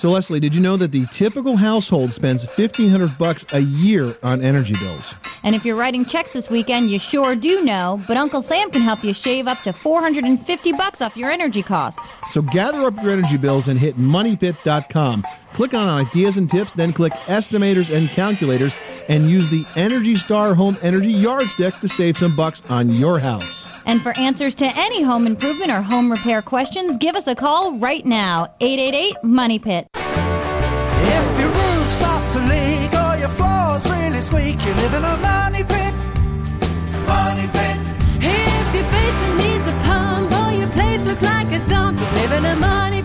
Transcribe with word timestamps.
So 0.00 0.12
Leslie, 0.12 0.40
did 0.40 0.54
you 0.54 0.62
know 0.62 0.78
that 0.78 0.92
the 0.92 1.04
typical 1.12 1.56
household 1.56 2.10
spends 2.10 2.46
1500 2.46 3.18
bucks 3.18 3.44
a 3.52 3.58
year 3.58 4.16
on 4.22 4.40
energy 4.40 4.72
bills? 4.76 5.14
And 5.42 5.54
if 5.54 5.62
you're 5.62 5.76
writing 5.76 6.06
checks 6.06 6.32
this 6.32 6.48
weekend, 6.48 6.88
you 6.88 6.98
sure 6.98 7.36
do 7.36 7.62
know, 7.62 8.02
but 8.08 8.16
Uncle 8.16 8.40
Sam 8.40 8.70
can 8.70 8.80
help 8.80 9.04
you 9.04 9.12
shave 9.12 9.46
up 9.46 9.60
to 9.60 9.74
450 9.74 10.72
bucks 10.72 11.02
off 11.02 11.18
your 11.18 11.30
energy 11.30 11.62
costs. 11.62 12.16
So 12.32 12.40
gather 12.40 12.86
up 12.86 12.96
your 13.02 13.12
energy 13.12 13.36
bills 13.36 13.68
and 13.68 13.78
hit 13.78 13.98
moneypit.com. 13.98 15.22
Click 15.54 15.74
on 15.74 15.88
ideas 15.88 16.36
and 16.36 16.48
tips, 16.48 16.72
then 16.72 16.92
click 16.92 17.12
estimators 17.26 17.94
and 17.94 18.08
calculators 18.10 18.74
and 19.08 19.28
use 19.28 19.50
the 19.50 19.66
Energy 19.76 20.16
Star 20.16 20.54
Home 20.54 20.76
Energy 20.82 21.12
Yardstick 21.12 21.74
to 21.80 21.88
save 21.88 22.16
some 22.16 22.36
bucks 22.36 22.62
on 22.68 22.90
your 22.90 23.18
house. 23.18 23.66
And 23.86 24.00
for 24.00 24.16
answers 24.16 24.54
to 24.56 24.66
any 24.76 25.02
home 25.02 25.26
improvement 25.26 25.70
or 25.70 25.82
home 25.82 26.10
repair 26.10 26.42
questions, 26.42 26.96
give 26.96 27.16
us 27.16 27.26
a 27.26 27.34
call 27.34 27.76
right 27.78 28.06
now. 28.06 28.46
888 28.60 29.24
Money 29.24 29.58
Pit. 29.58 29.88
If 29.94 31.38
your 31.40 31.48
roof 31.48 31.86
starts 31.92 32.32
to 32.34 32.38
leak 32.40 32.92
or 32.92 33.16
your 33.18 33.30
floor's 33.30 33.90
really 33.90 34.20
squeak, 34.20 34.64
you 34.64 34.74
live 34.74 34.94
in 34.94 35.04
a 35.04 35.16
money 35.16 35.64
pit. 35.64 35.94
Money 37.08 37.48
pit. 37.48 37.78
If 38.22 38.74
your 38.74 38.84
basement 38.84 39.36
needs 39.38 39.66
a 39.66 39.72
pump 39.82 40.30
or 40.30 40.52
your 40.52 40.68
place 40.68 41.04
looks 41.04 41.22
like 41.22 41.50
a 41.52 41.58
dump, 41.66 41.98
you 41.98 42.06
live 42.20 42.32
in 42.32 42.44
a 42.44 42.54
money 42.54 42.58
pit. 42.58 42.60
Money 42.60 42.99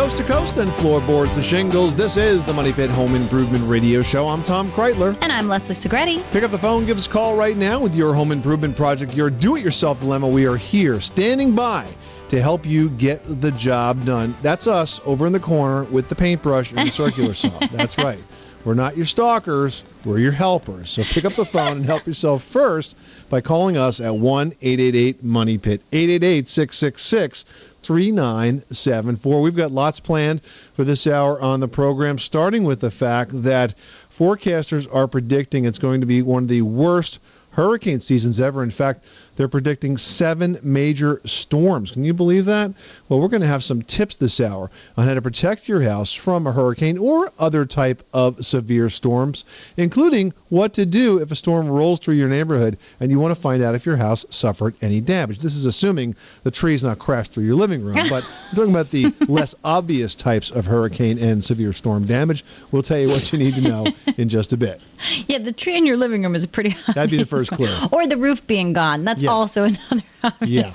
Coast 0.00 0.16
to 0.16 0.24
coast 0.24 0.56
and 0.56 0.72
floorboards 0.76 1.34
to 1.34 1.42
shingles, 1.42 1.94
this 1.94 2.16
is 2.16 2.42
the 2.46 2.54
Money 2.54 2.72
Pit 2.72 2.88
Home 2.88 3.14
Improvement 3.14 3.62
Radio 3.68 4.00
Show. 4.00 4.26
I'm 4.28 4.42
Tom 4.42 4.70
Kraeutler. 4.70 5.14
And 5.20 5.30
I'm 5.30 5.46
Leslie 5.46 5.74
Segrete. 5.74 6.22
Pick 6.32 6.42
up 6.42 6.50
the 6.50 6.58
phone, 6.58 6.86
give 6.86 6.96
us 6.96 7.06
a 7.06 7.10
call 7.10 7.36
right 7.36 7.54
now 7.54 7.78
with 7.78 7.94
your 7.94 8.14
home 8.14 8.32
improvement 8.32 8.74
project, 8.74 9.12
your 9.12 9.28
do 9.28 9.56
it 9.56 9.62
yourself 9.62 10.00
dilemma. 10.00 10.26
We 10.26 10.46
are 10.46 10.56
here, 10.56 11.02
standing 11.02 11.54
by 11.54 11.86
to 12.30 12.40
help 12.40 12.64
you 12.64 12.88
get 12.88 13.42
the 13.42 13.50
job 13.50 14.06
done. 14.06 14.34
That's 14.40 14.66
us 14.66 15.02
over 15.04 15.26
in 15.26 15.34
the 15.34 15.40
corner 15.40 15.84
with 15.84 16.08
the 16.08 16.14
paintbrush 16.14 16.72
and 16.72 16.88
the 16.88 16.92
circular 16.92 17.34
saw. 17.34 17.50
That's 17.70 17.98
right. 17.98 18.20
We're 18.64 18.74
not 18.74 18.94
your 18.94 19.06
stalkers, 19.06 19.84
we're 20.04 20.18
your 20.18 20.32
helpers. 20.32 20.90
So 20.90 21.02
pick 21.02 21.24
up 21.24 21.34
the 21.34 21.46
phone 21.46 21.78
and 21.78 21.84
help 21.86 22.06
yourself 22.06 22.44
first 22.44 22.94
by 23.30 23.40
calling 23.40 23.78
us 23.78 24.00
at 24.00 24.14
1 24.14 24.54
888 24.60 25.24
Money 25.24 25.56
Pit, 25.56 25.80
888 25.92 26.48
666 26.48 27.44
3974. 27.82 29.40
We've 29.40 29.56
got 29.56 29.72
lots 29.72 29.98
planned 29.98 30.42
for 30.74 30.84
this 30.84 31.06
hour 31.06 31.40
on 31.40 31.60
the 31.60 31.68
program, 31.68 32.18
starting 32.18 32.64
with 32.64 32.80
the 32.80 32.90
fact 32.90 33.42
that 33.42 33.74
forecasters 34.14 34.86
are 34.94 35.08
predicting 35.08 35.64
it's 35.64 35.78
going 35.78 36.00
to 36.02 36.06
be 36.06 36.20
one 36.20 36.42
of 36.42 36.48
the 36.50 36.60
worst 36.60 37.18
hurricane 37.52 38.00
seasons 38.00 38.40
ever. 38.40 38.62
In 38.62 38.70
fact, 38.70 39.04
they're 39.40 39.48
predicting 39.48 39.96
seven 39.96 40.58
major 40.62 41.18
storms. 41.24 41.92
Can 41.92 42.04
you 42.04 42.12
believe 42.12 42.44
that? 42.44 42.74
Well, 43.08 43.20
we're 43.20 43.28
going 43.28 43.40
to 43.40 43.46
have 43.46 43.64
some 43.64 43.80
tips 43.80 44.16
this 44.16 44.38
hour 44.38 44.70
on 44.98 45.08
how 45.08 45.14
to 45.14 45.22
protect 45.22 45.66
your 45.66 45.80
house 45.80 46.12
from 46.12 46.46
a 46.46 46.52
hurricane 46.52 46.98
or 46.98 47.32
other 47.38 47.64
type 47.64 48.06
of 48.12 48.44
severe 48.44 48.90
storms, 48.90 49.46
including 49.78 50.34
what 50.50 50.74
to 50.74 50.84
do 50.84 51.16
if 51.16 51.32
a 51.32 51.34
storm 51.34 51.68
rolls 51.68 52.00
through 52.00 52.16
your 52.16 52.28
neighborhood 52.28 52.76
and 53.00 53.10
you 53.10 53.18
want 53.18 53.34
to 53.34 53.40
find 53.40 53.62
out 53.62 53.74
if 53.74 53.86
your 53.86 53.96
house 53.96 54.26
suffered 54.28 54.74
any 54.82 55.00
damage. 55.00 55.38
This 55.38 55.56
is 55.56 55.64
assuming 55.64 56.16
the 56.42 56.50
tree's 56.50 56.84
not 56.84 56.98
crashed 56.98 57.32
through 57.32 57.44
your 57.44 57.54
living 57.54 57.82
room, 57.82 57.96
but 58.10 58.24
I'm 58.50 58.56
talking 58.56 58.70
about 58.74 58.90
the 58.90 59.10
less 59.26 59.54
obvious 59.64 60.14
types 60.14 60.50
of 60.50 60.66
hurricane 60.66 61.18
and 61.18 61.42
severe 61.42 61.72
storm 61.72 62.06
damage. 62.06 62.44
We'll 62.72 62.82
tell 62.82 62.98
you 62.98 63.08
what 63.08 63.32
you 63.32 63.38
need 63.38 63.54
to 63.54 63.62
know 63.62 63.86
in 64.18 64.28
just 64.28 64.52
a 64.52 64.58
bit. 64.58 64.82
Yeah, 65.26 65.38
the 65.38 65.52
tree 65.52 65.76
in 65.76 65.86
your 65.86 65.96
living 65.96 66.22
room 66.22 66.34
is 66.34 66.44
pretty 66.44 66.76
That'd 66.94 67.10
be 67.10 67.16
the 67.16 67.26
first 67.36 67.50
clue. 67.52 67.74
Or 67.90 68.06
the 68.06 68.18
roof 68.18 68.46
being 68.46 68.72
gone. 68.74 69.04
That's 69.04 69.22
Yeah. 69.30 69.36
also 69.36 69.64
another 70.22 70.36
Yeah. 70.40 70.72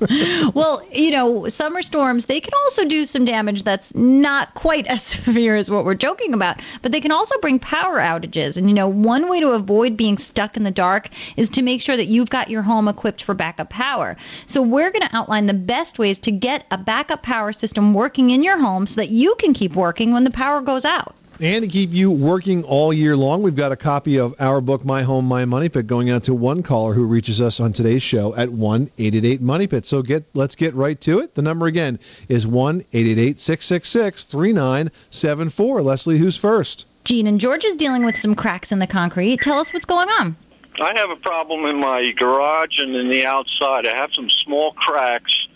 well, 0.54 0.82
you 0.92 1.10
know, 1.10 1.48
summer 1.48 1.82
storms, 1.82 2.26
they 2.26 2.40
can 2.40 2.52
also 2.64 2.84
do 2.84 3.06
some 3.06 3.24
damage 3.24 3.62
that's 3.62 3.94
not 3.94 4.54
quite 4.54 4.86
as 4.88 5.02
severe 5.02 5.56
as 5.56 5.70
what 5.70 5.84
we're 5.84 5.94
joking 5.94 6.34
about, 6.34 6.60
but 6.82 6.92
they 6.92 7.00
can 7.00 7.12
also 7.12 7.38
bring 7.40 7.58
power 7.58 7.98
outages. 7.98 8.56
And, 8.56 8.68
you 8.68 8.74
know, 8.74 8.88
one 8.88 9.28
way 9.28 9.40
to 9.40 9.50
avoid 9.50 9.96
being 9.96 10.18
stuck 10.18 10.56
in 10.56 10.62
the 10.62 10.70
dark 10.70 11.08
is 11.36 11.48
to 11.50 11.62
make 11.62 11.80
sure 11.80 11.96
that 11.96 12.06
you've 12.06 12.30
got 12.30 12.50
your 12.50 12.62
home 12.62 12.88
equipped 12.88 13.22
for 13.22 13.34
backup 13.34 13.70
power. 13.70 14.16
So, 14.46 14.62
we're 14.62 14.90
going 14.90 15.08
to 15.08 15.16
outline 15.16 15.46
the 15.46 15.54
best 15.54 15.98
ways 15.98 16.18
to 16.20 16.30
get 16.30 16.66
a 16.70 16.78
backup 16.78 17.22
power 17.22 17.52
system 17.52 17.94
working 17.94 18.30
in 18.30 18.42
your 18.42 18.58
home 18.58 18.86
so 18.86 18.96
that 18.96 19.10
you 19.10 19.34
can 19.36 19.54
keep 19.54 19.74
working 19.74 20.12
when 20.12 20.24
the 20.24 20.30
power 20.30 20.60
goes 20.60 20.84
out. 20.84 21.14
And 21.40 21.62
to 21.62 21.68
keep 21.68 21.90
you 21.92 22.10
working 22.10 22.62
all 22.62 22.92
year 22.92 23.16
long, 23.16 23.42
we've 23.42 23.56
got 23.56 23.72
a 23.72 23.76
copy 23.76 24.18
of 24.18 24.34
our 24.38 24.60
book, 24.60 24.84
My 24.84 25.02
Home, 25.02 25.24
My 25.24 25.44
Money 25.44 25.68
Pit, 25.68 25.86
going 25.86 26.10
out 26.10 26.24
to 26.24 26.34
one 26.34 26.62
caller 26.62 26.94
who 26.94 27.06
reaches 27.06 27.40
us 27.40 27.58
on 27.58 27.72
today's 27.72 28.02
show 28.02 28.34
at 28.36 28.50
1 28.50 28.90
888 28.98 29.40
Money 29.40 29.66
Pit. 29.66 29.84
So 29.86 30.02
get 30.02 30.24
let's 30.34 30.54
get 30.54 30.74
right 30.74 31.00
to 31.00 31.20
it. 31.20 31.34
The 31.34 31.42
number 31.42 31.66
again 31.66 31.98
is 32.28 32.46
1 32.46 32.84
888 32.92 33.40
666 33.40 34.24
3974. 34.26 35.82
Leslie, 35.82 36.18
who's 36.18 36.36
first? 36.36 36.84
Gene 37.04 37.26
and 37.26 37.40
George 37.40 37.64
is 37.64 37.74
dealing 37.74 38.04
with 38.04 38.16
some 38.16 38.34
cracks 38.34 38.70
in 38.70 38.78
the 38.78 38.86
concrete. 38.86 39.40
Tell 39.40 39.58
us 39.58 39.72
what's 39.72 39.86
going 39.86 40.08
on. 40.10 40.36
I 40.80 40.92
have 40.96 41.10
a 41.10 41.16
problem 41.16 41.64
in 41.64 41.80
my 41.80 42.12
garage 42.16 42.78
and 42.78 42.94
in 42.94 43.10
the 43.10 43.26
outside. 43.26 43.86
I 43.86 43.96
have 43.96 44.10
some 44.14 44.30
small 44.30 44.72
cracks 44.74 45.48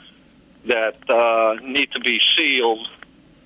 that 0.67 1.09
uh, 1.09 1.55
need 1.63 1.93
to 1.93 2.01
be 2.01 2.21
sealed 2.37 2.89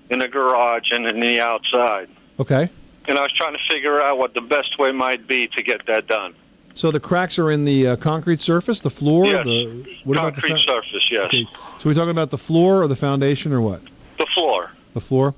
in 0.08 0.20
the 0.20 0.28
garage 0.28 0.90
and 0.90 1.06
in 1.06 1.20
the 1.20 1.40
outside. 1.40 2.08
Okay. 2.40 2.70
And 3.06 3.18
I 3.18 3.22
was 3.22 3.32
trying 3.32 3.52
to 3.52 3.58
figure 3.70 4.00
out 4.00 4.18
what 4.18 4.34
the 4.34 4.40
best 4.40 4.78
way 4.78 4.92
might 4.92 5.26
be 5.26 5.46
to 5.48 5.62
get 5.62 5.86
that 5.86 6.06
done. 6.06 6.34
So 6.74 6.90
the 6.90 7.00
cracks 7.00 7.38
are 7.38 7.50
in 7.50 7.64
the 7.64 7.88
uh, 7.88 7.96
concrete 7.96 8.40
surface, 8.40 8.80
the 8.80 8.90
floor? 8.90 9.26
yes. 9.26 9.44
The, 9.44 9.98
what 10.04 10.16
about 10.16 10.36
the 10.36 10.40
Concrete 10.40 10.62
surface, 10.62 11.08
yes. 11.10 11.26
Okay. 11.26 11.46
So 11.78 11.88
we're 11.88 11.94
talking 11.94 12.10
about 12.10 12.30
the 12.30 12.38
floor 12.38 12.82
or 12.82 12.88
the 12.88 12.96
foundation 12.96 13.52
or 13.52 13.60
what? 13.60 13.82
The 14.18 14.26
floor. 14.34 14.70
The 14.94 15.00
floor? 15.00 15.34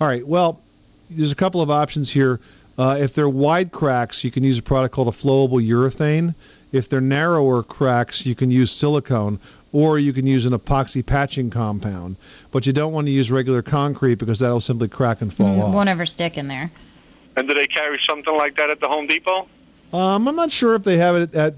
All 0.00 0.08
right. 0.08 0.26
Well, 0.26 0.60
there's 1.10 1.32
a 1.32 1.36
couple 1.36 1.60
of 1.60 1.70
options 1.70 2.10
here. 2.10 2.40
Uh, 2.78 2.96
if 2.98 3.14
they're 3.14 3.28
wide 3.28 3.72
cracks, 3.72 4.24
you 4.24 4.30
can 4.30 4.44
use 4.44 4.58
a 4.58 4.62
product 4.62 4.94
called 4.94 5.08
a 5.08 5.12
flowable 5.12 5.64
urethane. 5.66 6.34
If 6.70 6.88
they're 6.88 7.02
narrower 7.02 7.62
cracks, 7.62 8.24
you 8.24 8.34
can 8.34 8.50
use 8.50 8.72
silicone 8.72 9.38
or 9.72 9.98
you 9.98 10.12
can 10.12 10.26
use 10.26 10.46
an 10.46 10.52
epoxy 10.52 11.04
patching 11.04 11.50
compound. 11.50 12.16
But 12.50 12.66
you 12.66 12.72
don't 12.72 12.92
want 12.92 13.06
to 13.06 13.10
use 13.10 13.30
regular 13.30 13.62
concrete 13.62 14.16
because 14.16 14.38
that'll 14.38 14.60
simply 14.60 14.88
crack 14.88 15.22
and 15.22 15.32
fall 15.32 15.60
off. 15.60 15.74
Won't 15.74 15.88
ever 15.88 16.06
stick 16.06 16.36
in 16.36 16.48
there. 16.48 16.70
And 17.36 17.48
do 17.48 17.54
they 17.54 17.66
carry 17.66 17.98
something 18.08 18.36
like 18.36 18.56
that 18.56 18.70
at 18.70 18.80
the 18.80 18.88
Home 18.88 19.06
Depot? 19.06 19.48
Um, 19.92 20.26
I'm 20.28 20.36
not 20.36 20.50
sure 20.50 20.74
if 20.74 20.84
they 20.84 20.96
have 20.98 21.16
it 21.16 21.34
at 21.34 21.54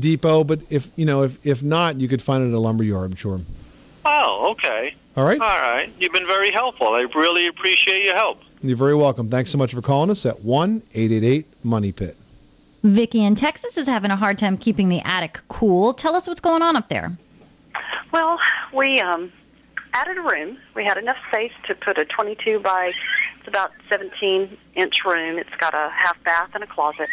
Depot, 0.00 0.44
but 0.44 0.60
if 0.70 0.88
you 0.96 1.04
know, 1.04 1.22
if 1.22 1.44
if 1.46 1.62
not, 1.62 2.00
you 2.00 2.08
could 2.08 2.22
find 2.22 2.42
it 2.42 2.48
at 2.48 2.54
a 2.54 2.58
lumber 2.58 2.84
yard. 2.84 3.10
I'm 3.10 3.16
sure. 3.16 3.40
Oh, 4.06 4.52
okay. 4.52 4.94
All 5.16 5.24
right. 5.24 5.40
All 5.40 5.60
right. 5.60 5.92
You've 5.98 6.12
been 6.12 6.26
very 6.26 6.50
helpful. 6.50 6.88
I 6.88 7.06
really 7.14 7.46
appreciate 7.46 8.04
your 8.04 8.14
help. 8.14 8.40
You're 8.62 8.76
very 8.76 8.94
welcome. 8.94 9.30
Thanks 9.30 9.50
so 9.50 9.58
much 9.58 9.74
for 9.74 9.82
calling 9.82 10.10
us 10.10 10.24
at 10.24 10.42
one 10.42 10.82
eight 10.94 11.12
eight 11.12 11.24
eight 11.24 11.46
Money 11.64 11.92
Pit. 11.92 12.16
Vicky 12.82 13.24
in 13.24 13.34
Texas 13.34 13.78
is 13.78 13.86
having 13.86 14.10
a 14.10 14.16
hard 14.16 14.38
time 14.38 14.58
keeping 14.58 14.88
the 14.88 15.00
attic 15.00 15.40
cool. 15.48 15.94
Tell 15.94 16.14
us 16.14 16.26
what's 16.26 16.40
going 16.40 16.62
on 16.62 16.76
up 16.76 16.88
there. 16.88 17.16
Well, 18.12 18.38
we 18.72 19.00
um, 19.00 19.32
added 19.92 20.18
a 20.18 20.22
room. 20.22 20.58
We 20.74 20.84
had 20.84 20.98
enough 20.98 21.16
space 21.28 21.52
to 21.68 21.74
put 21.74 21.98
a 21.98 22.04
22 22.04 22.60
by 22.60 22.92
it's 23.38 23.48
about 23.48 23.72
17 23.90 24.56
inch 24.74 24.94
room. 25.04 25.38
It's 25.38 25.54
got 25.60 25.74
a 25.74 25.90
half 25.90 26.16
bath 26.24 26.50
and 26.54 26.64
a 26.64 26.66
closet, 26.66 27.08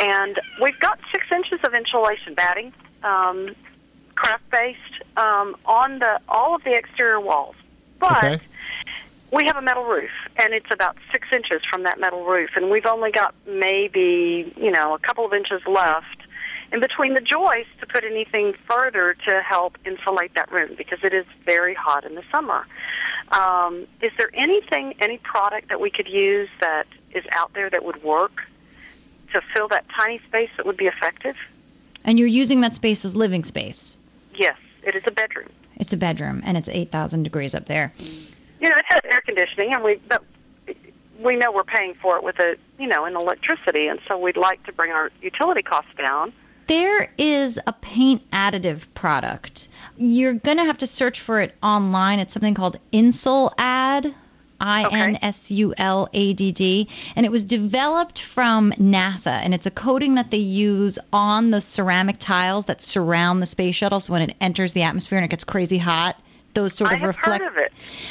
and 0.00 0.40
we've 0.60 0.78
got 0.80 0.98
six 1.12 1.26
inches 1.32 1.60
of 1.64 1.74
insulation 1.74 2.34
batting, 2.34 2.72
um, 3.04 3.54
craft 4.16 4.42
based 4.50 4.78
um, 5.16 5.54
on 5.64 6.00
the 6.00 6.20
all 6.28 6.56
of 6.56 6.64
the 6.64 6.74
exterior 6.74 7.20
walls. 7.20 7.54
But 8.00 8.24
Okay. 8.24 8.40
we 9.30 9.44
have 9.46 9.56
a 9.56 9.62
metal 9.62 9.84
roof, 9.84 10.10
and 10.38 10.52
it's 10.52 10.66
about 10.72 10.96
six 11.12 11.28
inches 11.32 11.60
from 11.70 11.84
that 11.84 12.00
metal 12.00 12.24
roof, 12.24 12.50
and 12.56 12.68
we've 12.68 12.86
only 12.86 13.12
got 13.12 13.32
maybe 13.46 14.52
you 14.56 14.72
know 14.72 14.94
a 14.94 14.98
couple 14.98 15.24
of 15.24 15.32
inches 15.32 15.62
left 15.68 16.23
in 16.74 16.80
between 16.80 17.14
the 17.14 17.20
joists 17.20 17.70
to 17.78 17.86
put 17.86 18.02
anything 18.02 18.52
further 18.68 19.16
to 19.28 19.40
help 19.42 19.78
insulate 19.86 20.34
that 20.34 20.50
room 20.50 20.74
because 20.76 20.98
it 21.04 21.14
is 21.14 21.24
very 21.44 21.72
hot 21.72 22.04
in 22.04 22.16
the 22.16 22.22
summer. 22.32 22.66
Um, 23.30 23.86
is 24.02 24.10
there 24.18 24.30
anything, 24.34 24.94
any 24.98 25.18
product 25.18 25.68
that 25.68 25.80
we 25.80 25.88
could 25.88 26.08
use 26.08 26.48
that 26.60 26.88
is 27.12 27.24
out 27.30 27.54
there 27.54 27.70
that 27.70 27.84
would 27.84 28.02
work 28.02 28.42
to 29.32 29.40
fill 29.54 29.68
that 29.68 29.86
tiny 29.96 30.20
space 30.26 30.50
that 30.56 30.66
would 30.66 30.76
be 30.76 30.86
effective? 30.86 31.36
And 32.04 32.18
you're 32.18 32.28
using 32.28 32.60
that 32.62 32.74
space 32.74 33.04
as 33.04 33.14
living 33.14 33.44
space. 33.44 33.96
Yes, 34.34 34.58
it 34.82 34.96
is 34.96 35.04
a 35.06 35.12
bedroom. 35.12 35.50
It's 35.76 35.92
a 35.92 35.96
bedroom, 35.96 36.42
and 36.44 36.56
it's 36.56 36.68
8,000 36.68 37.22
degrees 37.22 37.54
up 37.54 37.66
there. 37.66 37.92
You 38.60 38.68
know, 38.68 38.76
it 38.76 38.84
has 38.88 39.00
air 39.04 39.20
conditioning, 39.24 39.72
and 39.72 39.84
we 39.84 40.00
but 40.08 40.24
we 41.20 41.36
know 41.36 41.52
we're 41.52 41.62
paying 41.62 41.94
for 41.94 42.16
it 42.16 42.24
with 42.24 42.38
a 42.40 42.56
you 42.78 42.86
know 42.86 43.04
in 43.04 43.14
electricity, 43.14 43.86
and 43.86 44.00
so 44.08 44.18
we'd 44.18 44.36
like 44.36 44.62
to 44.64 44.72
bring 44.72 44.90
our 44.90 45.10
utility 45.22 45.62
costs 45.62 45.90
down. 45.96 46.32
There 46.66 47.12
is 47.18 47.60
a 47.66 47.72
paint 47.72 48.28
additive 48.30 48.86
product. 48.94 49.68
You're 49.96 50.34
going 50.34 50.56
to 50.56 50.64
have 50.64 50.78
to 50.78 50.86
search 50.86 51.20
for 51.20 51.40
it 51.40 51.54
online. 51.62 52.18
It's 52.18 52.32
something 52.32 52.54
called 52.54 52.78
Insuladd. 52.92 54.14
I 54.60 54.88
N 54.96 55.18
S 55.20 55.50
U 55.50 55.74
L 55.76 56.08
A 56.14 56.32
D 56.32 56.52
D, 56.52 56.88
and 57.16 57.26
it 57.26 57.32
was 57.32 57.44
developed 57.44 58.22
from 58.22 58.72
NASA. 58.78 59.32
And 59.42 59.52
it's 59.52 59.66
a 59.66 59.70
coating 59.70 60.14
that 60.14 60.30
they 60.30 60.38
use 60.38 60.98
on 61.12 61.50
the 61.50 61.60
ceramic 61.60 62.18
tiles 62.18 62.64
that 62.66 62.80
surround 62.80 63.42
the 63.42 63.46
space 63.46 63.74
shuttle. 63.74 64.00
So 64.00 64.12
when 64.12 64.22
it 64.22 64.36
enters 64.40 64.72
the 64.72 64.82
atmosphere 64.82 65.18
and 65.18 65.24
it 65.24 65.28
gets 65.28 65.44
crazy 65.44 65.78
hot, 65.78 66.18
those 66.54 66.74
sort 66.74 66.92
of 66.92 67.02
reflect. 67.02 67.44
of. 67.44 67.52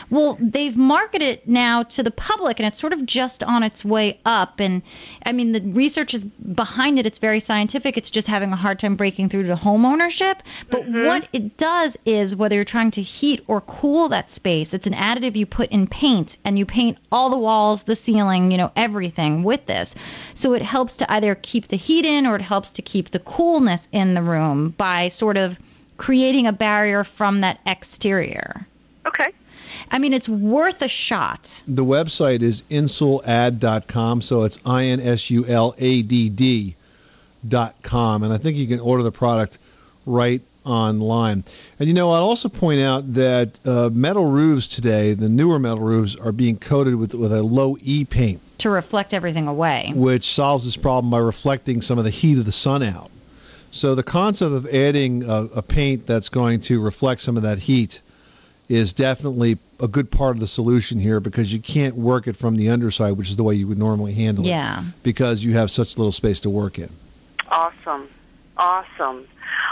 Well, 0.10 0.38
they've 0.40 0.75
marketed 0.75 1.24
it 1.24 1.48
now 1.48 1.84
to 1.84 2.04
the 2.04 2.12
public, 2.12 2.60
and 2.60 2.68
it's 2.68 2.80
sort 2.80 2.94
of 2.94 3.06
just 3.06 3.44
on 3.44 3.63
its 3.63 3.84
way 3.84 4.19
up. 4.25 4.60
And 4.60 4.81
I 5.25 5.31
mean, 5.31 5.54
the 5.54 5.62
research 5.62 6.13
is 6.13 6.25
behind 6.25 7.00
it. 7.00 7.06
It's 7.06 7.19
very 7.19 7.40
scientific. 7.40 7.98
It's 7.98 8.10
just 8.12 8.28
having 8.28 8.51
a 8.51 8.56
hard 8.56 8.80
time 8.80 8.95
breaking 8.95 9.30
through 9.30 9.44
to 9.44 9.56
home 9.56 9.86
ownership. 9.86 10.44
But 10.69 10.88
what 10.88 11.28
it 11.34 11.57
does 11.57 11.98
is, 12.06 12.36
whether 12.36 12.56
you're 12.56 12.66
trying 12.66 12.92
to 12.92 13.01
heat 13.01 13.44
or 13.48 13.62
cool 13.62 14.10
that 14.10 14.30
space, 14.30 14.74
it's 14.74 14.88
an 14.88 14.94
additive 14.94 15.36
you 15.36 15.46
put 15.46 15.69
in 15.69 15.88
paint, 15.88 16.38
and 16.44 16.60
you 16.60 16.66
paint 16.66 16.98
all 17.12 17.30
the 17.30 17.38
walls, 17.38 17.84
the 17.84 17.96
ceiling, 17.96 18.51
you 18.51 18.57
know, 18.57 18.72
everything 18.75 19.44
with 19.44 19.66
this. 19.66 19.96
So 20.34 20.54
it 20.54 20.62
helps 20.62 20.98
to 20.98 21.12
either 21.12 21.36
keep 21.36 21.69
the 21.69 21.78
heat 21.78 22.06
in, 22.06 22.25
or 22.25 22.36
it 22.36 22.42
helps 22.42 22.72
to 22.72 22.81
keep 22.81 23.12
the 23.12 23.19
coolness 23.19 23.88
in 23.92 24.13
the 24.13 24.22
room 24.22 24.72
by 24.78 25.10
sort 25.10 25.38
of 25.38 25.60
creating 26.03 26.45
a 26.45 26.51
barrier 26.51 27.01
from 27.05 27.39
that 27.39 27.57
exterior. 27.65 28.67
Okay. 29.07 29.29
I 29.89 30.00
mean, 30.00 30.11
it's 30.13 30.27
worth 30.27 30.81
a 30.81 30.89
shot. 30.89 31.63
The 31.65 31.85
website 31.85 32.41
is 32.41 32.61
insuladd.com, 32.69 34.21
so 34.21 34.44
it's 34.44 34.59
I 34.65 34.83
N 34.83 35.00
S 35.00 35.29
U 35.29 35.45
L 35.45 35.73
A 35.77 36.01
D 36.01 36.27
D 36.27 36.75
dot 37.47 37.75
com, 37.83 38.23
and 38.23 38.33
I 38.33 38.38
think 38.38 38.57
you 38.57 38.67
can 38.67 38.81
order 38.81 39.01
the 39.01 39.13
product 39.13 39.59
right 40.05 40.41
online. 40.65 41.45
And 41.79 41.88
you 41.88 41.94
know, 41.94 42.11
I'll 42.11 42.23
also 42.23 42.50
point 42.50 42.81
out 42.81 43.13
that 43.13 43.65
uh, 43.65 43.89
metal 43.94 44.25
roofs 44.25 44.67
today, 44.67 45.13
the 45.13 45.29
newer 45.29 45.57
metal 45.57 45.79
roofs, 45.79 46.17
are 46.17 46.33
being 46.33 46.57
coated 46.57 46.95
with 46.95 47.13
with 47.13 47.31
a 47.31 47.44
low 47.44 47.77
E 47.81 48.03
paint, 48.03 48.41
To 48.57 48.69
reflect 48.69 49.13
everything 49.13 49.47
away. 49.47 49.94
which 49.95 50.33
solves 50.33 50.65
this 50.65 50.75
problem 50.75 51.11
by 51.11 51.19
reflecting 51.19 51.81
some 51.81 51.97
of 51.97 52.03
the 52.03 52.09
heat 52.09 52.38
of 52.38 52.44
the 52.44 52.51
sun 52.51 52.83
out. 52.83 53.09
So 53.74 53.96
the 53.96 54.04
concept 54.04 54.54
of 54.54 54.68
adding 54.68 55.24
a, 55.28 55.46
a 55.56 55.62
paint 55.64 56.06
that's 56.06 56.30
going 56.30 56.60
to 56.62 56.80
reflect 56.80 57.22
some 57.22 57.36
of 57.38 57.44
that 57.44 57.58
heat 57.58 58.02
is 58.70 58.94
definitely 58.94 59.58
a 59.80 59.88
good 59.88 60.12
part 60.12 60.36
of 60.36 60.40
the 60.40 60.48
solution 60.48 61.00
here 61.00 61.20
because 61.20 61.52
you 61.52 61.60
can't 61.60 61.96
work 61.96 62.28
it 62.28 62.36
from 62.38 62.56
the 62.56 62.70
underside, 62.70 63.14
which 63.14 63.30
is 63.30 63.36
the 63.36 63.44
way 63.44 63.56
you 63.56 63.68
would 63.68 63.80
normally 63.80 64.14
handle 64.14 64.46
Yeah. 64.46 64.81
it, 64.81 64.86
because 65.02 65.44
you 65.44 65.54
have 65.54 65.72
such 65.72 65.98
little 65.98 66.12
space 66.12 66.40
to 66.42 66.52
work 66.52 66.78
in. 66.78 66.90
Awesome. 67.50 68.08
Awesome. 68.58 69.28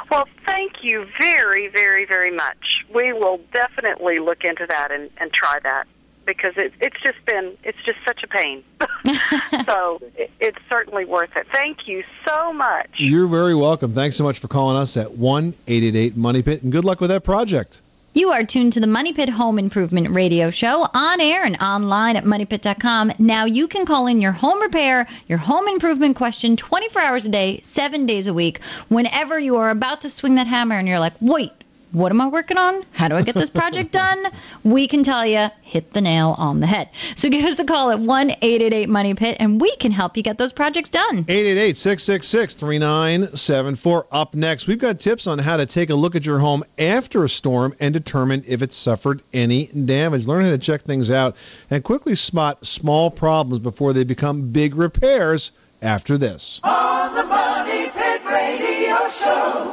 Well, 0.09 0.27
thank 0.48 0.83
you 0.83 1.06
very, 1.19 1.68
very, 1.68 2.06
very 2.06 2.31
much. 2.31 2.83
We 2.94 3.13
will 3.13 3.39
definitely 3.53 4.18
look 4.18 4.44
into 4.44 4.65
that 4.68 4.92
and, 4.92 5.12
and 5.18 5.31
try 5.31 5.59
that 5.62 5.86
because 6.25 6.53
it, 6.57 6.73
it's 6.79 7.00
just 7.01 7.23
been, 7.25 7.57
it's 7.63 7.77
just 7.85 8.00
such 8.06 8.23
a 8.23 8.27
pain. 8.27 8.63
so 9.65 10.00
it, 10.15 10.31
it's 10.39 10.59
certainly 10.69 11.06
worth 11.06 11.35
it. 11.35 11.47
Thank 11.53 11.88
you 11.88 12.03
so 12.25 12.53
much. 12.53 12.89
You're 12.97 13.27
very 13.27 13.56
welcome. 13.56 13.94
Thanks 13.94 14.15
so 14.15 14.23
much 14.23 14.39
for 14.39 14.47
calling 14.47 14.77
us 14.77 14.97
at 14.97 15.12
1 15.13 15.53
888 15.68 16.18
Money 16.18 16.41
Pit, 16.41 16.63
and 16.63 16.71
good 16.71 16.85
luck 16.85 17.01
with 17.01 17.09
that 17.09 17.23
project. 17.23 17.81
You 18.13 18.29
are 18.31 18.44
tuned 18.44 18.73
to 18.73 18.81
the 18.81 18.88
Money 18.88 19.13
Pit 19.13 19.29
Home 19.29 19.57
Improvement 19.57 20.09
Radio 20.09 20.50
Show 20.50 20.85
on 20.94 21.21
air 21.21 21.45
and 21.45 21.56
online 21.62 22.18
at 22.18 22.25
moneypit.com. 22.25 23.13
Now 23.19 23.45
you 23.45 23.69
can 23.69 23.85
call 23.85 24.06
in 24.06 24.19
your 24.19 24.33
home 24.33 24.62
repair, 24.62 25.07
your 25.29 25.38
home 25.38 25.65
improvement 25.69 26.17
question 26.17 26.57
24 26.57 27.01
hours 27.01 27.25
a 27.25 27.29
day, 27.29 27.62
seven 27.63 28.06
days 28.06 28.27
a 28.27 28.33
week, 28.33 28.59
whenever 28.89 29.39
you 29.39 29.56
are 29.56 29.69
about 29.69 30.01
to 30.01 30.09
swing 30.09 30.35
that 30.35 30.47
hammer 30.47 30.77
and 30.77 30.89
you're 30.89 31.00
like, 31.00 31.13
wait, 31.21 31.53
what 31.91 32.11
am 32.11 32.21
I 32.21 32.27
working 32.27 32.57
on? 32.57 32.85
How 32.91 33.07
do 33.07 33.15
I 33.15 33.21
get 33.21 33.35
this 33.35 33.49
project 33.49 33.91
done? 34.03 34.27
We 34.63 34.88
can 34.88 35.03
tell 35.03 35.25
you, 35.25 35.49
hit 35.61 35.93
the 35.93 36.01
nail 36.01 36.35
on 36.38 36.59
the 36.59 36.67
head. 36.67 36.89
So 37.15 37.29
give 37.29 37.45
us 37.45 37.59
a 37.59 37.65
call 37.65 37.91
at 37.91 37.99
1 37.99 38.29
888 38.31 38.89
Money 38.89 39.13
Pit 39.13 39.38
and 39.39 39.59
we 39.59 39.75
can 39.77 39.91
help 39.91 40.15
you 40.17 40.23
get 40.23 40.38
those 40.38 40.53
projects 40.53 40.89
done. 40.89 41.19
888 41.27 41.77
666 41.77 42.53
3974. 42.55 44.07
Up 44.11 44.33
next, 44.35 44.67
we've 44.67 44.79
got 44.79 44.99
tips 44.99 45.27
on 45.27 45.39
how 45.39 45.57
to 45.57 45.65
take 45.65 45.89
a 45.89 45.95
look 45.95 46.15
at 46.15 46.25
your 46.25 46.39
home 46.39 46.63
after 46.77 47.23
a 47.23 47.29
storm 47.29 47.75
and 47.79 47.93
determine 47.93 48.43
if 48.47 48.61
it 48.61 48.73
suffered 48.73 49.21
any 49.33 49.67
damage. 49.67 50.25
Learn 50.25 50.45
how 50.45 50.51
to 50.51 50.57
check 50.57 50.81
things 50.81 51.11
out 51.11 51.35
and 51.69 51.83
quickly 51.83 52.15
spot 52.15 52.65
small 52.65 53.11
problems 53.11 53.59
before 53.59 53.93
they 53.93 54.03
become 54.03 54.49
big 54.51 54.75
repairs 54.75 55.51
after 55.81 56.17
this. 56.17 56.59
On 56.63 57.13
the 57.15 57.23
Money 57.23 57.89
Pit 57.89 58.21
Radio 58.25 59.09
Show. 59.09 59.70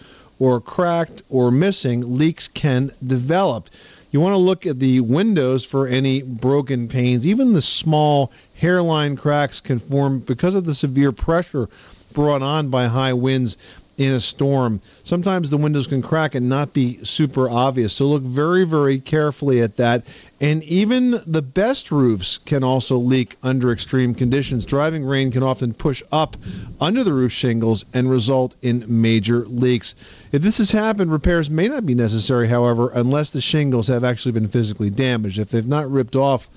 or 0.43 0.61
cracked 0.61 1.23
or 1.31 1.53
missing, 1.53 2.19
leaks 2.19 2.49
can 2.49 2.91
develop. 3.07 3.71
You 4.11 4.21
want 4.21 4.33
to 4.33 4.39
look 4.39 4.67
at 4.67 4.81
the 4.81 4.99
windows 4.99 5.65
for 5.65 5.87
any 5.87 6.21
broken 6.21 6.89
panes. 6.89 7.25
Even 7.25 7.53
the 7.53 7.63
small 7.63 8.33
hairline 8.57 9.15
cracks 9.15 9.61
can 9.61 9.79
form 9.79 10.19
because 10.19 10.57
of 10.57 10.65
the 10.65 10.75
severe 10.75 11.13
pressure 11.13 11.69
brought 12.13 12.43
on 12.43 12.71
by 12.71 12.89
high 12.89 13.13
winds 13.13 13.57
in 13.99 14.13
a 14.13 14.21
storm. 14.21 14.81
Sometimes 15.05 15.51
the 15.51 15.57
windows 15.57 15.87
can 15.87 16.03
crack 16.03 16.35
and 16.35 16.49
not 16.49 16.73
be 16.73 17.03
super 17.05 17.49
obvious. 17.49 17.93
So 17.93 18.07
look 18.07 18.23
very, 18.23 18.65
very 18.65 18.99
carefully 18.99 19.61
at 19.61 19.77
that. 19.77 20.05
And 20.41 20.65
even 20.65 21.23
the 21.27 21.43
best 21.43 21.93
roofs 21.93 22.39
can 22.39 22.65
also 22.65 22.97
leak 22.97 23.37
under 23.43 23.71
extreme 23.71 24.15
conditions. 24.15 24.67
Driving 24.67 25.05
rain 25.05 25.31
can 25.31 25.43
often 25.43 25.75
push 25.75 26.03
up 26.11 26.37
under 26.81 27.05
the 27.05 27.13
roof 27.13 27.33
shingles 27.33 27.85
and 27.93 28.11
result 28.11 28.57
in 28.63 28.85
major 28.89 29.47
leaks. 29.47 29.95
If 30.33 30.43
this 30.43 30.59
has 30.59 30.73
happened, 30.73 31.13
repairs 31.13 31.51
may 31.51 31.69
not 31.69 31.87
be 31.87 31.95
necessary, 31.95 32.49
however, 32.49 32.91
unless 32.91 33.31
the 33.31 33.41
shingles 33.41 33.89
have 33.89 34.05
actually 34.05 34.33
been 34.33 34.49
physically 34.49 34.91
damaged. 34.91 35.39
If 35.39 35.51
they've 35.51 35.67
not 35.67 35.91
ripped 35.91 36.17
off 36.17 36.51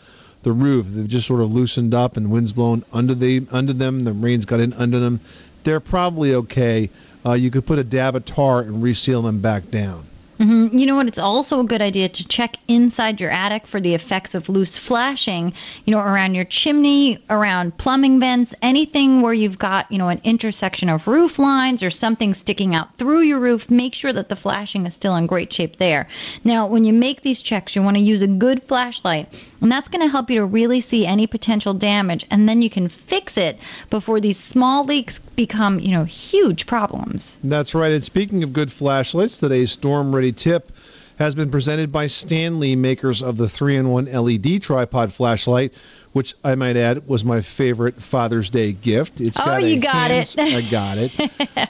the 0.43 0.51
roof, 0.51 0.85
they've 0.89 1.07
just 1.07 1.27
sort 1.27 1.41
of 1.41 1.51
loosened 1.51 1.93
up 1.93 2.17
and 2.17 2.31
wind's 2.31 2.53
blown 2.53 2.83
under 2.93 3.13
the 3.13 3.45
under 3.51 3.73
them, 3.73 4.03
the 4.03 4.13
rain's 4.13 4.45
got 4.45 4.59
in 4.59 4.73
under 4.73 4.99
them, 4.99 5.19
they're 5.63 5.79
probably 5.79 6.33
okay. 6.33 6.89
Uh, 7.25 7.33
you 7.33 7.49
could 7.49 7.65
put 7.65 7.79
a 7.79 7.83
dab 7.83 8.15
of 8.15 8.23
tar 8.25 8.61
and 8.61 8.83
reseal 8.83 9.23
them 9.23 9.39
back 9.39 9.71
down. 9.71 10.05
Mm-hmm. 10.39 10.77
You 10.77 10.85
know 10.85 10.95
what? 10.95 11.07
It's 11.07 11.17
also 11.17 11.59
a 11.59 11.63
good 11.63 11.81
idea 11.81 12.09
to 12.09 12.27
check 12.27 12.57
inside 12.67 13.21
your 13.21 13.31
attic 13.31 13.65
for 13.65 13.79
the 13.79 13.93
effects 13.93 14.35
of 14.35 14.49
loose 14.49 14.77
flashing, 14.77 15.53
you 15.85 15.91
know, 15.91 15.99
around 15.99 16.35
your 16.35 16.45
chimney, 16.45 17.23
around 17.29 17.77
plumbing 17.77 18.19
vents, 18.19 18.53
anything 18.61 19.21
where 19.21 19.33
you've 19.33 19.57
got, 19.57 19.89
you 19.91 19.97
know, 19.97 20.09
an 20.09 20.21
intersection 20.23 20.89
of 20.89 21.07
roof 21.07 21.39
lines 21.39 21.81
or 21.81 21.89
something 21.89 22.33
sticking 22.33 22.75
out 22.75 22.97
through 22.97 23.21
your 23.21 23.39
roof. 23.39 23.69
Make 23.69 23.93
sure 23.93 24.11
that 24.13 24.29
the 24.29 24.35
flashing 24.35 24.85
is 24.85 24.93
still 24.93 25.15
in 25.15 25.25
great 25.25 25.53
shape 25.53 25.77
there. 25.77 26.07
Now, 26.43 26.67
when 26.67 26.83
you 26.83 26.93
make 26.93 27.21
these 27.21 27.41
checks, 27.41 27.75
you 27.75 27.81
want 27.81 27.97
to 27.97 28.03
use 28.03 28.21
a 28.21 28.27
good 28.27 28.63
flashlight, 28.63 29.41
and 29.61 29.71
that's 29.71 29.87
going 29.87 30.01
to 30.01 30.11
help 30.11 30.29
you 30.29 30.35
to 30.37 30.45
really 30.45 30.81
see 30.81 31.05
any 31.05 31.27
potential 31.27 31.73
damage, 31.73 32.25
and 32.29 32.49
then 32.49 32.61
you 32.61 32.69
can 32.69 32.89
fix 32.89 33.37
it 33.37 33.57
before 33.89 34.19
these 34.19 34.37
small 34.37 34.83
leaks 34.83 35.19
become, 35.35 35.79
you 35.79 35.91
know, 35.91 36.03
huge 36.03 36.65
problems. 36.65 37.37
That's 37.43 37.73
right. 37.73 37.91
And 37.91 38.03
speaking 38.03 38.43
of 38.43 38.53
good 38.53 38.71
flashlights, 38.71 39.37
today's 39.37 39.71
storm 39.71 40.15
ready 40.15 40.24
tip 40.31 40.71
has 41.17 41.33
been 41.33 41.49
presented 41.49 41.91
by 41.91 42.07
Stanley, 42.07 42.75
makers 42.75 43.21
of 43.23 43.37
the 43.37 43.47
3 43.47 43.77
in 43.77 43.89
1 43.89 44.05
LED 44.11 44.61
tripod 44.61 45.13
flashlight, 45.13 45.73
which 46.11 46.33
I 46.43 46.55
might 46.55 46.75
add 46.75 47.07
was 47.07 47.23
my 47.23 47.39
favorite 47.41 48.01
Father's 48.01 48.49
Day 48.49 48.73
gift. 48.73 49.21
It's 49.21 49.39
Oh, 49.39 49.45
got 49.45 49.63
a 49.63 49.69
you 49.69 49.79
got 49.79 50.11
hands- 50.11 50.35
it. 50.37 50.53
I 50.53 50.61
got 50.61 50.97
it. 50.97 51.11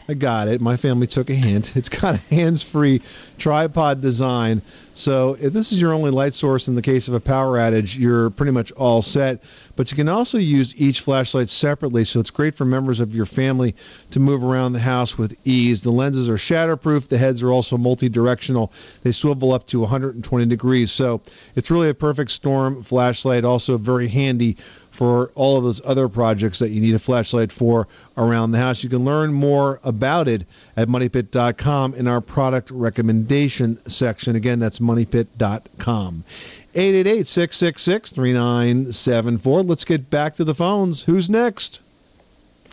I 0.10 0.14
got 0.16 0.48
it. 0.48 0.62
My 0.62 0.78
family 0.78 1.06
took 1.08 1.30
a 1.30 1.36
hint. 1.36 1.76
It's 1.76 1.90
got 1.90 2.16
a 2.16 2.18
hands 2.34 2.64
free 2.64 3.02
tripod 3.38 4.02
design. 4.02 4.62
So 4.98 5.36
if 5.42 5.52
this 5.52 5.74
is 5.74 5.82
your 5.82 5.92
only 5.92 6.10
light 6.10 6.34
source 6.34 6.70
in 6.70 6.76
the 6.76 6.82
case 6.82 7.10
of 7.10 7.14
a 7.14 7.20
power 7.20 7.58
outage, 7.58 8.00
you're 8.00 8.30
pretty 8.30 8.54
much 8.54 8.72
all 8.72 9.02
set. 9.02 9.44
But 9.76 9.92
you 9.92 9.98
can 9.98 10.08
also 10.08 10.38
use 10.38 10.74
each 10.78 11.02
flashlight 11.02 11.50
separately, 11.50 12.06
so 12.06 12.22
it's 12.22 12.32
great 12.32 12.56
for 12.56 12.64
members 12.64 13.02
of 13.02 13.14
your 13.14 13.26
family 13.26 13.76
to 14.12 14.22
move 14.22 14.42
around 14.42 14.72
the 14.72 14.80
house 14.80 15.18
with 15.18 15.36
ease. 15.44 15.82
The 15.82 15.92
lenses 15.92 16.30
are 16.30 16.38
shatterproof. 16.38 17.10
The 17.10 17.18
heads 17.18 17.44
are 17.44 17.52
also 17.52 17.78
multi-directional. 17.78 18.72
They 19.04 19.12
swivel 19.12 19.52
up 19.52 19.68
to 19.68 19.82
120 19.82 20.46
degrees, 20.46 20.94
so 20.94 21.20
it's 21.56 21.70
really 21.70 21.90
a 21.90 21.94
perfect 21.94 22.32
storm 22.32 22.82
flashlight. 22.82 23.44
Also 23.44 23.78
very 23.78 24.08
handy 24.08 24.56
for 24.96 25.32
all 25.36 25.58
of 25.58 25.64
those 25.64 25.80
other 25.86 26.10
projects 26.10 26.58
that 26.60 26.70
you 26.70 26.80
need 26.82 26.96
a 26.96 27.00
flashlight 27.00 27.52
for 27.52 27.88
around 28.18 28.52
the 28.52 28.58
house. 28.58 28.84
You 28.84 28.90
can 28.90 29.06
learn 29.06 29.34
more 29.34 29.80
about 29.84 30.28
it 30.28 30.46
at 30.76 30.88
moneypit.com 30.88 31.94
in 31.96 32.08
our 32.08 32.22
product 32.22 32.72
recommendation 32.72 33.78
section. 33.90 34.36
Again, 34.36 34.60
that's 34.60 34.80
moneypit.com. 34.80 36.24
888-666-3974. 36.74 39.68
Let's 39.68 39.86
get 39.86 40.10
back 40.10 40.36
to 40.36 40.44
the 40.44 40.56
phones. 40.56 41.04
Who's 41.04 41.30
next? 41.30 41.80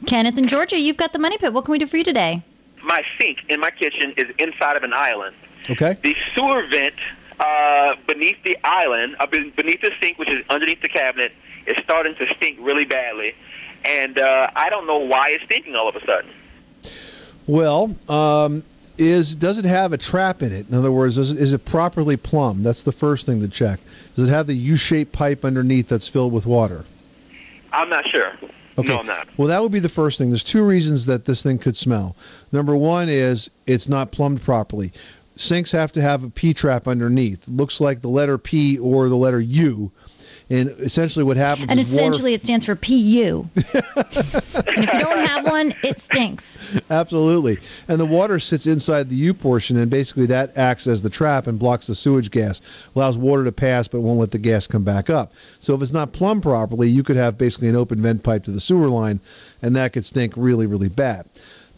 Kenneth 0.06 0.38
in 0.38 0.48
Georgia, 0.48 0.78
you've 0.78 0.96
got 0.96 1.12
the 1.12 1.18
money 1.18 1.36
pit. 1.38 1.52
What 1.52 1.64
can 1.64 1.72
we 1.72 1.78
do 1.78 1.86
for 1.86 1.96
you 1.96 2.04
today? 2.04 2.42
my 2.82 3.02
sink 3.18 3.38
in 3.48 3.60
my 3.60 3.70
kitchen 3.70 4.12
is 4.16 4.26
inside 4.38 4.76
of 4.76 4.82
an 4.82 4.92
island. 4.92 5.34
Okay. 5.70 5.96
The 6.02 6.16
sewer 6.34 6.66
vent 6.66 6.94
uh, 7.42 7.96
beneath 8.06 8.36
the 8.44 8.56
island, 8.64 9.16
uh, 9.18 9.26
beneath 9.26 9.80
the 9.80 9.90
sink, 10.00 10.18
which 10.18 10.30
is 10.30 10.44
underneath 10.48 10.80
the 10.80 10.88
cabinet, 10.88 11.32
is 11.66 11.76
starting 11.82 12.14
to 12.16 12.26
stink 12.36 12.58
really 12.60 12.84
badly. 12.84 13.34
And 13.84 14.18
uh, 14.18 14.50
I 14.54 14.70
don't 14.70 14.86
know 14.86 14.98
why 14.98 15.30
it's 15.30 15.44
stinking 15.44 15.74
all 15.74 15.88
of 15.88 15.96
a 15.96 16.00
sudden. 16.06 16.30
Well, 17.46 17.94
um, 18.08 18.62
is 18.98 19.34
does 19.34 19.58
it 19.58 19.64
have 19.64 19.92
a 19.92 19.98
trap 19.98 20.42
in 20.42 20.52
it? 20.52 20.68
In 20.68 20.74
other 20.74 20.92
words, 20.92 21.18
is 21.18 21.32
it, 21.32 21.38
is 21.38 21.52
it 21.52 21.64
properly 21.64 22.16
plumbed? 22.16 22.64
That's 22.64 22.82
the 22.82 22.92
first 22.92 23.26
thing 23.26 23.40
to 23.40 23.48
check. 23.48 23.80
Does 24.14 24.28
it 24.28 24.32
have 24.32 24.46
the 24.46 24.54
U-shaped 24.54 25.12
pipe 25.12 25.44
underneath 25.44 25.88
that's 25.88 26.06
filled 26.06 26.32
with 26.32 26.46
water? 26.46 26.84
I'm 27.72 27.88
not 27.88 28.06
sure. 28.08 28.32
Okay. 28.78 28.88
No, 28.88 28.98
I'm 28.98 29.06
not. 29.06 29.28
Well, 29.36 29.48
that 29.48 29.60
would 29.60 29.72
be 29.72 29.80
the 29.80 29.88
first 29.88 30.18
thing. 30.18 30.30
There's 30.30 30.44
two 30.44 30.62
reasons 30.62 31.06
that 31.06 31.24
this 31.24 31.42
thing 31.42 31.58
could 31.58 31.76
smell. 31.76 32.16
Number 32.52 32.76
one 32.76 33.08
is 33.08 33.50
it's 33.66 33.88
not 33.88 34.12
plumbed 34.12 34.42
properly. 34.42 34.92
Sinks 35.42 35.72
have 35.72 35.92
to 35.92 36.00
have 36.02 36.22
a 36.22 36.30
P 36.30 36.54
trap 36.54 36.86
underneath. 36.86 37.46
Looks 37.48 37.80
like 37.80 38.00
the 38.00 38.08
letter 38.08 38.38
P 38.38 38.78
or 38.78 39.08
the 39.08 39.16
letter 39.16 39.40
U. 39.40 39.90
And 40.50 40.68
essentially, 40.80 41.24
what 41.24 41.38
happens 41.38 41.70
And 41.70 41.80
is 41.80 41.90
water- 41.90 42.02
essentially, 42.02 42.34
it 42.34 42.42
stands 42.42 42.66
for 42.66 42.74
PU. 42.76 43.48
and 43.56 43.64
if 43.74 44.76
you 44.76 44.86
don't 44.86 45.26
have 45.26 45.46
one, 45.46 45.74
it 45.82 45.98
stinks. 45.98 46.58
Absolutely. 46.90 47.58
And 47.88 47.98
the 47.98 48.04
water 48.04 48.38
sits 48.38 48.66
inside 48.66 49.08
the 49.08 49.16
U 49.16 49.32
portion, 49.32 49.78
and 49.78 49.90
basically 49.90 50.26
that 50.26 50.56
acts 50.58 50.86
as 50.86 51.00
the 51.00 51.08
trap 51.08 51.46
and 51.46 51.58
blocks 51.58 51.86
the 51.86 51.94
sewage 51.94 52.30
gas, 52.30 52.60
allows 52.94 53.16
water 53.16 53.44
to 53.44 53.52
pass, 53.52 53.88
but 53.88 54.00
won't 54.02 54.18
let 54.20 54.30
the 54.32 54.38
gas 54.38 54.66
come 54.66 54.84
back 54.84 55.08
up. 55.08 55.32
So 55.58 55.74
if 55.74 55.80
it's 55.80 55.92
not 55.92 56.12
plumbed 56.12 56.42
properly, 56.42 56.88
you 56.88 57.02
could 57.02 57.16
have 57.16 57.38
basically 57.38 57.68
an 57.68 57.76
open 57.76 58.02
vent 58.02 58.22
pipe 58.22 58.44
to 58.44 58.50
the 58.50 58.60
sewer 58.60 58.88
line, 58.88 59.20
and 59.62 59.74
that 59.76 59.94
could 59.94 60.04
stink 60.04 60.34
really, 60.36 60.66
really 60.66 60.88
bad. 60.88 61.24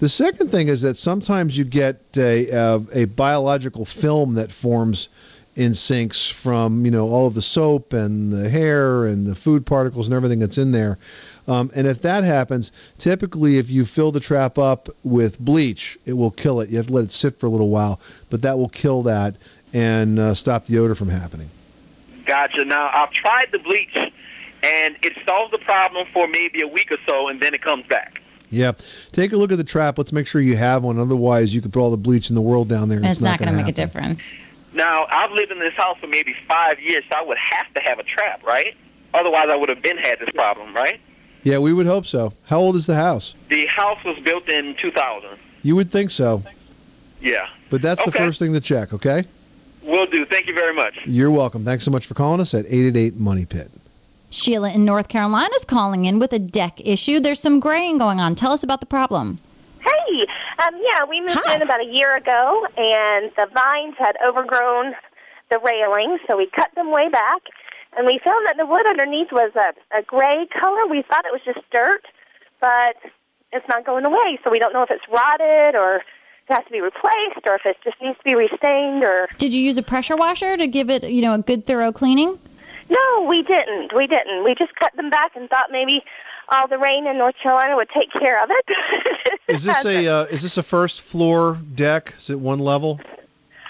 The 0.05 0.11
second 0.11 0.51
thing 0.51 0.69
is 0.69 0.83
that 0.83 0.99
sometimes 0.99 1.57
you 1.57 1.65
get 1.65 1.99
a, 2.19 2.51
uh, 2.51 2.81
a 2.93 3.07
biological 3.07 3.87
film 3.87 4.35
that 4.35 4.53
forms 4.53 5.09
in 5.57 5.73
sinks 5.73 6.29
from 6.29 6.85
you 6.85 6.91
know 6.91 7.09
all 7.09 7.27
of 7.27 7.33
the 7.33 7.41
soap 7.41 7.95
and 7.95 8.31
the 8.31 8.51
hair 8.51 9.07
and 9.07 9.27
the 9.27 9.35
food 9.35 9.65
particles 9.65 10.07
and 10.07 10.15
everything 10.15 10.41
that's 10.41 10.59
in 10.59 10.73
there. 10.73 10.99
Um, 11.49 11.71
and 11.75 11.87
if 11.87 12.03
that 12.03 12.23
happens, 12.23 12.71
typically 12.99 13.57
if 13.57 13.71
you 13.71 13.87
fill 13.87 14.13
the 14.13 14.21
trap 14.21 14.59
up 14.59 14.95
with 15.05 15.41
bleach, 15.41 15.97
it 16.05 16.13
will 16.13 16.33
kill 16.33 16.61
it. 16.61 16.69
You 16.69 16.77
have 16.77 16.89
to 16.89 16.93
let 16.93 17.05
it 17.05 17.11
sit 17.11 17.41
for 17.41 17.47
a 17.47 17.51
little 17.51 17.71
while, 17.71 17.99
but 18.29 18.43
that 18.43 18.59
will 18.59 18.69
kill 18.69 19.03
that 19.05 19.37
and 19.73 20.19
uh, 20.19 20.35
stop 20.35 20.67
the 20.67 20.79
odor 20.81 20.95
from 20.95 21.09
happening. 21.09 21.49
Gotcha. 22.27 22.63
Now, 22.67 22.91
I've 22.93 23.13
tried 23.13 23.47
the 23.53 23.59
bleach, 23.59 23.97
and 23.97 24.97
it 25.01 25.15
solves 25.27 25.51
the 25.51 25.65
problem 25.65 26.07
for 26.13 26.29
maybe 26.29 26.61
a 26.61 26.69
week 26.69 26.93
or 26.93 26.99
so, 27.09 27.29
and 27.29 27.41
then 27.41 27.55
it 27.55 27.63
comes 27.63 27.87
back. 27.87 28.21
Yeah, 28.55 28.73
take 29.13 29.33
a 29.33 29.37
look 29.37 29.51
at 29.53 29.59
the 29.59 29.65
trap. 29.65 29.99
Let's 29.99 30.13
make 30.13 30.27
sure 30.27 30.41
you 30.41 30.57
have 30.57 30.83
one. 30.85 30.99
Otherwise, 30.99 31.55
you 31.55 31.61
could 31.61 31.73
put 31.73 31.81
all 31.81 31.91
the 31.91 31.97
bleach 31.97 32.29
in 32.31 32.35
the 32.37 32.43
world 32.43 32.69
down 32.69 32.89
there. 32.89 32.99
And 32.99 33.07
And 33.07 33.13
it's 33.13 33.21
not 33.21 33.39
going 33.39 33.49
going 33.53 33.57
to 33.59 33.63
to 33.63 33.67
make 33.67 33.75
a 33.75 33.87
difference. 33.87 34.31
Now, 34.73 35.07
I've 35.11 35.31
lived 35.33 35.53
in 35.53 35.59
this 35.59 35.75
house 35.75 35.97
for 36.01 36.07
maybe 36.07 36.35
five 36.49 36.81
years, 36.81 37.05
so 37.11 37.19
I 37.19 37.23
would 37.23 37.39
have 37.53 37.73
to 37.75 37.81
have 37.81 37.99
a 37.99 38.03
trap, 38.05 38.43
right? 38.45 38.75
Otherwise, 39.13 39.49
I 39.53 39.57
would 39.57 39.69
have 39.69 39.83
been 39.83 39.97
had 39.99 40.19
this 40.19 40.31
problem, 40.35 40.75
right? 40.75 41.01
Yeah, 41.45 41.59
we 41.59 41.73
would 41.73 41.87
hope 41.87 42.07
so. 42.07 42.33
How 42.47 42.59
old 42.59 42.75
is 42.75 42.87
the 42.87 42.97
house? 42.97 43.35
The 43.51 43.67
house 43.67 44.03
was 44.05 44.19
built 44.25 44.49
in 44.49 44.75
2000. 44.81 45.31
You 45.63 45.77
would 45.77 45.91
think 45.93 46.11
so, 46.11 46.43
Yeah. 47.21 47.47
but 47.71 47.83
that's 47.83 48.05
the 48.05 48.11
first 48.13 48.39
thing 48.39 48.53
to 48.53 48.61
check. 48.61 48.93
Okay. 48.93 49.25
Will 49.83 50.07
do. 50.07 50.25
Thank 50.27 50.47
you 50.47 50.55
very 50.55 50.75
much. 50.75 50.95
You're 51.05 51.31
welcome. 51.31 51.65
Thanks 51.65 51.85
so 51.85 51.91
much 51.91 52.07
for 52.07 52.15
calling 52.15 52.41
us 52.41 52.55
at 52.55 52.65
888 52.67 53.17
Money 53.17 53.45
Pit. 53.45 53.71
Sheila 54.35 54.71
in 54.73 54.85
North 54.85 55.09
Carolina 55.09 55.55
is 55.55 55.65
calling 55.65 56.05
in 56.07 56.19
with 56.19 56.33
a 56.33 56.39
deck 56.39 56.81
issue. 56.85 57.21
There's 57.21 57.41
some 57.41 57.61
graying 57.61 57.99
going 57.99 58.21
on. 58.21 58.35
Tell 58.35 58.53
us 58.53 58.63
about 58.63 58.81
the 58.81 58.87
problem. 58.87 59.39
Hey, 59.81 60.27
um, 60.59 60.75
yeah, 60.83 61.05
we 61.09 61.21
moved 61.21 61.41
Hi. 61.45 61.57
in 61.57 61.63
about 61.63 61.81
a 61.81 61.87
year 61.87 62.17
ago, 62.17 62.67
and 62.77 63.31
the 63.37 63.47
vines 63.55 63.95
had 63.97 64.17
overgrown 64.27 64.95
the 65.51 65.59
railings, 65.61 66.21
so 66.27 66.37
we 66.37 66.49
cut 66.55 66.75
them 66.75 66.91
way 66.91 67.09
back, 67.09 67.43
and 67.97 68.07
we 68.07 68.19
found 68.25 68.47
that 68.49 68.57
the 68.57 68.67
wood 68.67 68.87
underneath 68.87 69.31
was 69.31 69.53
a, 69.55 69.99
a 69.99 70.03
gray 70.03 70.47
color. 70.59 70.87
We 70.91 71.03
thought 71.03 71.25
it 71.27 71.33
was 71.33 71.43
just 71.45 71.61
dirt, 71.71 72.05
but 72.61 72.97
it's 73.53 73.67
not 73.69 73.87
going 73.87 74.05
away, 74.05 74.39
so 74.43 74.51
we 74.51 74.59
don't 74.59 74.73
know 74.73 74.83
if 74.83 74.91
it's 74.91 75.05
rotted 75.09 75.77
or 75.77 75.97
it 75.97 76.53
has 76.53 76.65
to 76.65 76.73
be 76.73 76.81
replaced 76.81 77.47
or 77.47 77.55
if 77.55 77.65
it 77.65 77.77
just 77.85 77.97
needs 78.03 78.19
to 78.19 78.25
be 78.25 78.35
restained 78.35 79.05
or 79.05 79.29
Did 79.39 79.55
you 79.55 79.63
use 79.63 79.79
a 79.79 79.83
pressure 79.83 80.17
washer 80.17 80.57
to 80.57 80.67
give 80.67 80.91
it, 80.91 81.05
you 81.05 81.23
know, 81.23 81.35
a 81.35 81.39
good 81.39 81.67
thorough 81.67 81.93
cleaning? 81.93 82.39
No 82.91 83.23
we 83.29 83.43
didn't 83.43 83.95
we 83.95 84.07
didn't 84.07 84.45
we 84.45 84.55
just 84.55 84.75
cut 84.77 84.95
them 84.97 85.11
back 85.11 85.35
and 85.37 85.49
thought 85.51 85.71
maybe 85.71 86.03
all 86.51 86.69
the 86.69 86.79
rain 86.79 87.07
in 87.07 87.17
north 87.19 87.35
carolina 87.43 87.75
would 87.77 87.89
take 87.91 88.11
care 88.13 88.43
of 88.43 88.51
it 88.51 88.65
Is 89.49 89.65
this 89.65 89.85
a 89.85 90.07
uh, 90.09 90.25
is 90.25 90.43
this 90.43 90.57
a 90.57 90.63
first 90.63 91.03
floor 91.03 91.59
deck? 91.75 92.15
Is 92.17 92.31
it 92.31 92.41
one 92.41 92.59
level? 92.61 92.99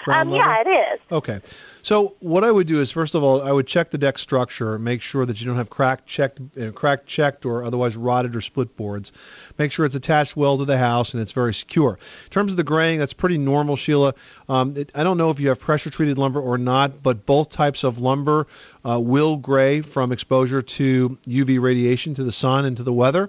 Um 0.06 0.30
level? 0.30 0.36
yeah 0.36 0.62
it 0.64 0.68
is 0.68 1.00
Okay. 1.10 1.40
So 1.84 2.16
what 2.20 2.44
I 2.44 2.50
would 2.50 2.66
do 2.66 2.80
is 2.80 2.90
first 2.90 3.14
of 3.14 3.22
all, 3.22 3.42
I 3.42 3.52
would 3.52 3.66
check 3.66 3.90
the 3.90 3.98
deck 3.98 4.18
structure, 4.18 4.78
make 4.78 5.02
sure 5.02 5.26
that 5.26 5.38
you 5.38 5.46
don't 5.46 5.56
have 5.56 5.68
cracked 5.68 6.06
checked, 6.06 6.40
uh, 6.58 6.70
cracked 6.72 7.06
checked, 7.06 7.44
or 7.44 7.62
otherwise 7.62 7.94
rotted 7.94 8.34
or 8.34 8.40
split 8.40 8.74
boards. 8.74 9.12
Make 9.58 9.70
sure 9.70 9.84
it's 9.84 9.94
attached 9.94 10.34
well 10.34 10.56
to 10.56 10.64
the 10.64 10.78
house 10.78 11.12
and 11.12 11.22
it's 11.22 11.32
very 11.32 11.52
secure. 11.52 11.98
In 12.24 12.30
terms 12.30 12.52
of 12.52 12.56
the 12.56 12.64
graying, 12.64 12.98
that's 12.98 13.12
pretty 13.12 13.36
normal, 13.36 13.76
Sheila. 13.76 14.14
Um, 14.48 14.74
it, 14.78 14.92
I 14.94 15.04
don't 15.04 15.18
know 15.18 15.28
if 15.28 15.38
you 15.38 15.50
have 15.50 15.60
pressure 15.60 15.90
treated 15.90 16.16
lumber 16.16 16.40
or 16.40 16.56
not, 16.56 17.02
but 17.02 17.26
both 17.26 17.50
types 17.50 17.84
of 17.84 18.00
lumber 18.00 18.46
uh, 18.82 18.98
will 18.98 19.36
gray 19.36 19.82
from 19.82 20.10
exposure 20.10 20.62
to 20.62 21.18
UV 21.28 21.60
radiation 21.60 22.14
to 22.14 22.24
the 22.24 22.32
sun 22.32 22.64
and 22.64 22.78
to 22.78 22.82
the 22.82 22.94
weather. 22.94 23.28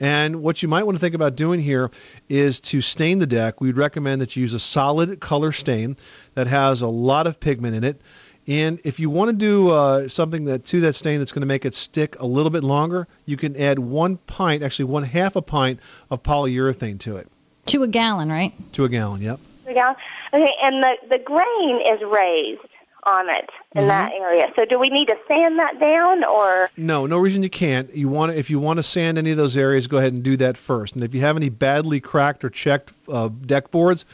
And 0.00 0.42
what 0.42 0.62
you 0.62 0.68
might 0.68 0.84
want 0.84 0.96
to 0.96 1.00
think 1.00 1.14
about 1.14 1.36
doing 1.36 1.60
here 1.60 1.90
is 2.28 2.60
to 2.62 2.80
stain 2.80 3.18
the 3.18 3.26
deck. 3.26 3.60
We'd 3.60 3.76
recommend 3.76 4.20
that 4.20 4.36
you 4.36 4.40
use 4.42 4.54
a 4.54 4.58
solid 4.60 5.20
color 5.20 5.52
stain 5.52 5.96
that 6.34 6.46
has 6.46 6.82
a 6.82 6.88
lot 6.88 7.26
of 7.26 7.38
pigment 7.40 7.76
in 7.76 7.84
it. 7.84 8.00
And 8.46 8.78
if 8.84 9.00
you 9.00 9.08
want 9.08 9.30
to 9.30 9.36
do 9.36 9.70
uh, 9.70 10.06
something 10.08 10.44
that 10.46 10.66
to 10.66 10.80
that 10.82 10.94
stain 10.94 11.18
that's 11.18 11.32
going 11.32 11.40
to 11.40 11.46
make 11.46 11.64
it 11.64 11.74
stick 11.74 12.14
a 12.20 12.26
little 12.26 12.50
bit 12.50 12.62
longer, 12.62 13.08
you 13.24 13.36
can 13.38 13.56
add 13.56 13.78
one 13.78 14.18
pint, 14.18 14.62
actually 14.62 14.84
one 14.86 15.02
half 15.04 15.34
a 15.36 15.40
pint 15.42 15.80
of 16.10 16.22
polyurethane 16.22 16.98
to 17.00 17.16
it, 17.16 17.26
To 17.66 17.82
a 17.84 17.88
gallon, 17.88 18.30
right? 18.30 18.52
to 18.74 18.84
a 18.84 18.88
gallon. 18.90 19.22
Yep. 19.22 19.40
To 19.64 19.70
a 19.70 19.74
gallon. 19.74 19.96
Okay, 20.34 20.52
and 20.62 20.82
the 20.82 20.92
the 21.08 21.18
grain 21.18 21.80
is 21.86 22.02
raised 22.02 22.60
on 23.04 23.28
it 23.28 23.50
in 23.74 23.82
Mm-hmm. 23.82 23.88
that 23.88 24.12
area. 24.12 24.52
So 24.56 24.64
do 24.64 24.78
we 24.78 24.88
need 24.88 25.08
to 25.08 25.16
sand 25.26 25.58
that 25.58 25.78
down 25.80 26.22
or? 26.24 26.70
No, 26.76 27.06
no 27.06 27.18
reason 27.18 27.42
you 27.42 27.50
can't. 27.50 27.92
You 27.94 28.08
want 28.08 28.32
to, 28.32 28.38
if 28.38 28.48
you 28.50 28.58
want 28.60 28.76
to 28.78 28.82
sand 28.84 29.18
any 29.18 29.30
of 29.32 29.36
those 29.36 29.56
areas, 29.56 29.86
go 29.86 29.98
ahead 29.98 30.12
and 30.12 30.22
do 30.22 30.36
that 30.38 30.56
first. 30.56 30.94
And 30.94 31.02
if 31.04 31.14
you 31.14 31.20
have 31.22 31.36
any 31.36 31.48
badly 31.48 32.00
cracked 32.00 32.44
or 32.44 32.50
checked 32.50 32.92
uh, 33.08 33.28
deck 33.46 33.70
boards, 33.70 34.04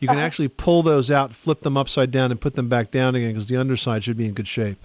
you 0.00 0.06
can 0.08 0.18
actually 0.18 0.48
pull 0.48 0.82
those 0.84 1.10
out, 1.10 1.34
flip 1.34 1.60
them 1.62 1.76
upside 1.76 2.10
down, 2.12 2.30
and 2.30 2.40
put 2.40 2.54
them 2.54 2.68
back 2.68 2.90
down 2.92 3.14
again 3.16 3.30
because 3.30 3.48
the 3.48 3.56
underside 3.56 4.04
should 4.04 4.16
be 4.16 4.26
in 4.26 4.34
good 4.34 4.46
shape. 4.48 4.78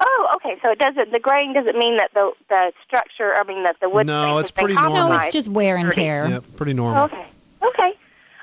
Oh, 0.00 0.28
okay. 0.36 0.56
So 0.62 0.70
it 0.72 0.78
doesn't. 0.80 1.12
The 1.12 1.20
graying 1.20 1.52
doesn't 1.52 1.78
mean 1.78 1.96
that 1.98 2.12
the 2.12 2.32
the 2.48 2.72
structure. 2.84 3.34
I 3.36 3.44
mean 3.44 3.62
that 3.62 3.78
the 3.80 3.88
wood. 3.88 4.06
No, 4.06 4.38
it's 4.38 4.50
pretty 4.50 4.74
normal. 4.74 5.08
No, 5.10 5.16
it's 5.16 5.28
just 5.32 5.48
wear 5.48 5.76
and 5.76 5.92
tear. 5.92 6.28
Yeah, 6.28 6.40
pretty 6.56 6.72
normal. 6.74 7.04
Okay. 7.04 7.26
Okay. 7.62 7.92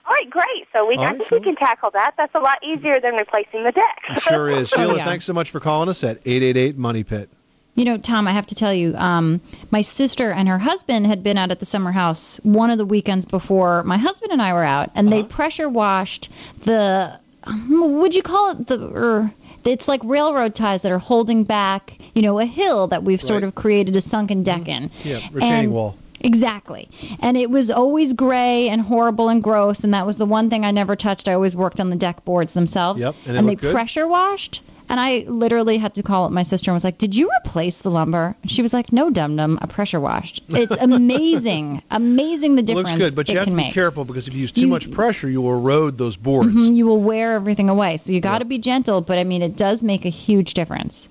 All 0.05 0.13
right. 0.13 0.29
Great. 0.29 0.67
So 0.73 0.85
we. 0.85 0.95
All 0.95 1.03
I 1.03 1.07
right, 1.07 1.17
think 1.17 1.29
sure. 1.29 1.39
we 1.39 1.43
can 1.45 1.55
tackle 1.55 1.89
that. 1.91 2.13
That's 2.17 2.33
a 2.35 2.39
lot 2.39 2.63
easier 2.63 2.99
than 2.99 3.15
replacing 3.15 3.63
the 3.63 3.71
deck. 3.71 4.21
Sure 4.21 4.49
is. 4.49 4.69
Sheila, 4.75 4.97
yeah. 4.97 5.05
thanks 5.05 5.25
so 5.25 5.33
much 5.33 5.49
for 5.51 5.59
calling 5.59 5.89
us 5.89 6.03
at 6.03 6.17
888 6.25 6.77
Money 6.77 7.03
Pit. 7.03 7.29
You 7.75 7.85
know, 7.85 7.97
Tom, 7.97 8.27
I 8.27 8.31
have 8.33 8.45
to 8.47 8.55
tell 8.55 8.73
you, 8.73 8.95
um, 8.97 9.41
my 9.71 9.81
sister 9.81 10.31
and 10.31 10.47
her 10.47 10.59
husband 10.59 11.07
had 11.07 11.23
been 11.23 11.39
out 11.39 11.49
at 11.49 11.59
the 11.59 11.65
summer 11.65 11.91
house 11.91 12.37
one 12.43 12.69
of 12.69 12.77
the 12.77 12.85
weekends 12.85 13.25
before 13.25 13.81
my 13.83 13.97
husband 13.97 14.31
and 14.31 14.41
I 14.43 14.53
were 14.53 14.63
out, 14.63 14.91
and 14.93 15.11
they 15.11 15.23
pressure 15.23 15.67
washed 15.69 16.29
the. 16.59 17.19
um, 17.45 17.99
Would 17.99 18.13
you 18.13 18.21
call 18.21 18.51
it 18.51 18.67
the? 18.67 18.91
Er, 18.95 19.31
it's 19.65 19.87
like 19.87 20.01
railroad 20.03 20.53
ties 20.53 20.81
that 20.83 20.91
are 20.91 20.99
holding 20.99 21.45
back, 21.45 21.97
you 22.13 22.21
know, 22.21 22.37
a 22.37 22.45
hill 22.45 22.85
that 22.87 23.03
we've 23.03 23.21
sort 23.21 23.43
of 23.43 23.55
created 23.55 23.95
a 23.95 24.01
sunken 24.01 24.43
deck 24.43 24.67
in. 24.67 24.91
Yeah, 25.03 25.19
retaining 25.31 25.65
And- 25.65 25.73
wall. 25.73 25.95
Exactly. 26.23 26.89
And 27.19 27.37
it 27.37 27.49
was 27.49 27.69
always 27.69 28.13
gray 28.13 28.69
and 28.69 28.81
horrible 28.81 29.29
and 29.29 29.43
gross, 29.43 29.83
and 29.83 29.93
that 29.93 30.05
was 30.05 30.17
the 30.17 30.25
one 30.25 30.49
thing 30.49 30.65
I 30.65 30.71
never 30.71 30.95
touched. 30.95 31.27
I 31.27 31.33
always 31.33 31.55
worked 31.55 31.79
on 31.79 31.89
the 31.89 31.95
deck 31.95 32.23
boards 32.25 32.53
themselves. 32.53 33.01
Yep, 33.01 33.15
and 33.27 33.37
they 33.37 33.41
they 33.53 33.55
good. 33.55 33.73
pressure 33.73 34.07
washed. 34.07 34.61
And 34.89 34.99
I 34.99 35.19
literally 35.27 35.77
had 35.77 35.93
to 35.95 36.03
call 36.03 36.25
up 36.25 36.31
my 36.31 36.43
sister 36.43 36.69
and 36.69 36.75
was 36.75 36.83
like, 36.83 36.97
Did 36.97 37.15
you 37.15 37.29
replace 37.41 37.79
the 37.79 37.89
lumber? 37.89 38.35
And 38.41 38.51
she 38.51 38.61
was 38.61 38.73
like, 38.73 38.91
No, 38.91 39.09
dum 39.09 39.37
dum, 39.37 39.57
I 39.61 39.65
pressure 39.65 39.99
washed. 39.99 40.43
It's 40.49 40.75
amazing. 40.81 41.81
amazing 41.89 42.55
the 42.55 42.61
difference 42.61 42.89
Looks 42.91 42.99
good, 43.11 43.15
but 43.15 43.29
it 43.29 43.31
you 43.33 43.37
have 43.39 43.45
to 43.47 43.51
be 43.51 43.55
make. 43.55 43.73
careful 43.73 44.03
because 44.03 44.27
if 44.27 44.33
you 44.33 44.41
use 44.41 44.51
too 44.51 44.61
You- 44.61 44.67
much 44.67 44.91
pressure, 44.91 45.29
you 45.29 45.41
will 45.41 45.53
erode 45.57 45.97
those 45.97 46.17
boards. 46.17 46.53
Mhm, 46.53 46.75
You 46.75 46.85
will 46.85 47.01
wear 47.01 47.33
everything 47.33 47.69
away. 47.69 47.95
So 47.97 48.11
you 48.11 48.19
got 48.19 48.39
to 48.39 48.45
be 48.45 48.57
gentle, 48.57 48.99
but 49.01 49.17
I 49.17 49.23
mean, 49.23 49.41
it 49.41 49.55
does 49.55 49.83
make 49.83 50.03
a 50.05 50.09
huge 50.09 50.53
difference. 50.53 51.07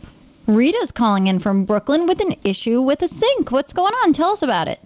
Rita's 0.47 0.92
calling 0.92 1.26
in 1.26 1.38
from 1.38 1.64
Brooklyn 1.64 2.07
with 2.07 2.21
an 2.21 2.37
issue 2.45 2.83
with 2.83 3.00
a 3.02 3.09
sink. 3.09 3.50
What's 3.50 3.73
going 3.73 3.95
on? 4.04 4.12
Tell 4.12 4.31
us 4.31 4.42
about 4.42 4.69
it. 4.69 4.81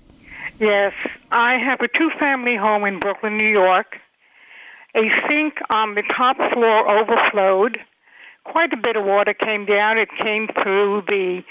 Yes, 0.59 0.93
I 1.31 1.59
have 1.59 1.81
a 1.81 1.89
two 1.89 2.11
family 2.19 2.57
home 2.57 2.85
in 2.85 2.99
Brooklyn, 2.99 3.37
New 3.37 3.49
York. 3.49 3.99
A 4.95 5.11
sink 5.29 5.55
on 5.71 5.95
the 5.95 6.03
top 6.03 6.37
floor 6.53 6.89
overflowed. 6.91 7.79
Quite 8.45 8.73
a 8.73 8.77
bit 8.77 8.97
of 8.97 9.05
water 9.05 9.35
came 9.35 9.67
down. 9.67 9.99
It 9.99 10.09
came 10.21 10.49
through 10.63 11.03
the 11.09 11.43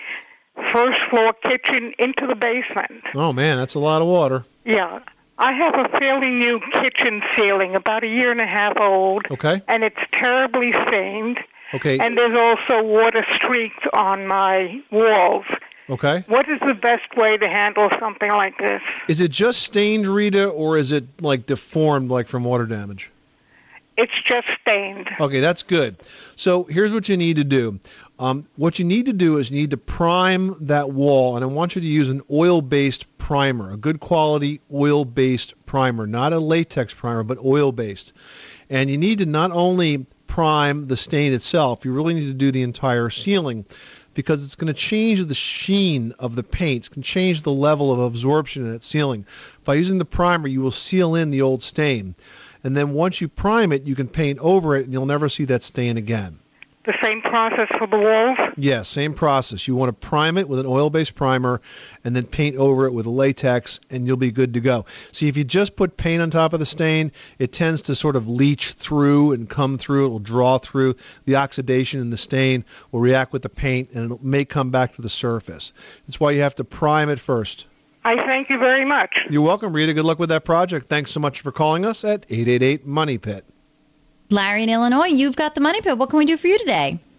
first 0.71 0.97
floor 1.09 1.33
kitchen 1.45 1.93
into 1.99 2.25
the 2.25 2.35
basement. 2.35 3.03
Oh, 3.13 3.31
man, 3.33 3.57
that's 3.57 3.75
a 3.75 3.79
lot 3.79 4.01
of 4.01 4.07
water. 4.07 4.45
Yeah. 4.65 4.99
I 5.37 5.51
have 5.51 5.75
a 5.75 5.89
fairly 5.99 6.29
new 6.29 6.61
kitchen 6.71 7.21
ceiling, 7.37 7.75
about 7.75 8.03
a 8.05 8.07
year 8.07 8.31
and 8.31 8.39
a 8.39 8.47
half 8.47 8.77
old, 8.79 9.25
Okay. 9.31 9.61
and 9.67 9.83
it's 9.83 9.99
terribly 10.13 10.71
stained. 10.87 11.39
Okay. 11.73 11.99
And 11.99 12.17
there's 12.17 12.37
also 12.37 12.81
water 12.81 13.25
streaks 13.35 13.83
on 13.93 14.27
my 14.27 14.81
walls. 14.91 15.45
Okay. 15.89 16.23
What 16.27 16.49
is 16.49 16.59
the 16.65 16.73
best 16.73 17.15
way 17.15 17.37
to 17.37 17.47
handle 17.47 17.89
something 17.99 18.31
like 18.31 18.57
this? 18.57 18.81
Is 19.07 19.21
it 19.21 19.31
just 19.31 19.61
stained, 19.61 20.07
Rita, 20.07 20.47
or 20.47 20.77
is 20.77 20.91
it 20.91 21.05
like 21.21 21.45
deformed, 21.45 22.09
like 22.09 22.27
from 22.27 22.43
water 22.43 22.65
damage? 22.65 23.11
It's 23.97 24.11
just 24.25 24.47
stained. 24.61 25.09
Okay, 25.21 25.39
that's 25.39 25.63
good. 25.63 25.95
So 26.35 26.63
here's 26.65 26.93
what 26.93 27.07
you 27.07 27.15
need 27.15 27.37
to 27.37 27.45
do. 27.45 27.79
Um, 28.19 28.45
what 28.57 28.77
you 28.77 28.83
need 28.83 29.05
to 29.05 29.13
do 29.13 29.37
is 29.37 29.51
you 29.51 29.57
need 29.57 29.71
to 29.71 29.77
prime 29.77 30.55
that 30.65 30.91
wall, 30.91 31.35
and 31.35 31.43
I 31.43 31.47
want 31.47 31.75
you 31.75 31.81
to 31.81 31.87
use 31.87 32.09
an 32.09 32.21
oil-based 32.31 33.17
primer, 33.17 33.71
a 33.71 33.77
good 33.77 33.99
quality 34.01 34.59
oil-based 34.73 35.53
primer, 35.65 36.07
not 36.07 36.33
a 36.33 36.39
latex 36.39 36.93
primer, 36.93 37.23
but 37.23 37.37
oil-based. 37.37 38.11
And 38.69 38.89
you 38.89 38.97
need 38.97 39.19
to 39.19 39.25
not 39.25 39.51
only 39.51 40.05
prime 40.27 40.87
the 40.87 40.97
stain 40.97 41.33
itself, 41.33 41.85
you 41.85 41.93
really 41.93 42.15
need 42.15 42.27
to 42.27 42.33
do 42.33 42.51
the 42.51 42.63
entire 42.63 43.09
ceiling 43.09 43.65
because 44.15 44.43
it's 44.43 44.55
going 44.55 44.67
to 44.67 44.73
change 44.73 45.23
the 45.23 45.35
sheen 45.35 46.11
of 46.17 46.35
the 46.35 46.43
paint. 46.43 46.77
It's 46.77 46.89
going 46.89 47.03
to 47.03 47.07
change 47.07 47.43
the 47.43 47.51
level 47.51 47.91
of 47.91 47.99
absorption 47.99 48.65
in 48.65 48.71
that 48.71 48.81
ceiling. 48.81 49.25
By 49.63 49.75
using 49.75 49.99
the 49.99 50.05
primer, 50.05 50.47
you 50.47 50.61
will 50.61 50.71
seal 50.71 51.13
in 51.13 51.29
the 51.29 51.43
old 51.43 51.61
stain. 51.61 52.15
And 52.63 52.75
then 52.75 52.93
once 52.93 53.21
you 53.21 53.27
prime 53.27 53.71
it, 53.71 53.83
you 53.83 53.93
can 53.93 54.07
paint 54.07 54.39
over 54.39 54.75
it 54.75 54.85
and 54.85 54.93
you'll 54.93 55.05
never 55.05 55.29
see 55.29 55.45
that 55.45 55.61
stain 55.61 55.97
again. 55.97 56.39
The 56.85 56.93
same 57.01 57.21
process 57.21 57.67
for 57.79 57.87
the 57.87 57.97
walls? 57.97 58.37
Yes, 58.57 58.87
same 58.87 59.15
process. 59.15 59.67
You 59.67 59.75
want 59.75 59.89
to 59.89 60.07
prime 60.07 60.37
it 60.37 60.47
with 60.47 60.59
an 60.59 60.67
oil 60.67 60.91
based 60.91 61.15
primer 61.15 61.59
and 62.03 62.15
then 62.15 62.27
paint 62.27 62.55
over 62.57 62.85
it 62.85 62.93
with 62.93 63.07
latex 63.07 63.79
and 63.89 64.05
you'll 64.05 64.17
be 64.17 64.31
good 64.31 64.53
to 64.53 64.59
go. 64.59 64.85
See, 65.11 65.27
if 65.27 65.35
you 65.35 65.43
just 65.43 65.75
put 65.75 65.97
paint 65.97 66.21
on 66.21 66.29
top 66.29 66.53
of 66.53 66.59
the 66.59 66.65
stain, 66.65 67.11
it 67.39 67.51
tends 67.51 67.81
to 67.83 67.95
sort 67.95 68.15
of 68.15 68.29
leach 68.29 68.73
through 68.73 69.31
and 69.31 69.49
come 69.49 69.79
through. 69.79 70.05
It 70.05 70.09
will 70.09 70.19
draw 70.19 70.59
through. 70.59 70.95
The 71.25 71.35
oxidation 71.35 72.01
in 72.01 72.11
the 72.11 72.17
stain 72.17 72.63
will 72.91 72.99
react 72.99 73.33
with 73.33 73.41
the 73.41 73.49
paint 73.49 73.89
and 73.91 74.11
it 74.11 74.23
may 74.23 74.45
come 74.45 74.69
back 74.69 74.93
to 74.93 75.01
the 75.01 75.09
surface. 75.09 75.73
That's 76.05 76.19
why 76.19 76.31
you 76.31 76.41
have 76.41 76.55
to 76.55 76.63
prime 76.63 77.09
it 77.09 77.19
first. 77.19 77.65
I 78.03 78.23
thank 78.27 78.51
you 78.51 78.59
very 78.59 78.85
much. 78.85 79.21
You're 79.31 79.41
welcome, 79.41 79.73
Rita. 79.73 79.95
Good 79.95 80.05
luck 80.05 80.19
with 80.19 80.29
that 80.29 80.45
project. 80.45 80.87
Thanks 80.87 81.11
so 81.11 81.19
much 81.19 81.41
for 81.41 81.51
calling 81.51 81.83
us 81.83 82.03
at 82.03 82.27
888 82.29 82.85
Money 82.85 83.17
Pit. 83.17 83.43
Larry 84.29 84.63
in 84.63 84.69
Illinois, 84.69 85.07
you've 85.07 85.35
got 85.35 85.55
the 85.55 85.61
money 85.61 85.81
pit. 85.81 85.97
What 85.97 86.09
can 86.09 86.17
we 86.17 86.25
do 86.25 86.37
for 86.37 86.47
you 86.47 86.57
today? 86.57 86.99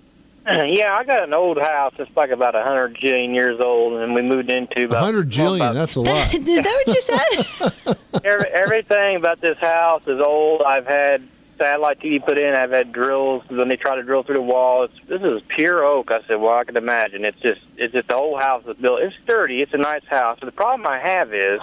Yeah, 0.48 0.94
I 0.94 1.02
got 1.02 1.24
an 1.24 1.34
old 1.34 1.58
house. 1.58 1.92
It's 1.98 2.16
like 2.16 2.30
about 2.30 2.54
a 2.54 2.62
hundred 2.62 2.96
jillion 2.98 3.34
years 3.34 3.58
old, 3.60 3.94
and 4.00 4.14
we 4.14 4.22
moved 4.22 4.48
into 4.48 4.84
about 4.84 5.02
100 5.02 5.28
jillion, 5.28 5.74
that's 5.74 5.96
a 5.96 6.00
lot. 6.02 6.32
Is 6.34 6.44
that 6.44 6.84
what 6.86 6.94
you 6.94 7.00
said? 7.00 7.96
Every, 8.24 8.48
everything 8.50 9.16
about 9.16 9.40
this 9.40 9.58
house 9.58 10.02
is 10.06 10.20
old. 10.20 10.62
I've 10.62 10.86
had 10.86 11.26
satellite 11.58 11.98
TV 12.00 12.24
put 12.24 12.38
in. 12.38 12.54
I've 12.54 12.70
had 12.70 12.92
drills 12.92 13.42
when 13.48 13.68
they 13.68 13.76
try 13.76 13.96
to 13.96 14.02
drill 14.04 14.22
through 14.22 14.36
the 14.36 14.42
wall. 14.42 14.84
It's, 14.84 14.94
this 15.08 15.20
is 15.20 15.42
pure 15.48 15.84
oak. 15.84 16.10
I 16.12 16.20
said, 16.28 16.36
well, 16.36 16.54
I 16.54 16.62
can 16.64 16.76
imagine. 16.76 17.24
It's 17.24 17.38
just, 17.40 17.60
it's 17.76 17.92
just 17.92 18.06
the 18.08 18.14
whole 18.14 18.38
house 18.38 18.62
is 18.68 18.76
built. 18.76 19.00
It's 19.02 19.14
sturdy. 19.24 19.62
It's 19.62 19.74
a 19.74 19.78
nice 19.78 20.04
house. 20.08 20.38
But 20.40 20.46
the 20.46 20.52
problem 20.52 20.86
I 20.86 20.98
have 21.00 21.34
is, 21.34 21.60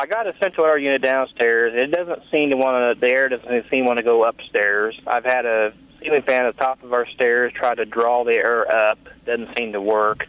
I 0.00 0.06
got 0.06 0.26
a 0.26 0.32
central 0.40 0.66
air 0.66 0.78
unit 0.78 1.02
downstairs. 1.02 1.72
It 1.76 1.90
doesn't 1.94 2.22
seem 2.30 2.48
to 2.50 2.56
want 2.56 2.96
to. 2.96 3.00
The 3.00 3.12
air 3.12 3.28
doesn't 3.28 3.64
seem 3.70 3.82
to 3.84 3.86
want 3.86 3.98
to 3.98 4.02
go 4.02 4.24
upstairs. 4.24 4.98
I've 5.06 5.24
had 5.26 5.44
a 5.44 5.74
ceiling 6.02 6.22
fan 6.22 6.46
at 6.46 6.56
the 6.56 6.64
top 6.64 6.82
of 6.82 6.94
our 6.94 7.06
stairs 7.06 7.52
try 7.54 7.74
to 7.74 7.84
draw 7.84 8.24
the 8.24 8.32
air 8.34 8.70
up. 8.70 8.98
Doesn't 9.26 9.54
seem 9.58 9.72
to 9.72 9.80
work. 9.80 10.26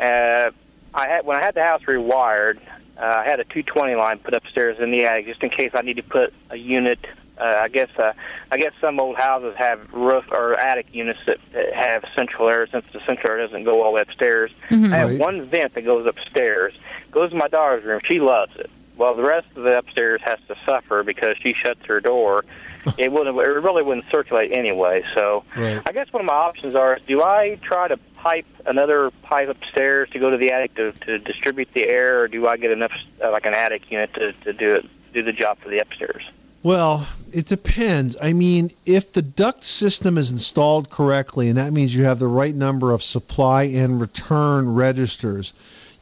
Uh, 0.00 0.50
I 0.94 1.08
had 1.08 1.26
when 1.26 1.36
I 1.36 1.42
had 1.44 1.54
the 1.54 1.62
house 1.62 1.82
rewired. 1.82 2.58
Uh, 2.96 3.04
I 3.04 3.24
had 3.24 3.40
a 3.40 3.44
220 3.44 3.94
line 3.96 4.20
put 4.20 4.32
upstairs 4.34 4.78
in 4.80 4.90
the 4.90 5.04
attic 5.04 5.26
just 5.26 5.42
in 5.42 5.50
case 5.50 5.72
I 5.74 5.82
need 5.82 5.96
to 5.96 6.02
put 6.02 6.32
a 6.50 6.56
unit. 6.56 7.00
Uh, 7.36 7.58
I 7.62 7.68
guess 7.68 7.90
uh, 7.98 8.12
I 8.52 8.56
guess 8.56 8.72
some 8.80 8.98
old 9.00 9.16
houses 9.16 9.54
have 9.58 9.80
roof 9.92 10.24
or 10.30 10.54
attic 10.58 10.86
units 10.92 11.18
that, 11.26 11.38
that 11.52 11.74
have 11.74 12.04
central 12.16 12.48
air 12.48 12.66
since 12.70 12.84
the 12.92 13.00
central 13.06 13.32
air 13.32 13.44
doesn't 13.44 13.64
go 13.64 13.82
all 13.82 13.90
the 13.90 13.96
way 13.96 14.00
upstairs. 14.02 14.50
Mhm. 14.70 14.94
I 14.94 14.96
have 14.98 15.10
Right. 15.10 15.18
one 15.18 15.42
vent 15.46 15.74
that 15.74 15.82
goes 15.84 16.06
upstairs. 16.06 16.72
Goes 17.10 17.30
to 17.30 17.36
my 17.36 17.48
daughter's 17.48 17.84
room. 17.84 18.00
She 18.04 18.18
loves 18.20 18.52
it. 18.56 18.70
Well, 18.96 19.14
the 19.14 19.22
rest 19.22 19.48
of 19.56 19.64
the 19.64 19.78
upstairs 19.78 20.20
has 20.24 20.38
to 20.48 20.54
suffer 20.66 21.02
because 21.02 21.36
she 21.42 21.54
shuts 21.54 21.80
her 21.86 22.00
door. 22.00 22.44
it 22.98 23.10
wouldn't. 23.10 23.36
It 23.36 23.40
really 23.40 23.82
wouldn't 23.82 24.06
circulate 24.10 24.52
anyway. 24.56 25.02
So 25.14 25.44
Right. 25.56 25.80
I 25.86 25.92
guess 25.92 26.12
one 26.12 26.20
of 26.20 26.26
my 26.26 26.34
options 26.34 26.76
are: 26.76 26.98
do 27.06 27.22
I 27.22 27.58
try 27.62 27.88
to 27.88 27.96
pipe 28.16 28.46
another 28.66 29.10
pipe 29.22 29.48
upstairs 29.48 30.08
to 30.10 30.18
go 30.18 30.30
to 30.30 30.36
the 30.36 30.52
attic 30.52 30.74
to, 30.76 30.92
to 30.92 31.18
distribute 31.18 31.68
the 31.74 31.86
air, 31.86 32.20
or 32.20 32.28
do 32.28 32.46
I 32.46 32.56
get 32.56 32.70
enough 32.70 32.92
uh, 33.22 33.30
like 33.30 33.46
an 33.46 33.54
attic 33.54 33.90
unit 33.90 34.12
to, 34.14 34.32
to 34.44 34.52
do 34.52 34.74
it 34.76 34.86
do 35.12 35.22
the 35.22 35.32
job 35.32 35.58
for 35.60 35.68
the 35.70 35.78
upstairs? 35.78 36.24
Well, 36.62 37.06
it 37.30 37.46
depends. 37.46 38.16
I 38.22 38.32
mean, 38.32 38.70
if 38.86 39.12
the 39.12 39.20
duct 39.22 39.64
system 39.64 40.16
is 40.16 40.30
installed 40.30 40.88
correctly, 40.88 41.48
and 41.48 41.58
that 41.58 41.72
means 41.72 41.94
you 41.94 42.04
have 42.04 42.18
the 42.18 42.26
right 42.26 42.54
number 42.54 42.92
of 42.92 43.02
supply 43.02 43.64
and 43.64 44.00
return 44.00 44.74
registers, 44.74 45.52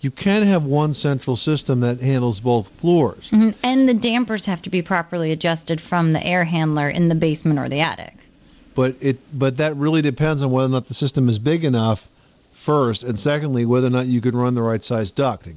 you 0.02 0.10
can 0.10 0.42
have 0.42 0.64
one 0.64 0.92
central 0.92 1.36
system 1.36 1.80
that 1.80 2.00
handles 2.00 2.40
both 2.40 2.68
floors. 2.68 3.30
Mhm. 3.30 3.54
And 3.62 3.88
the 3.88 3.94
dampers 3.94 4.46
have 4.46 4.60
to 4.62 4.70
be 4.70 4.82
properly 4.82 5.30
adjusted 5.30 5.80
from 5.80 6.12
the 6.12 6.24
air 6.26 6.44
handler 6.44 6.90
in 6.90 7.08
the 7.08 7.14
basement 7.14 7.58
or 7.58 7.68
the 7.68 7.80
attic. 7.80 8.14
But 8.74 8.96
it 9.00 9.18
but 9.32 9.56
that 9.58 9.76
really 9.76 10.02
depends 10.02 10.42
on 10.42 10.50
whether 10.50 10.66
or 10.66 10.70
not 10.70 10.88
the 10.88 10.94
system 10.94 11.28
is 11.28 11.38
big 11.38 11.64
enough 11.64 12.08
first, 12.52 13.04
and 13.04 13.18
secondly, 13.18 13.64
whether 13.64 13.86
or 13.86 13.90
not 13.90 14.06
you 14.06 14.20
can 14.20 14.36
run 14.36 14.54
the 14.54 14.62
right 14.62 14.84
size 14.84 15.12
ducting. 15.12 15.56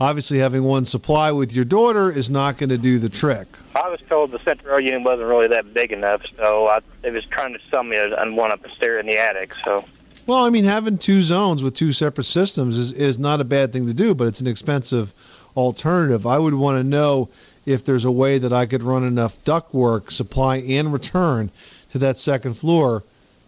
Obviously, 0.00 0.38
having 0.38 0.64
one 0.64 0.86
supply 0.86 1.30
with 1.30 1.52
your 1.52 1.64
daughter 1.64 2.10
is 2.10 2.28
not 2.28 2.58
going 2.58 2.70
to 2.70 2.78
do 2.78 2.98
the 2.98 3.08
trick. 3.08 3.46
I 3.76 3.88
was 3.88 4.00
told 4.08 4.32
the 4.32 4.40
central 4.44 4.74
air 4.74 4.80
unit 4.80 5.02
wasn't 5.02 5.28
really 5.28 5.46
that 5.48 5.72
big 5.72 5.92
enough, 5.92 6.22
so 6.36 6.68
I, 6.68 6.80
they 7.02 7.10
was 7.10 7.24
trying 7.26 7.52
to 7.52 7.60
sell 7.70 7.84
me 7.84 7.96
a, 7.96 8.20
on 8.20 8.34
one 8.34 8.50
upstairs 8.50 9.00
in 9.00 9.06
the 9.06 9.18
attic. 9.18 9.52
So 9.64 9.84
Well, 10.26 10.44
I 10.44 10.48
mean, 10.48 10.64
having 10.64 10.96
two 10.96 11.22
zones 11.22 11.62
with 11.62 11.74
two 11.74 11.92
separate 11.92 12.24
systems 12.24 12.78
is, 12.78 12.92
is 12.92 13.18
not 13.18 13.42
a 13.42 13.44
bad 13.44 13.72
thing 13.72 13.86
to 13.86 13.94
do, 13.94 14.14
but 14.14 14.26
it's 14.26 14.40
an 14.40 14.46
expensive 14.46 15.12
alternative. 15.54 16.26
I 16.26 16.38
would 16.38 16.54
want 16.54 16.78
to 16.78 16.84
know 16.84 17.28
if 17.66 17.84
there's 17.84 18.06
a 18.06 18.10
way 18.10 18.38
that 18.38 18.52
I 18.52 18.64
could 18.64 18.82
run 18.82 19.04
enough 19.04 19.42
ductwork, 19.44 20.10
supply 20.10 20.56
and 20.56 20.92
return 20.92 21.50
to 21.90 21.98
that 21.98 22.18
second 22.18 22.54
floor 22.54 23.02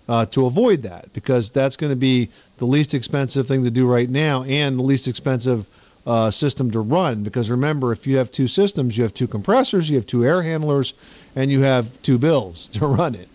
uh, 0.09 0.27
to 0.27 0.47
avoid 0.47 0.83
that 0.83 1.13
because 1.13 1.51
that's 1.51 1.77
going 1.77 1.91
to 1.91 1.97
be 1.97 2.29
the 2.59 2.67
least 2.67 2.95
expensive 2.95 3.49
thing 3.49 3.65
to 3.65 3.71
do 3.71 3.87
right 3.87 4.09
now 4.09 4.45
and 4.45 4.79
the 4.79 4.83
least 4.83 5.09
expensive 5.09 5.67
uh, 6.07 6.31
system 6.31 6.71
to 6.71 6.81
run. 6.81 7.23
Because 7.23 7.51
remember, 7.51 7.93
if 7.93 8.07
you 8.07 8.19
have 8.19 8.31
two 8.31 8.49
systems, 8.49 8.97
you 8.97 9.03
have 9.03 9.15
two 9.15 9.27
compressors, 9.27 9.91
you 9.91 9.97
have 9.97 10.07
two 10.07 10.25
air 10.25 10.43
handlers, 10.43 10.95
and 11.35 11.51
you 11.51 11.63
have 11.63 12.03
two 12.03 12.19
bills 12.19 12.67
to 12.75 12.87
run 12.87 13.15
it. 13.15 13.29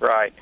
Right. 0.00 0.34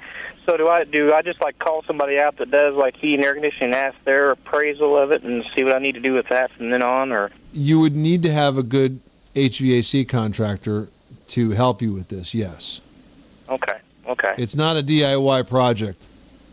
So 0.46 0.56
do 0.56 0.68
I 0.68 0.84
do 0.84 1.12
I 1.12 1.22
just 1.22 1.40
like 1.40 1.58
call 1.58 1.82
somebody 1.86 2.18
out 2.18 2.36
that 2.38 2.50
does 2.50 2.74
like 2.74 2.96
heat 2.96 3.14
and 3.14 3.24
air 3.24 3.34
conditioning 3.34 3.72
and 3.72 3.74
ask 3.74 3.96
their 4.04 4.30
appraisal 4.32 4.96
of 4.98 5.10
it 5.10 5.22
and 5.22 5.44
see 5.56 5.64
what 5.64 5.74
I 5.74 5.78
need 5.78 5.92
to 5.94 6.00
do 6.00 6.12
with 6.12 6.28
that 6.28 6.50
from 6.52 6.70
then 6.70 6.82
on 6.82 7.12
or 7.12 7.30
You 7.52 7.80
would 7.80 7.96
need 7.96 8.22
to 8.24 8.32
have 8.32 8.58
a 8.58 8.62
good 8.62 9.00
HVAC 9.34 10.08
contractor 10.08 10.88
to 11.28 11.50
help 11.52 11.80
you 11.80 11.92
with 11.92 12.08
this. 12.08 12.34
Yes, 12.34 12.80
Okay. 13.48 13.78
Okay. 14.06 14.34
it's 14.36 14.54
not 14.54 14.76
a 14.76 14.82
DIY 14.82 15.48
project. 15.48 16.06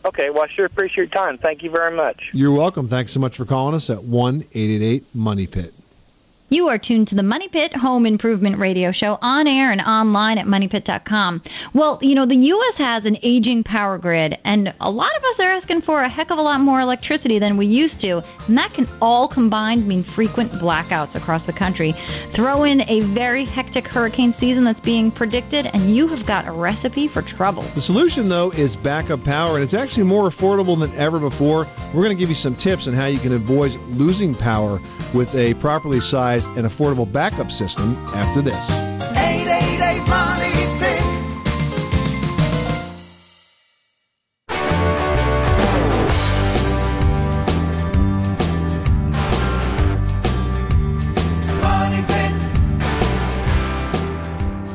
Okay, 0.05 0.29
well 0.29 0.43
I 0.43 0.47
sure 0.47 0.65
appreciate 0.65 0.95
your 0.97 1.05
time. 1.07 1.37
Thank 1.37 1.61
you 1.61 1.69
very 1.69 1.95
much. 1.95 2.29
You're 2.33 2.53
welcome. 2.53 2.87
Thanks 2.87 3.11
so 3.11 3.19
much 3.19 3.35
for 3.35 3.45
calling 3.45 3.75
us 3.75 3.89
at 3.89 4.03
one 4.03 4.45
eight 4.53 4.71
eight 4.71 4.81
eight 4.81 5.05
Money 5.13 5.47
Pit. 5.47 5.73
You 6.53 6.67
are 6.67 6.77
tuned 6.77 7.07
to 7.07 7.15
the 7.15 7.23
Money 7.23 7.47
Pit 7.47 7.77
Home 7.77 8.05
Improvement 8.05 8.57
Radio 8.57 8.91
Show 8.91 9.17
on 9.21 9.47
air 9.47 9.71
and 9.71 9.79
online 9.79 10.37
at 10.37 10.47
moneypit.com. 10.47 11.41
Well, 11.73 11.97
you 12.01 12.13
know, 12.13 12.25
the 12.25 12.35
U.S. 12.35 12.77
has 12.77 13.05
an 13.05 13.17
aging 13.23 13.63
power 13.63 13.97
grid, 13.97 14.37
and 14.43 14.73
a 14.81 14.91
lot 14.91 15.15
of 15.15 15.23
us 15.23 15.39
are 15.39 15.49
asking 15.49 15.83
for 15.83 16.01
a 16.01 16.09
heck 16.09 16.29
of 16.29 16.37
a 16.37 16.41
lot 16.41 16.59
more 16.59 16.81
electricity 16.81 17.39
than 17.39 17.55
we 17.55 17.67
used 17.67 18.01
to. 18.01 18.21
And 18.49 18.57
that 18.57 18.73
can 18.73 18.85
all 19.01 19.29
combined 19.29 19.87
mean 19.87 20.03
frequent 20.03 20.51
blackouts 20.51 21.15
across 21.15 21.43
the 21.43 21.53
country. 21.53 21.93
Throw 22.31 22.63
in 22.63 22.81
a 22.89 22.99
very 22.99 23.45
hectic 23.45 23.87
hurricane 23.87 24.33
season 24.33 24.65
that's 24.65 24.81
being 24.81 25.09
predicted, 25.09 25.67
and 25.67 25.95
you 25.95 26.05
have 26.09 26.25
got 26.25 26.49
a 26.49 26.51
recipe 26.51 27.07
for 27.07 27.21
trouble. 27.21 27.61
The 27.75 27.81
solution, 27.81 28.27
though, 28.27 28.51
is 28.51 28.75
backup 28.75 29.23
power, 29.23 29.55
and 29.55 29.63
it's 29.63 29.73
actually 29.73 30.03
more 30.03 30.27
affordable 30.27 30.77
than 30.77 30.93
ever 30.97 31.17
before. 31.17 31.65
We're 31.93 32.03
going 32.03 32.09
to 32.09 32.19
give 32.19 32.27
you 32.27 32.35
some 32.35 32.55
tips 32.55 32.89
on 32.89 32.93
how 32.93 33.05
you 33.05 33.19
can 33.19 33.31
avoid 33.31 33.73
losing 33.91 34.35
power 34.35 34.81
with 35.13 35.33
a 35.35 35.53
properly 35.55 36.01
sized 36.01 36.40
and 36.47 36.65
affordable 36.65 37.11
backup 37.11 37.51
system 37.51 37.95
after 38.13 38.41
this. 38.41 38.69
888 39.17 40.07
Money 40.07 40.79
Pit. 40.79 41.21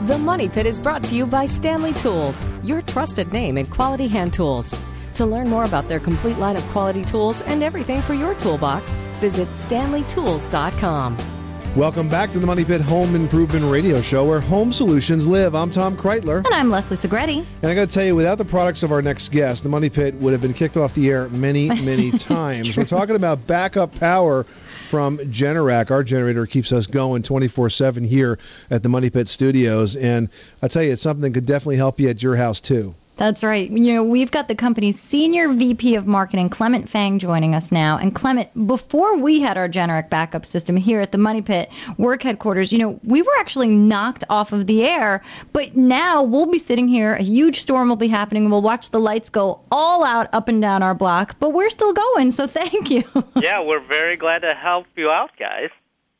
The 0.06 0.18
Money 0.18 0.48
Pit 0.48 0.66
is 0.66 0.80
brought 0.80 1.02
to 1.04 1.14
you 1.16 1.26
by 1.26 1.46
Stanley 1.46 1.92
Tools, 1.94 2.46
your 2.62 2.80
trusted 2.82 3.32
name 3.32 3.58
in 3.58 3.66
quality 3.66 4.06
hand 4.06 4.32
tools. 4.32 4.74
To 5.14 5.24
learn 5.26 5.48
more 5.48 5.64
about 5.64 5.88
their 5.88 5.98
complete 5.98 6.38
line 6.38 6.56
of 6.56 6.62
quality 6.64 7.04
tools 7.04 7.40
and 7.42 7.62
everything 7.62 8.02
for 8.02 8.12
your 8.12 8.34
toolbox, 8.34 8.96
visit 9.18 9.48
stanleytools.com. 9.48 11.35
Welcome 11.76 12.08
back 12.08 12.32
to 12.32 12.38
the 12.38 12.46
Money 12.46 12.64
Pit 12.64 12.80
Home 12.80 13.14
Improvement 13.14 13.66
Radio 13.66 14.00
Show, 14.00 14.24
where 14.24 14.40
home 14.40 14.72
solutions 14.72 15.26
live. 15.26 15.54
I'm 15.54 15.70
Tom 15.70 15.94
Kraeutler. 15.94 16.38
And 16.38 16.54
I'm 16.54 16.70
Leslie 16.70 16.96
Segrete. 16.96 17.44
And 17.60 17.70
I 17.70 17.74
got 17.74 17.90
to 17.90 17.94
tell 17.94 18.02
you, 18.02 18.16
without 18.16 18.38
the 18.38 18.46
products 18.46 18.82
of 18.82 18.92
our 18.92 19.02
next 19.02 19.30
guest, 19.30 19.62
the 19.62 19.68
Money 19.68 19.90
Pit 19.90 20.14
would 20.14 20.32
have 20.32 20.40
been 20.40 20.54
kicked 20.54 20.78
off 20.78 20.94
the 20.94 21.10
air 21.10 21.28
many, 21.28 21.68
many 21.82 22.12
times. 22.12 22.74
We're 22.78 22.86
talking 22.86 23.14
about 23.14 23.46
backup 23.46 23.94
power 23.94 24.44
from 24.88 25.18
Generac. 25.18 25.90
Our 25.90 26.02
generator 26.02 26.46
keeps 26.46 26.72
us 26.72 26.86
going 26.86 27.22
24 27.22 27.68
7 27.68 28.04
here 28.04 28.38
at 28.70 28.82
the 28.82 28.88
Money 28.88 29.10
Pit 29.10 29.28
Studios. 29.28 29.96
And 29.96 30.30
I 30.62 30.68
tell 30.68 30.82
you, 30.82 30.92
it's 30.92 31.02
something 31.02 31.30
that 31.30 31.38
could 31.38 31.44
definitely 31.44 31.76
help 31.76 32.00
you 32.00 32.08
at 32.08 32.22
your 32.22 32.36
house, 32.36 32.58
too. 32.58 32.94
That's 33.16 33.42
right. 33.42 33.70
You 33.70 33.94
know, 33.94 34.04
we've 34.04 34.30
got 34.30 34.46
the 34.48 34.54
company's 34.54 35.00
senior 35.00 35.48
VP 35.48 35.94
of 35.94 36.06
marketing, 36.06 36.50
Clement 36.50 36.88
Feng, 36.88 37.18
joining 37.18 37.54
us 37.54 37.72
now. 37.72 37.96
And 37.96 38.14
Clement, 38.14 38.66
before 38.66 39.16
we 39.16 39.40
had 39.40 39.56
our 39.56 39.68
Generac 39.68 40.10
backup 40.10 40.44
system 40.44 40.76
here 40.76 41.00
at 41.00 41.12
the 41.12 41.18
Money 41.18 41.40
Pit 41.40 41.70
work 41.96 42.22
headquarters, 42.22 42.72
you 42.72 42.78
know, 42.78 43.00
we 43.04 43.22
were 43.22 43.32
actually 43.38 43.68
knocked 43.68 44.24
off 44.28 44.52
of 44.52 44.66
the 44.66 44.84
air. 44.84 45.22
But 45.54 45.74
now 45.74 46.22
we'll 46.22 46.46
be 46.46 46.58
sitting 46.58 46.88
here, 46.88 47.14
a 47.14 47.22
huge 47.22 47.60
storm 47.60 47.88
will 47.88 47.96
be 47.96 48.08
happening, 48.08 48.50
we'll 48.50 48.60
watch 48.60 48.90
the 48.90 49.00
lights 49.00 49.30
go 49.30 49.60
all 49.70 50.04
out 50.04 50.28
up 50.34 50.48
and 50.48 50.60
down 50.60 50.82
our 50.82 50.94
block. 50.94 51.36
But 51.38 51.50
we're 51.50 51.70
still 51.70 51.94
going, 51.94 52.32
so 52.32 52.46
thank 52.46 52.90
you. 52.90 53.02
yeah, 53.36 53.62
we're 53.62 53.86
very 53.86 54.18
glad 54.18 54.40
to 54.40 54.54
help 54.54 54.86
you 54.94 55.10
out, 55.10 55.30
guys. 55.38 55.70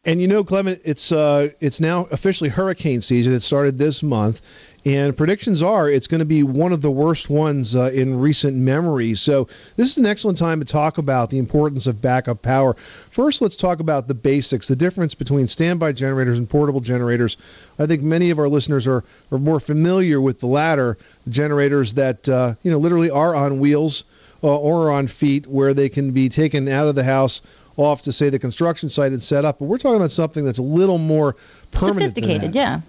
And 0.07 0.21
you 0.21 0.29
know, 0.29 0.45
Clement, 0.45 0.81
it's 0.85 1.11
uh, 1.11 1.49
it's 1.59 1.81
now 1.81 2.07
officially 2.13 2.49
hurricane 2.49 3.01
season. 3.01 3.33
It 3.35 3.43
started 3.43 3.77
this 3.77 4.05
month, 4.05 4.41
and 4.87 5.17
predictions 5.17 5.65
are 5.65 5.91
it's 5.91 6.07
going 6.07 6.21
to 6.21 6.25
be 6.25 6.45
one 6.45 6.73
of 6.73 6.81
the 6.81 6.93
worst 6.93 7.29
ones 7.29 7.75
uh, 7.75 7.91
in 7.91 8.21
recent 8.21 8.57
memory. 8.57 9.17
So 9.17 9.49
this 9.75 9.91
is 9.91 9.99
an 9.99 10.07
excellent 10.07 10.39
time 10.39 10.61
to 10.61 10.65
talk 10.65 10.97
about 10.97 11.29
the 11.29 11.39
importance 11.39 11.89
of 11.89 12.01
backup 12.01 12.41
power. 12.41 12.75
First, 13.11 13.43
let's 13.43 13.57
talk 13.57 13.81
about 13.81 14.07
the 14.07 14.15
basics, 14.15 14.69
the 14.69 14.77
difference 14.77 15.13
between 15.13 15.49
standby 15.49 15.91
generators 15.91 16.39
and 16.39 16.49
portable 16.49 16.81
generators. 16.81 17.37
I 17.81 17.87
think 17.87 18.03
many 18.03 18.31
of 18.31 18.39
our 18.39 18.49
listeners 18.49 18.87
are 18.87 19.03
are 19.33 19.39
more 19.39 19.59
familiar 19.59 20.21
with 20.21 20.39
the 20.39 20.47
latter, 20.47 20.97
the 21.25 21.31
generators 21.31 21.95
that 21.95 22.29
uh, 22.29 22.55
you 22.63 22.71
know 22.71 22.79
literally 22.79 23.11
are 23.11 23.35
on 23.35 23.59
wheels 23.59 24.05
uh, 24.45 24.57
or 24.57 24.93
on 24.93 25.09
feet, 25.09 25.49
where 25.49 25.75
they 25.75 25.89
can 25.89 26.13
be 26.13 26.29
taken 26.29 26.69
out 26.69 26.87
of 26.87 26.95
the 26.95 27.05
house 27.05 27.43
off 27.77 28.03
to 28.03 28.13
say 28.13 28.31
the 28.31 28.39
construction 28.39 28.89
site 28.89 29.11
and 29.11 29.21
set 29.21 29.45
up. 29.45 29.59
But 29.59 29.65
we're 29.65 29.79
talking 29.79 29.97
about 29.97 30.13
something 30.13 30.45
that's 30.45 30.61
a 30.61 30.63
little 30.63 30.99
more 30.99 31.35
permanent. 31.73 32.11
Sophisticated, 32.11 32.55
yeah. 32.55 32.83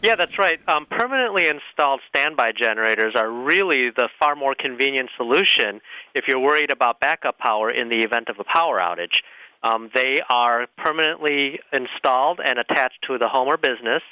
Yeah, 0.00 0.14
that's 0.14 0.38
right. 0.38 0.60
Um, 0.68 0.86
permanently 0.86 1.48
installed 1.48 2.00
standby 2.08 2.52
generators 2.56 3.14
are 3.16 3.28
really 3.28 3.90
the 3.90 4.08
far 4.20 4.36
more 4.36 4.54
convenient 4.54 5.10
solution 5.16 5.80
if 6.14 6.26
you're 6.28 6.38
worried 6.38 6.70
about 6.70 7.00
backup 7.00 7.38
power 7.38 7.70
in 7.70 7.88
the 7.88 7.98
event 7.98 8.28
of 8.28 8.36
a 8.38 8.44
power 8.44 8.78
outage. 8.78 9.18
Um, 9.64 9.90
they 9.92 10.18
are 10.30 10.68
permanently 10.76 11.58
installed 11.72 12.38
and 12.44 12.60
attached 12.60 12.98
to 13.08 13.18
the 13.18 13.28
home 13.28 13.48
or 13.48 13.56
business. 13.56 14.02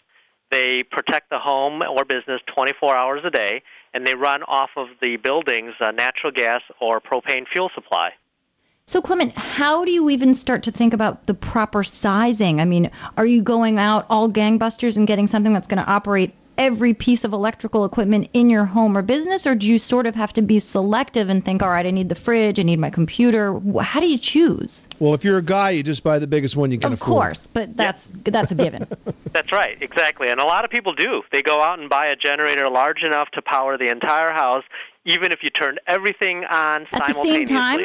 They 0.50 0.82
protect 0.82 1.30
the 1.30 1.38
home 1.38 1.82
or 1.82 2.04
business 2.04 2.40
24 2.52 2.96
hours 2.96 3.20
a 3.24 3.30
day, 3.30 3.62
and 3.94 4.04
they 4.04 4.16
run 4.16 4.42
off 4.42 4.70
of 4.76 4.88
the 5.00 5.16
building's 5.18 5.74
uh, 5.80 5.92
natural 5.92 6.32
gas 6.32 6.62
or 6.80 7.00
propane 7.00 7.46
fuel 7.52 7.70
supply. 7.76 8.10
So, 8.88 9.02
Clement, 9.02 9.36
how 9.36 9.84
do 9.84 9.90
you 9.90 10.08
even 10.10 10.32
start 10.32 10.62
to 10.62 10.70
think 10.70 10.94
about 10.94 11.26
the 11.26 11.34
proper 11.34 11.82
sizing? 11.82 12.60
I 12.60 12.64
mean, 12.64 12.88
are 13.16 13.26
you 13.26 13.42
going 13.42 13.80
out 13.80 14.06
all 14.08 14.30
gangbusters 14.30 14.96
and 14.96 15.08
getting 15.08 15.26
something 15.26 15.52
that's 15.52 15.66
going 15.66 15.84
to 15.84 15.90
operate 15.90 16.32
every 16.56 16.94
piece 16.94 17.24
of 17.24 17.32
electrical 17.32 17.84
equipment 17.84 18.30
in 18.32 18.48
your 18.48 18.64
home 18.64 18.96
or 18.96 19.02
business, 19.02 19.44
or 19.44 19.56
do 19.56 19.66
you 19.66 19.80
sort 19.80 20.06
of 20.06 20.14
have 20.14 20.32
to 20.34 20.40
be 20.40 20.60
selective 20.60 21.28
and 21.28 21.44
think, 21.44 21.64
all 21.64 21.68
right, 21.70 21.84
I 21.84 21.90
need 21.90 22.08
the 22.08 22.14
fridge, 22.14 22.60
I 22.60 22.62
need 22.62 22.78
my 22.78 22.88
computer? 22.88 23.58
How 23.80 23.98
do 23.98 24.06
you 24.06 24.16
choose? 24.18 24.86
Well, 25.00 25.14
if 25.14 25.24
you're 25.24 25.38
a 25.38 25.42
guy, 25.42 25.70
you 25.70 25.82
just 25.82 26.04
buy 26.04 26.20
the 26.20 26.28
biggest 26.28 26.56
one 26.56 26.70
you 26.70 26.78
can 26.78 26.92
Of 26.92 27.02
afford. 27.02 27.10
Of 27.10 27.22
course, 27.22 27.48
but 27.52 27.76
that's 27.76 28.08
that's 28.24 28.52
a 28.52 28.54
given. 28.54 28.86
That's 29.32 29.50
right, 29.52 29.76
exactly. 29.82 30.28
And 30.28 30.40
a 30.40 30.46
lot 30.46 30.64
of 30.64 30.70
people 30.70 30.94
do. 30.94 31.20
They 31.30 31.42
go 31.42 31.60
out 31.60 31.78
and 31.78 31.90
buy 31.90 32.06
a 32.06 32.16
generator 32.16 32.70
large 32.70 33.02
enough 33.02 33.28
to 33.32 33.42
power 33.42 33.76
the 33.76 33.90
entire 33.90 34.32
house, 34.32 34.62
even 35.04 35.30
if 35.30 35.40
you 35.42 35.50
turn 35.50 35.76
everything 35.86 36.44
on 36.44 36.86
At 36.92 37.02
the 37.08 37.12
simultaneously. 37.12 37.46
same 37.46 37.46
time, 37.48 37.80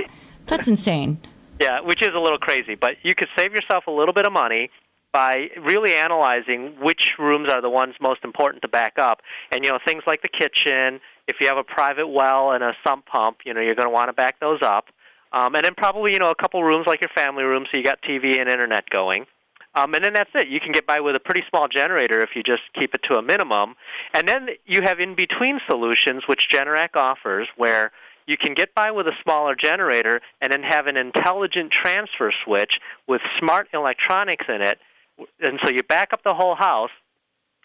that's 0.48 0.68
insane. 0.68 1.20
Yeah, 1.60 1.82
which 1.82 2.02
is 2.02 2.10
a 2.16 2.20
little 2.20 2.40
crazy, 2.40 2.76
but 2.76 2.96
you 3.04 3.14
could 3.14 3.28
save 3.38 3.54
yourself 3.54 3.86
a 3.88 3.92
little 3.92 4.14
bit 4.14 4.26
of 4.26 4.34
money 4.34 4.70
by 5.12 5.50
really 5.62 5.94
analyzing 5.94 6.76
which 6.82 7.12
rooms 7.20 7.52
are 7.52 7.62
the 7.62 7.70
ones 7.70 7.96
most 8.02 8.24
important 8.24 8.62
to 8.62 8.68
back 8.68 8.94
up. 8.98 9.22
And 9.52 9.64
you 9.64 9.72
know, 9.72 9.80
things 9.86 10.04
like 10.08 10.22
the 10.22 10.30
kitchen, 10.30 11.00
if 11.28 11.38
you 11.40 11.48
have 11.48 11.58
a 11.58 11.64
private 11.64 12.08
well 12.08 12.52
and 12.52 12.64
a 12.64 12.74
sump 12.86 13.06
pump, 13.06 13.40
you 13.46 13.54
know, 13.54 13.62
you're 13.62 13.76
going 13.76 13.88
to 13.88 13.94
want 13.94 14.10
to 14.10 14.14
back 14.14 14.40
those 14.40 14.62
up. 14.64 14.86
Um, 15.34 15.56
and 15.56 15.64
then 15.64 15.76
probably, 15.76 16.14
you 16.14 16.20
know, 16.20 16.30
a 16.30 16.36
couple 16.36 16.64
rooms 16.64 16.86
like 16.88 17.02
your 17.02 17.12
family 17.16 17.44
room 17.44 17.66
so 17.72 17.78
you 17.78 17.84
got 17.84 18.02
TV 18.02 18.40
and 18.40 18.50
internet 18.50 18.90
going. 18.90 19.26
Um, 19.74 19.94
and 19.94 20.04
then 20.04 20.14
that's 20.14 20.30
it. 20.36 20.50
You 20.50 20.60
can 20.60 20.74
get 20.74 20.86
by 20.86 21.00
with 21.00 21.16
a 21.16 21.20
pretty 21.20 21.44
small 21.50 21.68
generator 21.70 22.20
if 22.20 22.32
you 22.36 22.44
just 22.44 22.64
keep 22.78 22.94
it 22.94 23.02
to 23.10 23.18
a 23.18 23.22
minimum. 23.22 23.76
And 24.14 24.28
then 24.28 24.50
you 24.66 24.82
have 24.84 25.00
in 25.00 25.16
between 25.16 25.60
solutions, 25.70 26.24
which 26.28 26.48
Generac 26.52 26.96
offers, 26.96 27.48
where 27.56 27.92
you 28.28 28.38
can 28.38 28.54
get 28.54 28.74
by 28.76 28.92
with 28.92 29.08
a 29.08 29.14
smaller 29.24 29.56
generator 29.56 30.22
and 30.42 30.52
then 30.52 30.64
have 30.64 30.88
an 30.88 30.98
intelligent 30.98 31.72
transfer 31.72 32.32
switch 32.46 32.80
with 33.08 33.22
smart 33.40 33.68
electronics 33.74 34.46
in 34.48 34.62
it. 34.62 34.80
And 35.40 35.60
so 35.64 35.72
you 35.72 35.84
back 35.84 36.14
up 36.14 36.24
the 36.24 36.34
whole 36.34 36.56
house, 36.56 36.92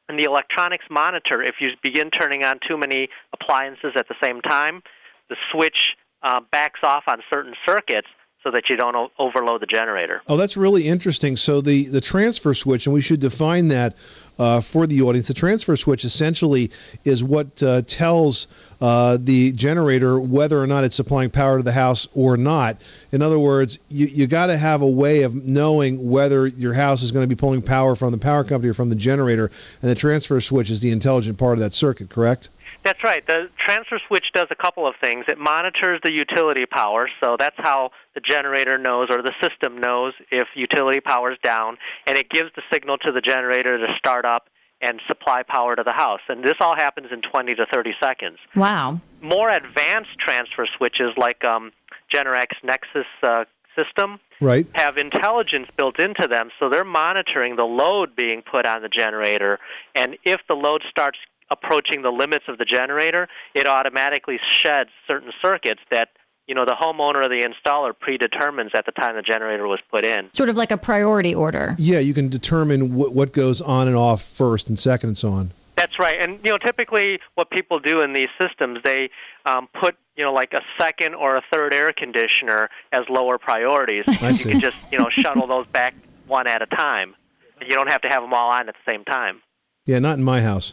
and 0.08 0.18
the 0.18 0.24
electronics 0.24 0.84
monitor 0.90 1.42
if 1.42 1.56
you 1.60 1.70
begin 1.82 2.10
turning 2.10 2.44
on 2.44 2.60
too 2.66 2.76
many 2.76 3.08
appliances 3.32 3.92
at 3.96 4.06
the 4.08 4.14
same 4.22 4.40
time. 4.40 4.82
The 5.28 5.36
switch 5.50 5.96
uh, 6.22 6.40
backs 6.52 6.80
off 6.82 7.04
on 7.08 7.22
certain 7.32 7.54
circuits 7.66 8.08
so 8.46 8.52
that 8.52 8.70
you 8.70 8.76
don't 8.76 8.94
o- 8.94 9.10
overload 9.18 9.60
the 9.60 9.66
generator. 9.66 10.22
Oh, 10.28 10.36
that's 10.36 10.56
really 10.56 10.86
interesting. 10.86 11.36
So 11.36 11.60
the 11.60 11.86
the 11.86 12.00
transfer 12.00 12.54
switch, 12.54 12.86
and 12.86 12.94
we 12.94 13.00
should 13.00 13.18
define 13.18 13.66
that. 13.68 13.96
uh, 14.38 14.60
for 14.60 14.86
the 14.86 15.00
audience. 15.02 15.28
The 15.28 15.34
transfer 15.34 15.76
switch 15.76 16.04
essentially 16.04 16.70
is 17.04 17.24
what 17.24 17.62
uh, 17.62 17.82
tells 17.86 18.46
uh, 18.80 19.16
the 19.18 19.52
generator 19.52 20.20
whether 20.20 20.60
or 20.60 20.66
not 20.66 20.84
it's 20.84 20.94
supplying 20.94 21.30
power 21.30 21.56
to 21.56 21.62
the 21.62 21.72
house 21.72 22.06
or 22.14 22.36
not. 22.36 22.76
In 23.12 23.22
other 23.22 23.38
words, 23.38 23.78
you, 23.88 24.06
you 24.06 24.26
got 24.26 24.46
to 24.46 24.58
have 24.58 24.82
a 24.82 24.86
way 24.86 25.22
of 25.22 25.34
knowing 25.34 26.10
whether 26.10 26.46
your 26.46 26.74
house 26.74 27.02
is 27.02 27.12
going 27.12 27.22
to 27.22 27.34
be 27.34 27.38
pulling 27.38 27.62
power 27.62 27.96
from 27.96 28.12
the 28.12 28.18
power 28.18 28.44
company 28.44 28.68
or 28.68 28.74
from 28.74 28.90
the 28.90 28.94
generator, 28.94 29.50
and 29.80 29.90
the 29.90 29.94
transfer 29.94 30.38
switch 30.40 30.70
is 30.70 30.80
the 30.80 30.90
intelligent 30.90 31.38
part 31.38 31.54
of 31.54 31.60
that 31.60 31.72
circuit, 31.72 32.10
correct? 32.10 32.50
That's 32.86 33.02
right. 33.02 33.26
The 33.26 33.48
transfer 33.66 33.98
switch 34.06 34.26
does 34.32 34.46
a 34.52 34.54
couple 34.54 34.86
of 34.86 34.94
things. 35.00 35.24
It 35.26 35.38
monitors 35.38 35.98
the 36.04 36.12
utility 36.12 36.66
power, 36.66 37.10
so 37.20 37.36
that's 37.36 37.56
how 37.58 37.90
the 38.14 38.20
generator 38.20 38.78
knows 38.78 39.08
or 39.10 39.22
the 39.22 39.32
system 39.42 39.80
knows 39.80 40.12
if 40.30 40.46
utility 40.54 41.00
power 41.00 41.32
is 41.32 41.38
down, 41.42 41.78
and 42.06 42.16
it 42.16 42.30
gives 42.30 42.50
the 42.54 42.62
signal 42.72 42.96
to 42.98 43.10
the 43.10 43.20
generator 43.20 43.76
to 43.76 43.92
start 43.98 44.24
up 44.24 44.44
and 44.80 45.00
supply 45.08 45.42
power 45.42 45.74
to 45.74 45.82
the 45.82 45.92
house. 45.92 46.20
And 46.28 46.44
this 46.44 46.54
all 46.60 46.76
happens 46.76 47.08
in 47.10 47.22
20 47.22 47.56
to 47.56 47.66
30 47.72 47.90
seconds. 48.00 48.38
Wow. 48.54 49.00
More 49.20 49.50
advanced 49.50 50.16
transfer 50.20 50.68
switches 50.76 51.10
like 51.16 51.44
um, 51.44 51.72
Generac 52.14 52.52
Nexus 52.62 53.06
uh, 53.24 53.46
system 53.74 54.20
Right. 54.40 54.66
have 54.74 54.96
intelligence 54.96 55.66
built 55.76 55.98
into 55.98 56.28
them, 56.28 56.50
so 56.60 56.68
they're 56.68 56.84
monitoring 56.84 57.56
the 57.56 57.64
load 57.64 58.14
being 58.14 58.42
put 58.42 58.64
on 58.66 58.82
the 58.82 58.88
generator. 58.88 59.58
And 59.94 60.18
if 60.24 60.40
the 60.46 60.54
load 60.54 60.82
starts 60.90 61.18
approaching 61.50 62.02
the 62.02 62.10
limits 62.10 62.44
of 62.48 62.58
the 62.58 62.64
generator, 62.64 63.28
it 63.54 63.66
automatically 63.66 64.38
sheds 64.62 64.90
certain 65.08 65.32
circuits 65.42 65.80
that 65.90 66.10
you 66.46 66.54
know 66.54 66.64
the 66.64 66.76
homeowner 66.80 67.24
or 67.24 67.28
the 67.28 67.46
installer 67.46 67.92
predetermines 67.98 68.70
at 68.74 68.86
the 68.86 68.92
time 68.92 69.16
the 69.16 69.22
generator 69.22 69.66
was 69.66 69.80
put 69.90 70.04
in. 70.04 70.32
Sort 70.32 70.48
of 70.48 70.56
like 70.56 70.70
a 70.70 70.76
priority 70.76 71.34
order. 71.34 71.74
Yeah, 71.78 71.98
you 71.98 72.14
can 72.14 72.28
determine 72.28 72.94
what, 72.94 73.12
what 73.12 73.32
goes 73.32 73.60
on 73.60 73.88
and 73.88 73.96
off 73.96 74.22
first 74.22 74.68
and 74.68 74.78
second 74.78 75.10
and 75.10 75.18
so 75.18 75.30
on. 75.30 75.50
That's 75.76 75.98
right, 75.98 76.16
and 76.18 76.38
you 76.44 76.50
know 76.50 76.58
typically 76.58 77.18
what 77.34 77.50
people 77.50 77.78
do 77.80 78.00
in 78.00 78.12
these 78.12 78.28
systems 78.40 78.78
they 78.84 79.10
um, 79.44 79.68
put 79.78 79.96
you 80.16 80.24
know 80.24 80.32
like 80.32 80.52
a 80.52 80.62
second 80.80 81.14
or 81.14 81.36
a 81.36 81.42
third 81.52 81.74
air 81.74 81.92
conditioner 81.92 82.70
as 82.92 83.02
lower 83.08 83.38
priorities. 83.38 84.04
I 84.20 84.28
you 84.28 84.34
see. 84.34 84.50
can 84.52 84.60
just 84.60 84.76
you 84.90 84.98
know 84.98 85.08
shuttle 85.10 85.46
those 85.46 85.66
back 85.68 85.94
one 86.26 86.46
at 86.46 86.62
a 86.62 86.66
time. 86.66 87.14
You 87.60 87.74
don't 87.74 87.90
have 87.90 88.02
to 88.02 88.08
have 88.08 88.22
them 88.22 88.32
all 88.32 88.50
on 88.50 88.68
at 88.68 88.74
the 88.74 88.90
same 88.90 89.04
time. 89.04 89.42
Yeah, 89.84 89.98
not 89.98 90.18
in 90.18 90.24
my 90.24 90.42
house. 90.42 90.72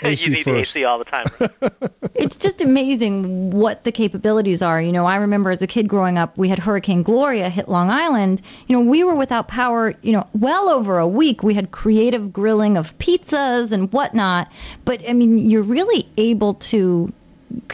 AC 0.02 0.24
you 0.24 0.36
need 0.36 0.44
first. 0.44 0.76
AC 0.76 0.84
all 0.84 0.98
the 0.98 1.04
time. 1.04 1.26
It's 2.18 2.36
just 2.36 2.60
amazing 2.60 3.52
what 3.52 3.84
the 3.84 3.92
capabilities 3.92 4.60
are. 4.60 4.82
You 4.82 4.90
know, 4.90 5.06
I 5.06 5.14
remember 5.14 5.52
as 5.52 5.62
a 5.62 5.68
kid 5.68 5.86
growing 5.86 6.18
up, 6.18 6.36
we 6.36 6.48
had 6.48 6.58
Hurricane 6.58 7.04
Gloria 7.04 7.48
hit 7.48 7.68
Long 7.68 7.90
Island. 7.90 8.42
You 8.66 8.76
know, 8.76 8.84
we 8.84 9.04
were 9.04 9.14
without 9.14 9.46
power, 9.46 9.94
you 10.02 10.10
know, 10.10 10.26
well 10.34 10.68
over 10.68 10.98
a 10.98 11.06
week. 11.06 11.44
We 11.44 11.54
had 11.54 11.70
creative 11.70 12.32
grilling 12.32 12.76
of 12.76 12.98
pizzas 12.98 13.70
and 13.70 13.92
whatnot. 13.92 14.50
But, 14.84 15.08
I 15.08 15.12
mean, 15.12 15.38
you're 15.38 15.62
really 15.62 16.08
able 16.16 16.54
to 16.54 17.12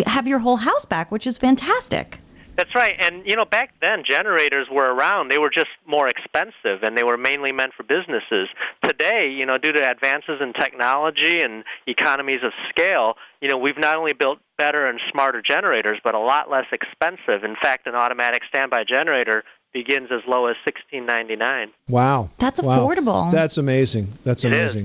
have 0.05 0.27
your 0.27 0.41
whole 0.41 0.57
house 0.57 0.85
back, 0.85 1.11
which 1.11 1.27
is 1.27 1.39
fantastic. 1.39 2.19
That's 2.57 2.75
right. 2.75 2.95
And, 3.01 3.27
you 3.27 3.35
know, 3.37 3.45
back 3.45 3.71
then, 3.81 4.05
generators 4.09 4.69
were 4.71 4.95
around. 4.95 5.31
They 5.31 5.38
were 5.38 5.51
just 5.51 5.71
more 5.87 6.07
expensive, 6.09 6.83
and 6.83 6.97
they 6.97 7.03
were 7.03 7.17
mainly 7.17 7.51
meant 7.53 7.73
for 7.77 7.83
businesses. 7.83 8.49
Today, 8.85 9.29
you 9.29 9.45
know, 9.45 9.59
due 9.59 9.73
to 9.73 9.90
advances 9.90 10.40
in 10.40 10.53
technology 10.53 11.40
and 11.40 11.64
economies 11.87 12.40
of 12.45 12.53
scale, 12.69 13.14
you 13.40 13.49
know, 13.49 13.57
we've 13.59 13.79
not 13.79 13.97
only 13.97 14.12
built 14.12 14.38
better 14.57 14.87
and 14.87 15.01
smarter 15.11 15.43
generators, 15.43 15.99
but 16.05 16.14
a 16.14 16.19
lot 16.21 16.51
less 16.51 16.67
expensive. 16.73 17.43
In 17.45 17.57
fact, 17.61 17.87
an 17.87 17.95
automatic 17.95 18.43
standby 18.49 18.85
generator 18.88 19.43
begins 19.73 20.09
as 20.12 20.21
low 20.29 20.47
as 20.47 20.55
sixteen 20.64 21.05
ninety 21.05 21.35
nine. 21.35 21.73
Wow. 21.88 22.31
That's 22.38 22.62
Wow. 22.62 22.79
affordable. 22.87 23.33
That's 23.33 23.59
amazing. 23.59 24.12
That's 24.25 24.45
It 24.45 24.53
is. 24.53 24.77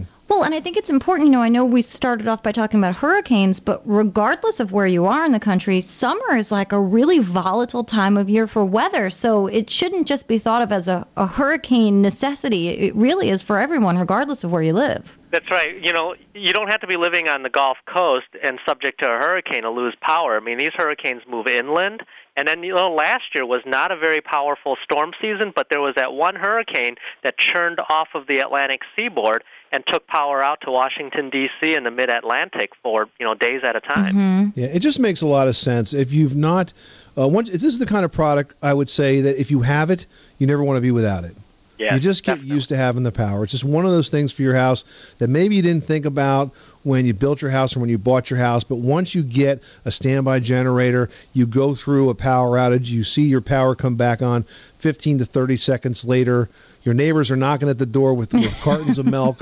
And 0.44 0.54
I 0.56 0.60
think 0.60 0.78
it's 0.78 0.90
important, 0.90 1.28
you 1.28 1.32
know, 1.32 1.42
I 1.42 1.50
know 1.50 1.66
we 1.66 1.82
started 1.82 2.28
off 2.28 2.44
by 2.44 2.52
talking 2.52 2.80
about 2.80 2.96
hurricanes, 2.96 3.60
but 3.60 3.82
regardless 3.86 4.60
of 4.60 4.72
where 4.72 4.88
you 4.88 5.06
are 5.06 5.26
in 5.26 5.32
the 5.32 5.40
country, 5.40 5.82
summer 5.82 6.36
is 6.36 6.52
like 6.52 6.72
a 6.72 6.80
really 6.80 7.20
volatile 7.20 7.84
time 7.84 8.18
of 8.18 8.30
year 8.30 8.48
for 8.48 8.66
weather. 8.66 9.10
So 9.10 9.48
it 9.48 9.70
shouldn't 9.70 10.08
just 10.08 10.28
be 10.28 10.38
thought 10.38 10.62
of 10.62 10.72
as 10.72 10.88
a, 10.88 11.08
a 11.18 11.28
hurricane 11.28 12.02
necessity. 12.02 12.70
It 12.70 12.96
really 12.96 13.30
is 13.30 13.44
for 13.44 13.60
everyone, 13.60 13.98
regardless 13.98 14.44
of 14.44 14.52
where 14.52 14.64
you 14.64 14.74
live. 14.74 15.18
That's 15.32 15.50
right. 15.52 15.76
You 15.82 15.94
know, 15.94 16.16
you 16.34 16.54
don't 16.54 16.70
have 16.70 16.82
to 16.82 16.88
be 16.88 16.98
living 16.98 17.28
on 17.28 17.44
the 17.44 17.50
Gulf 17.50 17.78
Coast 17.86 18.28
and 18.44 18.60
subject 18.68 19.00
to 19.02 19.06
a 19.06 19.18
hurricane 19.18 19.64
to 19.64 19.70
lose 19.70 19.96
power. 20.02 20.38
I 20.38 20.40
mean, 20.40 20.58
these 20.58 20.74
hurricanes 20.76 21.22
move 21.30 21.48
inland. 21.48 22.02
And 22.40 22.48
then, 22.48 22.64
you 22.64 22.74
know, 22.74 22.90
last 22.90 23.36
year 23.36 23.46
was 23.46 23.62
not 23.66 23.92
a 23.92 23.98
very 23.98 24.22
powerful 24.22 24.78
storm 24.82 25.12
season, 25.22 25.52
but 25.54 25.68
there 25.70 25.82
was 25.82 25.96
that 25.96 26.14
one 26.14 26.36
hurricane 26.36 26.96
that 27.22 27.38
churned 27.38 27.82
off 27.90 28.08
of 28.16 28.28
the 28.28 28.40
Atlantic 28.40 28.80
seaboard 28.96 29.44
and 29.74 29.84
took 29.92 30.08
power 30.08 30.42
out 30.42 30.60
to 30.62 30.72
Washington, 30.72 31.30
D.C. 31.30 31.76
and 31.76 31.86
the 31.86 31.92
mid 31.92 32.10
Atlantic 32.10 32.72
for, 32.82 33.08
you 33.20 33.26
know, 33.26 33.36
days 33.36 33.60
at 33.66 33.76
a 33.76 33.82
time. 33.82 34.54
Yeah, 34.56 34.68
it 34.68 34.80
just 34.80 35.02
makes 35.02 35.22
a 35.22 35.28
lot 35.28 35.50
of 35.50 35.58
sense. 35.58 35.94
If 35.94 36.14
you've 36.14 36.38
not, 36.38 36.72
uh, 37.18 37.28
once 37.28 37.50
this 37.50 37.66
is 37.66 37.78
the 37.78 37.86
kind 37.86 38.06
of 38.06 38.12
product 38.14 38.56
I 38.62 38.74
would 38.74 38.88
say 38.88 39.20
that 39.20 39.38
if 39.38 39.52
you 39.52 39.60
have 39.64 39.90
it, 39.90 40.06
you 40.38 40.48
never 40.48 40.64
want 40.64 40.78
to 40.78 40.82
be 40.82 40.92
without 40.92 41.26
it. 41.26 41.36
Yeah, 41.80 41.94
you 41.94 42.00
just 42.02 42.24
get 42.26 42.42
used 42.42 42.70
to 42.70 42.76
having 42.76 43.04
the 43.04 43.12
power. 43.12 43.44
It's 43.44 43.54
just 43.54 43.64
one 43.64 43.86
of 43.86 43.92
those 43.92 44.10
things 44.10 44.34
for 44.34 44.42
your 44.42 44.56
house 44.56 44.84
that 45.20 45.30
maybe 45.30 45.56
you 45.56 45.62
didn't 45.62 45.86
think 45.86 46.06
about 46.06 46.52
when 46.84 47.06
you 47.06 47.14
built 47.14 47.42
your 47.42 47.52
house 47.52 47.76
or 47.76 47.80
when 47.80 47.90
you 47.90 47.98
bought 47.98 48.30
your 48.30 48.40
house. 48.40 48.66
But 48.66 48.76
once 48.76 49.16
you 49.16 49.24
get 49.24 49.64
a 49.86 49.92
standby 49.92 50.42
generator, 50.42 51.10
you 51.34 51.48
go 51.48 51.74
through 51.76 52.10
a 52.10 52.16
power 52.16 52.58
outage, 52.58 52.88
you 52.88 53.06
see 53.06 53.24
your 53.24 53.42
power 53.42 53.76
come 53.76 53.96
back 53.96 54.22
on 54.22 54.46
15 54.80 55.20
to 55.20 55.26
30 55.26 55.56
seconds 55.56 56.04
later. 56.04 56.50
Your 56.84 56.94
neighbors 56.94 57.32
are 57.32 57.38
knocking 57.38 57.70
at 57.70 57.80
the 57.80 57.86
door 57.86 58.14
with, 58.14 58.34
with 58.34 58.54
cartons 58.62 59.00
of 59.00 59.06
milk. 59.06 59.40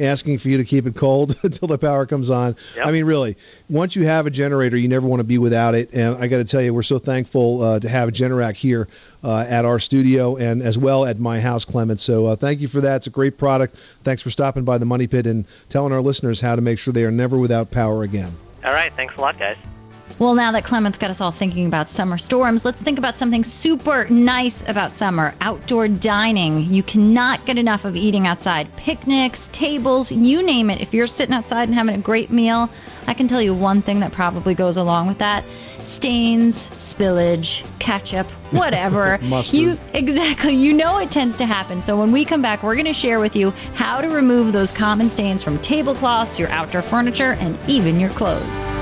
Asking 0.00 0.38
for 0.38 0.48
you 0.48 0.56
to 0.56 0.64
keep 0.64 0.86
it 0.86 0.94
cold 0.94 1.38
until 1.42 1.68
the 1.68 1.78
power 1.78 2.06
comes 2.06 2.30
on. 2.30 2.56
I 2.82 2.90
mean, 2.90 3.04
really, 3.04 3.36
once 3.68 3.96
you 3.96 4.04
have 4.06 4.26
a 4.26 4.30
generator, 4.30 4.76
you 4.76 4.88
never 4.88 5.06
want 5.06 5.20
to 5.20 5.24
be 5.24 5.38
without 5.38 5.74
it. 5.74 5.92
And 5.92 6.16
I 6.16 6.26
got 6.26 6.38
to 6.38 6.44
tell 6.44 6.62
you, 6.62 6.74
we're 6.74 6.82
so 6.82 6.98
thankful 6.98 7.62
uh, 7.62 7.80
to 7.80 7.88
have 7.88 8.10
Generac 8.10 8.56
here 8.56 8.88
uh, 9.22 9.38
at 9.48 9.64
our 9.64 9.78
studio 9.78 10.36
and 10.36 10.62
as 10.62 10.76
well 10.76 11.04
at 11.04 11.18
my 11.18 11.40
house, 11.40 11.64
Clement. 11.64 12.00
So 12.00 12.26
uh, 12.26 12.36
thank 12.36 12.60
you 12.60 12.68
for 12.68 12.80
that. 12.80 12.96
It's 12.96 13.06
a 13.06 13.10
great 13.10 13.38
product. 13.38 13.76
Thanks 14.04 14.22
for 14.22 14.30
stopping 14.30 14.64
by 14.64 14.78
the 14.78 14.86
Money 14.86 15.06
Pit 15.06 15.26
and 15.26 15.46
telling 15.68 15.92
our 15.92 16.02
listeners 16.02 16.40
how 16.40 16.56
to 16.56 16.62
make 16.62 16.78
sure 16.78 16.92
they 16.92 17.04
are 17.04 17.10
never 17.10 17.38
without 17.38 17.70
power 17.70 18.02
again. 18.02 18.32
All 18.64 18.72
right. 18.72 18.92
Thanks 18.94 19.16
a 19.16 19.20
lot, 19.20 19.38
guys. 19.38 19.56
Well, 20.16 20.34
now 20.34 20.52
that 20.52 20.64
Clement's 20.64 20.96
got 20.96 21.10
us 21.10 21.20
all 21.20 21.32
thinking 21.32 21.66
about 21.66 21.90
summer 21.90 22.18
storms, 22.18 22.64
let's 22.64 22.80
think 22.80 22.98
about 22.98 23.18
something 23.18 23.42
super 23.42 24.08
nice 24.08 24.62
about 24.68 24.94
summer 24.94 25.34
outdoor 25.40 25.88
dining. 25.88 26.70
You 26.70 26.84
cannot 26.84 27.44
get 27.46 27.58
enough 27.58 27.84
of 27.84 27.96
eating 27.96 28.24
outside. 28.24 28.74
Picnics, 28.76 29.48
tables, 29.52 30.12
you 30.12 30.40
name 30.40 30.70
it. 30.70 30.80
If 30.80 30.94
you're 30.94 31.08
sitting 31.08 31.34
outside 31.34 31.68
and 31.68 31.74
having 31.74 31.96
a 31.96 31.98
great 31.98 32.30
meal, 32.30 32.70
I 33.08 33.14
can 33.14 33.26
tell 33.26 33.42
you 33.42 33.54
one 33.54 33.82
thing 33.82 33.98
that 34.00 34.12
probably 34.12 34.54
goes 34.54 34.76
along 34.76 35.08
with 35.08 35.18
that 35.18 35.44
stains, 35.80 36.70
spillage, 36.70 37.66
ketchup, 37.80 38.26
whatever. 38.52 39.18
Mustard. 39.18 39.58
You 39.58 39.78
exactly. 39.94 40.54
You 40.54 40.72
know 40.74 40.98
it 40.98 41.10
tends 41.10 41.36
to 41.38 41.44
happen. 41.44 41.82
So 41.82 41.98
when 41.98 42.12
we 42.12 42.24
come 42.24 42.40
back, 42.40 42.62
we're 42.62 42.74
going 42.74 42.86
to 42.86 42.94
share 42.94 43.18
with 43.18 43.34
you 43.34 43.50
how 43.74 44.00
to 44.00 44.08
remove 44.08 44.52
those 44.52 44.70
common 44.70 45.10
stains 45.10 45.42
from 45.42 45.58
tablecloths, 45.58 46.38
your 46.38 46.48
outdoor 46.50 46.82
furniture, 46.82 47.32
and 47.40 47.58
even 47.68 47.98
your 47.98 48.10
clothes. 48.10 48.73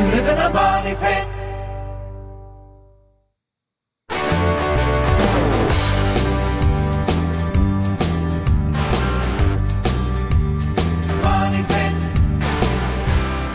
You 0.00 0.06
live 0.06 0.28
in 0.28 0.38
a 0.38 0.48
money 0.48 0.94
pit. 0.94 1.26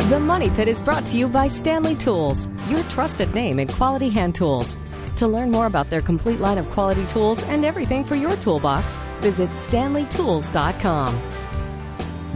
The 0.07 0.19
Money 0.19 0.51
Pit 0.51 0.67
is 0.67 0.83
brought 0.83 1.07
to 1.07 1.17
you 1.17 1.27
by 1.27 1.47
Stanley 1.47 1.95
Tools, 1.95 2.47
your 2.69 2.83
trusted 2.83 3.33
name 3.33 3.57
in 3.57 3.67
quality 3.67 4.09
hand 4.09 4.35
tools. 4.35 4.77
To 5.15 5.27
learn 5.27 5.49
more 5.49 5.65
about 5.65 5.89
their 5.89 6.01
complete 6.01 6.39
line 6.39 6.59
of 6.59 6.69
quality 6.69 7.07
tools 7.07 7.43
and 7.45 7.65
everything 7.65 8.03
for 8.03 8.15
your 8.15 8.35
toolbox, 8.35 8.99
visit 9.21 9.49
stanleytools.com. 9.49 11.34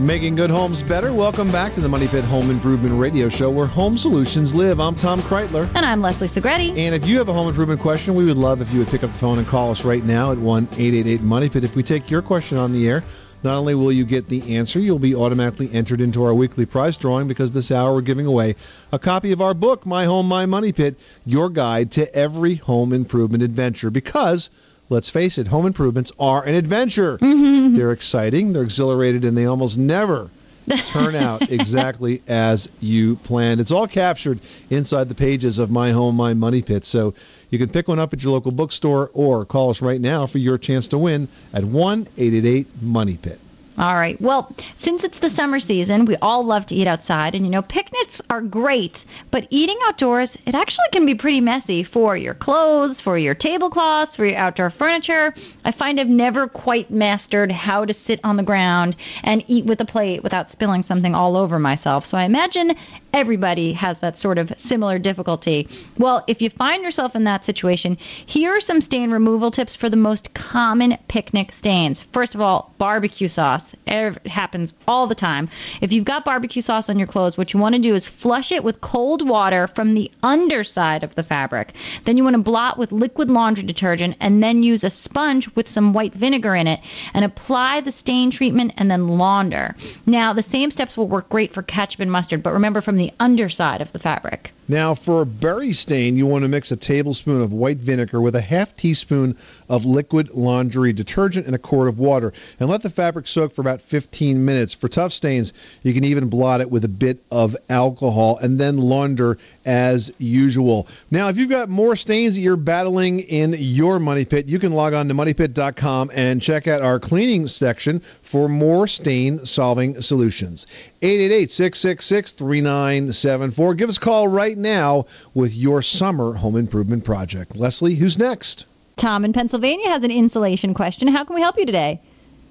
Making 0.00 0.34
good 0.34 0.48
homes 0.48 0.80
better. 0.82 1.12
Welcome 1.12 1.52
back 1.52 1.74
to 1.74 1.80
the 1.80 1.88
Money 1.88 2.08
Pit 2.08 2.24
Home 2.24 2.48
Improvement 2.48 2.98
Radio 2.98 3.28
Show 3.28 3.50
where 3.50 3.66
home 3.66 3.98
solutions 3.98 4.54
live. 4.54 4.80
I'm 4.80 4.94
Tom 4.94 5.20
Kraeutler. 5.20 5.70
And 5.74 5.84
I'm 5.84 6.00
Leslie 6.00 6.26
Segrete. 6.26 6.70
And 6.70 6.94
if 6.94 7.06
you 7.06 7.18
have 7.18 7.28
a 7.28 7.34
home 7.34 7.48
improvement 7.48 7.82
question, 7.82 8.14
we 8.14 8.24
would 8.24 8.38
love 8.38 8.62
if 8.62 8.72
you 8.72 8.78
would 8.78 8.88
pick 8.88 9.04
up 9.04 9.12
the 9.12 9.18
phone 9.18 9.36
and 9.36 9.46
call 9.46 9.70
us 9.70 9.84
right 9.84 10.02
now 10.02 10.32
at 10.32 10.38
1 10.38 10.68
888 10.72 11.20
Money 11.20 11.50
Pit. 11.50 11.64
If 11.64 11.76
we 11.76 11.82
take 11.82 12.10
your 12.10 12.22
question 12.22 12.56
on 12.56 12.72
the 12.72 12.88
air, 12.88 13.04
not 13.42 13.56
only 13.56 13.74
will 13.74 13.92
you 13.92 14.06
get 14.06 14.26
the 14.26 14.56
answer, 14.56 14.80
you'll 14.80 14.98
be 14.98 15.14
automatically 15.14 15.70
entered 15.70 16.00
into 16.00 16.24
our 16.24 16.32
weekly 16.32 16.64
prize 16.64 16.96
drawing 16.96 17.28
because 17.28 17.52
this 17.52 17.70
hour 17.70 17.92
we're 17.92 18.00
giving 18.00 18.24
away 18.24 18.56
a 18.92 18.98
copy 18.98 19.32
of 19.32 19.42
our 19.42 19.52
book, 19.52 19.84
My 19.84 20.06
Home, 20.06 20.26
My 20.26 20.46
Money 20.46 20.72
Pit, 20.72 20.98
your 21.26 21.50
guide 21.50 21.90
to 21.92 22.14
every 22.14 22.54
home 22.54 22.94
improvement 22.94 23.42
adventure. 23.42 23.90
Because, 23.90 24.48
let's 24.90 25.08
face 25.08 25.38
it, 25.38 25.46
home 25.48 25.64
improvements 25.64 26.12
are 26.18 26.44
an 26.44 26.54
adventure. 26.54 27.16
Mm-hmm. 27.18 27.76
They're 27.76 27.92
exciting, 27.92 28.52
they're 28.52 28.62
exhilarated, 28.62 29.24
and 29.24 29.36
they 29.36 29.46
almost 29.46 29.78
never 29.78 30.28
turn 30.86 31.14
out 31.14 31.50
exactly 31.50 32.22
as 32.28 32.68
you 32.80 33.16
planned. 33.16 33.60
It's 33.60 33.72
all 33.72 33.88
captured 33.88 34.40
inside 34.68 35.08
the 35.08 35.14
pages 35.14 35.58
of 35.58 35.70
My 35.70 35.92
Home, 35.92 36.16
My 36.16 36.34
Money 36.34 36.60
Pit. 36.60 36.84
So 36.84 37.14
you 37.48 37.58
can 37.58 37.68
pick 37.68 37.88
one 37.88 37.98
up 37.98 38.12
at 38.12 38.22
your 38.22 38.32
local 38.32 38.52
bookstore 38.52 39.10
or 39.14 39.44
call 39.44 39.70
us 39.70 39.80
right 39.80 40.00
now 40.00 40.26
for 40.26 40.38
your 40.38 40.58
chance 40.58 40.86
to 40.88 40.98
win 40.98 41.28
at 41.54 41.64
1 41.64 42.08
888 42.18 42.82
Money 42.82 43.16
Pit. 43.16 43.40
All 43.80 43.96
right. 43.96 44.20
Well, 44.20 44.54
since 44.76 45.04
it's 45.04 45.20
the 45.20 45.30
summer 45.30 45.58
season, 45.58 46.04
we 46.04 46.14
all 46.16 46.44
love 46.44 46.66
to 46.66 46.74
eat 46.74 46.86
outside. 46.86 47.34
And, 47.34 47.46
you 47.46 47.50
know, 47.50 47.62
picnics 47.62 48.20
are 48.28 48.42
great, 48.42 49.06
but 49.30 49.46
eating 49.48 49.78
outdoors, 49.84 50.36
it 50.44 50.54
actually 50.54 50.88
can 50.92 51.06
be 51.06 51.14
pretty 51.14 51.40
messy 51.40 51.82
for 51.82 52.14
your 52.14 52.34
clothes, 52.34 53.00
for 53.00 53.16
your 53.16 53.34
tablecloths, 53.34 54.14
for 54.16 54.26
your 54.26 54.36
outdoor 54.36 54.68
furniture. 54.68 55.32
I 55.64 55.72
find 55.72 55.98
I've 55.98 56.10
never 56.10 56.46
quite 56.46 56.90
mastered 56.90 57.50
how 57.50 57.86
to 57.86 57.94
sit 57.94 58.20
on 58.22 58.36
the 58.36 58.42
ground 58.42 58.96
and 59.22 59.42
eat 59.46 59.64
with 59.64 59.80
a 59.80 59.86
plate 59.86 60.22
without 60.22 60.50
spilling 60.50 60.82
something 60.82 61.14
all 61.14 61.34
over 61.34 61.58
myself. 61.58 62.04
So 62.04 62.18
I 62.18 62.24
imagine 62.24 62.76
everybody 63.14 63.72
has 63.72 64.00
that 64.00 64.18
sort 64.18 64.36
of 64.36 64.52
similar 64.58 64.98
difficulty. 64.98 65.66
Well, 65.96 66.22
if 66.26 66.42
you 66.42 66.50
find 66.50 66.82
yourself 66.82 67.16
in 67.16 67.24
that 67.24 67.46
situation, 67.46 67.96
here 68.26 68.54
are 68.54 68.60
some 68.60 68.82
stain 68.82 69.10
removal 69.10 69.50
tips 69.50 69.74
for 69.74 69.88
the 69.88 69.96
most 69.96 70.34
common 70.34 70.98
picnic 71.08 71.52
stains. 71.52 72.02
First 72.02 72.34
of 72.34 72.42
all, 72.42 72.74
barbecue 72.76 73.28
sauce. 73.28 73.69
It 73.86 74.26
happens 74.26 74.74
all 74.86 75.06
the 75.06 75.14
time. 75.14 75.48
If 75.80 75.92
you've 75.92 76.04
got 76.04 76.24
barbecue 76.24 76.62
sauce 76.62 76.88
on 76.88 76.98
your 76.98 77.06
clothes, 77.06 77.38
what 77.38 77.52
you 77.52 77.60
want 77.60 77.74
to 77.74 77.80
do 77.80 77.94
is 77.94 78.06
flush 78.06 78.52
it 78.52 78.64
with 78.64 78.80
cold 78.80 79.26
water 79.28 79.66
from 79.68 79.94
the 79.94 80.10
underside 80.22 81.02
of 81.02 81.14
the 81.14 81.22
fabric. 81.22 81.74
Then 82.04 82.16
you 82.16 82.24
want 82.24 82.34
to 82.34 82.42
blot 82.42 82.78
with 82.78 82.92
liquid 82.92 83.30
laundry 83.30 83.64
detergent 83.64 84.16
and 84.20 84.42
then 84.42 84.62
use 84.62 84.84
a 84.84 84.90
sponge 84.90 85.48
with 85.54 85.68
some 85.68 85.92
white 85.92 86.14
vinegar 86.14 86.54
in 86.54 86.66
it 86.66 86.80
and 87.14 87.24
apply 87.24 87.80
the 87.80 87.92
stain 87.92 88.30
treatment 88.30 88.72
and 88.76 88.90
then 88.90 89.08
launder. 89.08 89.74
Now, 90.06 90.32
the 90.32 90.42
same 90.42 90.70
steps 90.70 90.96
will 90.96 91.08
work 91.08 91.28
great 91.28 91.52
for 91.52 91.62
ketchup 91.62 92.00
and 92.00 92.10
mustard, 92.10 92.42
but 92.42 92.52
remember 92.52 92.80
from 92.80 92.96
the 92.96 93.12
underside 93.20 93.80
of 93.80 93.92
the 93.92 93.98
fabric. 93.98 94.52
Now, 94.70 94.94
for 94.94 95.22
a 95.22 95.26
berry 95.26 95.72
stain, 95.72 96.16
you 96.16 96.26
want 96.26 96.42
to 96.42 96.48
mix 96.48 96.70
a 96.70 96.76
tablespoon 96.76 97.40
of 97.40 97.52
white 97.52 97.78
vinegar 97.78 98.20
with 98.20 98.36
a 98.36 98.40
half 98.40 98.76
teaspoon 98.76 99.36
of 99.68 99.84
liquid 99.84 100.30
laundry 100.30 100.92
detergent 100.92 101.46
and 101.46 101.56
a 101.56 101.58
quart 101.58 101.88
of 101.88 101.98
water, 101.98 102.32
and 102.60 102.70
let 102.70 102.82
the 102.82 102.88
fabric 102.88 103.26
soak 103.26 103.52
for 103.52 103.62
about 103.62 103.80
15 103.80 104.44
minutes. 104.44 104.72
For 104.72 104.88
tough 104.88 105.12
stains, 105.12 105.52
you 105.82 105.92
can 105.92 106.04
even 106.04 106.28
blot 106.28 106.60
it 106.60 106.70
with 106.70 106.84
a 106.84 106.88
bit 106.88 107.20
of 107.32 107.56
alcohol 107.68 108.38
and 108.38 108.60
then 108.60 108.78
launder 108.78 109.38
as 109.64 110.12
usual. 110.18 110.86
Now, 111.10 111.28
if 111.28 111.36
you've 111.36 111.50
got 111.50 111.68
more 111.68 111.96
stains 111.96 112.36
that 112.36 112.40
you're 112.40 112.54
battling 112.54 113.20
in 113.20 113.56
your 113.58 113.98
money 113.98 114.24
pit, 114.24 114.46
you 114.46 114.60
can 114.60 114.70
log 114.70 114.94
on 114.94 115.08
to 115.08 115.14
moneypit.com 115.14 116.12
and 116.14 116.40
check 116.40 116.68
out 116.68 116.80
our 116.80 117.00
cleaning 117.00 117.48
section 117.48 118.02
for 118.30 118.48
more 118.48 118.86
stain 118.86 119.44
solving 119.44 120.00
solutions. 120.00 120.64
888 121.02 121.50
666 121.50 122.32
3974. 122.32 123.74
Give 123.74 123.88
us 123.88 123.96
a 123.96 124.00
call 124.00 124.28
right 124.28 124.56
now 124.56 125.06
with 125.34 125.52
your 125.56 125.82
summer 125.82 126.34
home 126.34 126.54
improvement 126.54 127.04
project. 127.04 127.56
Leslie, 127.56 127.96
who's 127.96 128.18
next? 128.18 128.66
Tom 128.94 129.24
in 129.24 129.32
Pennsylvania 129.32 129.88
has 129.88 130.04
an 130.04 130.12
insulation 130.12 130.74
question. 130.74 131.08
How 131.08 131.24
can 131.24 131.34
we 131.34 131.40
help 131.40 131.58
you 131.58 131.66
today? 131.66 132.00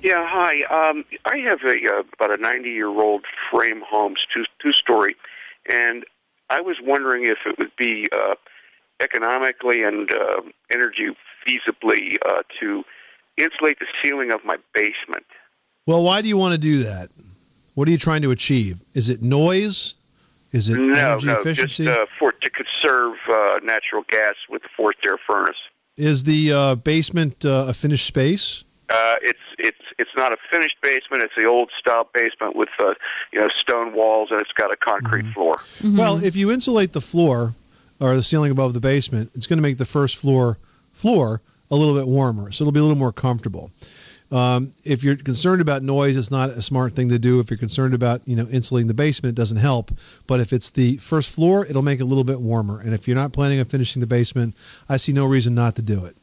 Yeah, 0.01 0.25
hi. 0.27 0.63
Um, 0.63 1.05
I 1.25 1.37
have 1.37 1.59
a 1.63 1.75
uh, 1.75 2.03
about 2.13 2.37
a 2.37 2.41
90 2.41 2.69
year 2.69 2.89
old 2.89 3.23
frame 3.49 3.81
home, 3.87 4.15
two 4.33 4.43
two 4.61 4.73
story, 4.73 5.15
and 5.71 6.03
I 6.49 6.59
was 6.59 6.75
wondering 6.83 7.25
if 7.25 7.37
it 7.45 7.57
would 7.57 7.75
be 7.77 8.07
uh, 8.11 8.35
economically 8.99 9.83
and 9.83 10.11
uh, 10.11 10.41
energy 10.73 11.09
feasibly 11.47 12.17
uh, 12.25 12.43
to 12.59 12.83
insulate 13.37 13.79
the 13.79 13.87
ceiling 14.03 14.31
of 14.31 14.43
my 14.43 14.57
basement. 14.73 15.25
Well, 15.89 16.03
why 16.03 16.21
do 16.21 16.27
you 16.27 16.37
want 16.37 16.51
to 16.51 16.59
do 16.59 16.83
that? 16.83 17.09
What 17.73 17.87
are 17.87 17.91
you 17.91 17.97
trying 17.97 18.21
to 18.21 18.29
achieve? 18.29 18.79
Is 18.93 19.09
it 19.09 19.23
noise? 19.23 19.95
Is 20.51 20.69
it 20.69 20.77
no, 20.77 20.93
energy 20.93 21.25
no, 21.25 21.39
efficiency? 21.39 21.85
just 21.85 21.99
uh, 21.99 22.05
for 22.19 22.31
to 22.31 22.49
conserve 22.51 23.15
uh, 23.27 23.57
natural 23.63 24.03
gas 24.07 24.35
with 24.51 24.61
the 24.61 24.69
forced 24.77 24.99
air 25.03 25.17
furnace. 25.25 25.57
Is 25.97 26.25
the 26.25 26.53
uh, 26.53 26.75
basement 26.75 27.43
uh, 27.43 27.65
a 27.69 27.73
finished 27.73 28.05
space? 28.05 28.65
Uh, 28.91 29.15
it's 29.23 29.39
it's 29.57 29.79
it's 29.97 30.11
not 30.15 30.31
a 30.31 30.37
finished 30.51 30.75
basement. 30.83 31.23
It's 31.23 31.33
the 31.35 31.45
old 31.45 31.71
style 31.79 32.07
basement 32.13 32.55
with 32.55 32.69
uh, 32.77 32.93
you 33.33 33.39
know 33.39 33.49
stone 33.59 33.95
walls 33.95 34.27
and 34.29 34.39
it's 34.39 34.51
got 34.51 34.71
a 34.71 34.77
concrete 34.77 35.23
Mm-hmm. 35.23 35.33
floor. 35.33 35.59
Well, 35.83 36.23
if 36.23 36.35
you 36.35 36.51
insulate 36.51 36.93
the 36.93 37.01
floor 37.01 37.55
or 37.99 38.15
the 38.15 38.21
ceiling 38.21 38.51
above 38.51 38.75
the 38.75 38.79
basement, 38.79 39.31
it's 39.33 39.47
going 39.47 39.57
to 39.57 39.63
make 39.63 39.79
the 39.79 39.87
first 39.87 40.17
floor 40.17 40.59
floor 40.91 41.41
a 41.71 41.75
little 41.75 41.95
bit 41.95 42.07
warmer, 42.07 42.51
so 42.51 42.63
it'll 42.63 42.71
be 42.71 42.79
a 42.79 42.83
little 42.83 42.95
more 42.95 43.11
comfortable. 43.11 43.71
Um, 44.31 44.73
if 44.83 45.03
you're 45.03 45.15
concerned 45.15 45.59
about 45.61 45.81
noise, 45.81 46.15
it's 46.15 46.29
not 46.29 46.49
a 46.49 46.61
smart 46.61 46.93
thing 46.93 47.09
to 47.09 47.17
do. 47.17 47.39
If 47.39 47.49
you're 47.49 47.57
concerned 47.57 47.93
about 47.95 48.21
you 48.27 48.35
know 48.35 48.47
insulating 48.49 48.87
the 48.87 48.93
basement, 48.93 49.37
it 49.37 49.39
doesn't 49.41 49.57
help. 49.57 49.91
But 50.27 50.39
if 50.39 50.53
it's 50.53 50.69
the 50.69 50.97
first 50.97 51.33
floor, 51.33 51.65
it'll 51.65 51.81
make 51.81 51.99
it 51.99 52.03
a 52.03 52.05
little 52.05 52.23
bit 52.23 52.39
warmer. 52.39 52.79
And 52.79 52.93
if 52.93 53.07
you're 53.07 53.17
not 53.17 53.33
planning 53.33 53.59
on 53.59 53.65
finishing 53.65 54.01
the 54.01 54.07
basement, 54.07 54.55
I 54.87 54.97
see 54.97 55.13
no 55.13 55.25
reason 55.25 55.55
not 55.55 55.75
to 55.77 55.81
do 55.81 56.05
it. 56.05 56.15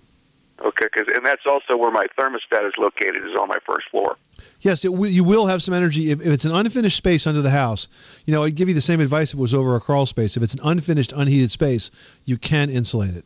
Okay, 0.65 0.89
'cause- 0.89 1.07
and 1.15 1.27
that's 1.27 1.45
also 1.47 1.77
where 1.77 1.91
my 1.91 2.07
thermostat 2.19 2.67
is 2.67 2.75
located. 2.79 3.17
Is 3.17 3.35
on 3.41 3.49
my 3.49 3.59
first 3.67 3.89
floor. 3.91 4.17
Yes, 4.61 4.85
it 4.85 4.91
w- 4.91 5.13
you 5.13 5.25
will 5.25 5.47
have 5.47 5.63
some 5.63 5.75
energy 5.75 6.11
if, 6.11 6.21
if 6.21 6.29
it's 6.29 6.45
an 6.45 6.53
unfinished 6.53 6.97
space 6.97 7.27
under 7.27 7.43
the 7.43 7.51
house. 7.51 7.89
You 8.25 8.33
know, 8.33 8.45
I'd 8.45 8.55
give 8.55 8.69
you 8.69 8.75
the 8.75 8.81
same 8.81 9.01
advice 9.01 9.33
if 9.33 9.39
it 9.39 9.43
was 9.43 9.53
over 9.55 9.75
a 9.77 9.81
crawl 9.81 10.07
space. 10.07 10.37
If 10.37 10.43
it's 10.43 10.55
an 10.55 10.61
unfinished, 10.65 11.13
unheated 11.15 11.51
space, 11.51 11.91
you 12.25 12.39
can 12.39 12.71
insulate 12.71 13.15
it. 13.17 13.25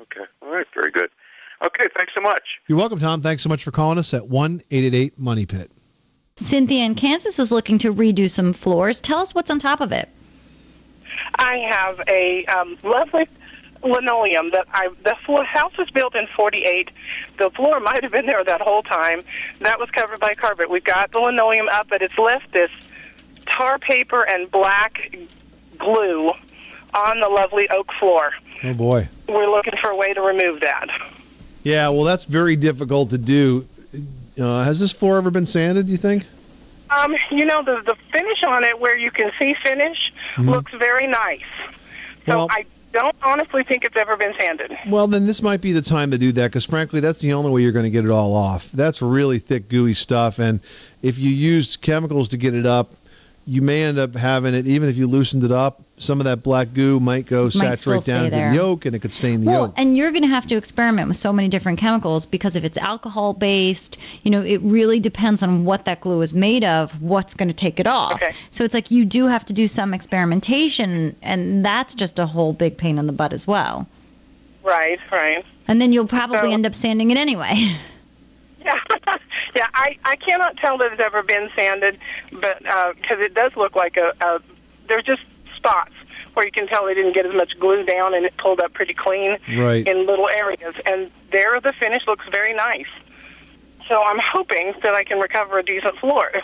Okay, 0.00 0.24
all 0.42 0.50
right, 0.50 0.66
very 0.74 0.90
good. 0.90 1.10
Okay, 1.64 1.84
thanks 1.96 2.12
so 2.14 2.20
much. 2.20 2.42
You're 2.68 2.78
welcome, 2.78 2.98
Tom. 2.98 3.20
Thanks 3.22 3.42
so 3.42 3.48
much 3.48 3.64
for 3.64 3.70
calling 3.70 3.98
us 3.98 4.14
at 4.14 4.28
one 4.28 4.62
eight 4.70 4.84
eight 4.84 4.94
eight 4.94 5.18
Money 5.18 5.46
Pit. 5.46 5.70
Cynthia 6.36 6.84
in 6.84 6.94
Kansas 6.94 7.38
is 7.40 7.50
looking 7.50 7.78
to 7.78 7.92
redo 7.92 8.30
some 8.30 8.52
floors. 8.52 9.00
Tell 9.00 9.18
us 9.18 9.34
what's 9.34 9.50
on 9.50 9.58
top 9.58 9.80
of 9.80 9.90
it. 9.90 10.08
I 11.34 11.56
have 11.68 12.00
a 12.08 12.44
um, 12.46 12.78
lovely 12.84 13.28
linoleum 13.82 14.50
that 14.52 14.66
I 14.72 14.88
the 15.04 15.16
floor 15.24 15.44
house 15.44 15.76
was 15.78 15.88
built 15.90 16.16
in 16.16 16.26
48 16.36 16.90
the 17.38 17.48
floor 17.50 17.78
might 17.78 18.02
have 18.02 18.10
been 18.10 18.26
there 18.26 18.42
that 18.42 18.60
whole 18.60 18.82
time 18.82 19.22
that 19.60 19.78
was 19.78 19.88
covered 19.90 20.18
by 20.18 20.34
carpet 20.34 20.68
we've 20.68 20.82
got 20.82 21.12
the 21.12 21.20
linoleum 21.20 21.68
up 21.68 21.86
but 21.88 22.02
it's 22.02 22.18
left 22.18 22.50
this 22.52 22.70
tar 23.46 23.78
paper 23.78 24.26
and 24.28 24.50
black 24.50 24.94
glue 25.78 26.28
on 26.92 27.20
the 27.20 27.28
lovely 27.28 27.68
oak 27.70 27.88
floor 28.00 28.32
Oh 28.64 28.74
boy. 28.74 29.08
we're 29.28 29.48
looking 29.48 29.74
for 29.80 29.90
a 29.90 29.96
way 29.96 30.12
to 30.12 30.22
remove 30.22 30.58
that 30.62 30.88
Yeah, 31.68 31.88
well, 31.90 32.04
that's 32.04 32.24
very 32.24 32.56
difficult 32.56 33.10
to 33.10 33.18
do. 33.18 33.66
Uh, 34.40 34.64
has 34.64 34.80
this 34.80 34.90
floor 34.90 35.18
ever 35.18 35.30
been 35.30 35.44
sanded? 35.44 35.84
Do 35.86 35.92
you 35.92 35.98
think? 35.98 36.24
um 36.90 37.14
you 37.30 37.44
know 37.44 37.62
the 37.62 37.82
the 37.84 37.94
finish 38.10 38.42
on 38.46 38.64
it 38.64 38.80
where 38.80 38.96
you 38.96 39.10
can 39.10 39.30
see 39.38 39.54
finish 39.62 39.98
Mhm. 40.38 40.48
looks 40.48 40.72
very 40.78 41.06
nice 41.06 41.42
so 42.24 42.34
Well- 42.38 42.46
I 42.50 42.64
don't 42.94 43.14
honestly 43.22 43.62
think 43.62 43.84
it's 43.84 43.94
ever 43.98 44.16
been 44.16 44.32
sanded 44.40 44.72
Well, 44.86 45.06
then 45.06 45.26
this 45.26 45.42
might 45.42 45.60
be 45.60 45.72
the 45.72 45.82
time 45.82 46.10
to 46.12 46.16
do 46.16 46.32
that 46.32 46.44
because, 46.44 46.64
frankly, 46.64 47.00
that's 47.00 47.18
the 47.20 47.34
only 47.34 47.50
way 47.50 47.60
you're 47.60 47.72
going 47.72 47.84
to 47.84 47.90
get 47.90 48.06
it 48.06 48.10
all 48.10 48.34
off. 48.34 48.70
That's 48.72 49.02
really 49.02 49.38
thick, 49.38 49.68
gooey 49.68 49.92
stuff, 49.92 50.38
and 50.38 50.60
if 51.02 51.18
you 51.18 51.28
used 51.28 51.82
chemicals 51.82 52.28
to 52.28 52.38
get 52.38 52.54
it 52.54 52.64
up, 52.64 52.94
you 53.48 53.62
may 53.62 53.82
end 53.82 53.98
up 53.98 54.14
having 54.14 54.54
it. 54.54 54.66
Even 54.66 54.90
if 54.90 54.96
you 54.98 55.06
loosened 55.06 55.42
it 55.42 55.50
up, 55.50 55.80
some 55.96 56.20
of 56.20 56.24
that 56.24 56.42
black 56.42 56.74
goo 56.74 57.00
might 57.00 57.24
go 57.26 57.44
Might 57.44 57.52
saturate 57.54 58.02
stay 58.02 58.12
down 58.12 58.24
to 58.24 58.30
the 58.30 58.54
yolk, 58.54 58.84
and 58.84 58.94
it 58.94 58.98
could 58.98 59.14
stain 59.14 59.40
the 59.40 59.50
Well, 59.50 59.60
yolk. 59.62 59.74
and 59.78 59.96
you're 59.96 60.10
going 60.12 60.22
to 60.22 60.28
have 60.28 60.46
to 60.48 60.56
experiment 60.56 61.08
with 61.08 61.16
so 61.16 61.32
many 61.32 61.48
different 61.48 61.78
chemicals 61.78 62.26
because 62.26 62.54
if 62.54 62.62
it's 62.62 62.76
alcohol 62.76 63.32
based, 63.32 63.96
you 64.22 64.30
know, 64.30 64.42
it 64.42 64.58
really 64.62 65.00
depends 65.00 65.42
on 65.42 65.64
what 65.64 65.86
that 65.86 66.02
glue 66.02 66.20
is 66.20 66.34
made 66.34 66.62
of, 66.62 67.00
what's 67.00 67.32
going 67.34 67.48
to 67.48 67.54
take 67.54 67.80
it 67.80 67.86
off. 67.86 68.22
So 68.50 68.64
it's 68.64 68.74
like 68.74 68.90
you 68.90 69.06
do 69.06 69.26
have 69.26 69.46
to 69.46 69.52
do 69.54 69.66
some 69.66 69.94
experimentation, 69.94 71.16
and 71.22 71.64
that's 71.64 71.94
just 71.94 72.18
a 72.18 72.26
whole 72.26 72.52
big 72.52 72.76
pain 72.76 72.98
in 72.98 73.06
the 73.06 73.12
butt 73.14 73.32
as 73.32 73.46
well. 73.46 73.86
right 74.62 74.98
right 75.10 75.44
And 75.66 75.80
then 75.80 75.92
you'll 75.94 76.06
probably 76.06 76.38
So- 76.50 76.50
end 76.50 76.66
up 76.66 76.74
sanding 76.74 77.10
it 77.10 77.16
anyway. 77.16 77.54
Yeah, 79.56 79.66
I, 79.74 79.96
I 80.04 80.16
cannot 80.16 80.56
tell 80.58 80.76
that 80.78 80.92
it's 80.92 81.00
ever 81.00 81.22
been 81.22 81.48
sanded, 81.56 81.98
but 82.32 82.64
uh, 82.66 82.92
because 82.92 83.18
it 83.20 83.34
does 83.34 83.50
look 83.56 83.74
like 83.74 83.96
a, 83.96 84.12
a 84.24 84.40
there's 84.88 85.04
just 85.04 85.22
spots 85.56 85.92
where 86.34 86.44
you 86.44 86.52
can 86.52 86.68
tell 86.68 86.84
they 86.86 86.94
didn't 86.94 87.14
get 87.14 87.24
as 87.26 87.34
much 87.34 87.58
glue 87.58 87.82
down 87.84 88.14
and 88.14 88.24
it 88.26 88.36
pulled 88.36 88.60
up 88.60 88.72
pretty 88.74 88.94
clean 88.94 89.38
Right. 89.56 89.86
in 89.88 90.06
little 90.06 90.28
areas, 90.28 90.74
and 90.86 91.10
there 91.32 91.58
the 91.60 91.72
finish 91.80 92.02
looks 92.06 92.26
very 92.30 92.54
nice. 92.54 92.86
So 93.88 94.02
I'm 94.02 94.18
hoping 94.32 94.74
that 94.82 94.94
I 94.94 95.02
can 95.02 95.18
recover 95.18 95.58
a 95.58 95.64
decent 95.64 95.96
floor. 95.98 96.30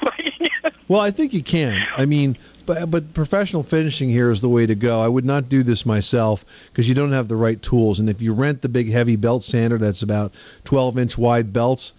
Well, 0.87 1.01
I 1.01 1.11
think 1.11 1.33
you 1.33 1.43
can. 1.43 1.83
I 1.97 2.05
mean, 2.05 2.37
but 2.67 2.91
but 2.91 3.15
professional 3.15 3.63
finishing 3.63 4.11
here 4.11 4.31
is 4.31 4.43
the 4.43 4.51
way 4.51 4.67
to 4.67 4.75
go. 4.75 5.01
I 5.01 5.09
would 5.09 5.25
not 5.25 5.49
do 5.49 5.63
this 5.63 5.87
myself 5.87 6.45
because 6.71 6.89
you 6.89 6.95
don't 6.95 7.13
have 7.13 7.29
the 7.29 7.37
right 7.37 7.61
tools. 7.63 7.99
And 7.99 8.09
if 8.11 8.21
you 8.21 8.35
rent 8.35 8.61
the 8.61 8.69
big 8.69 8.91
heavy 8.91 9.17
belt 9.17 9.45
sander 9.45 9.79
that's 9.79 10.03
about 10.03 10.35
12 10.65 10.99
inch 10.99 11.17
wide 11.19 11.55
belts, 11.55 11.95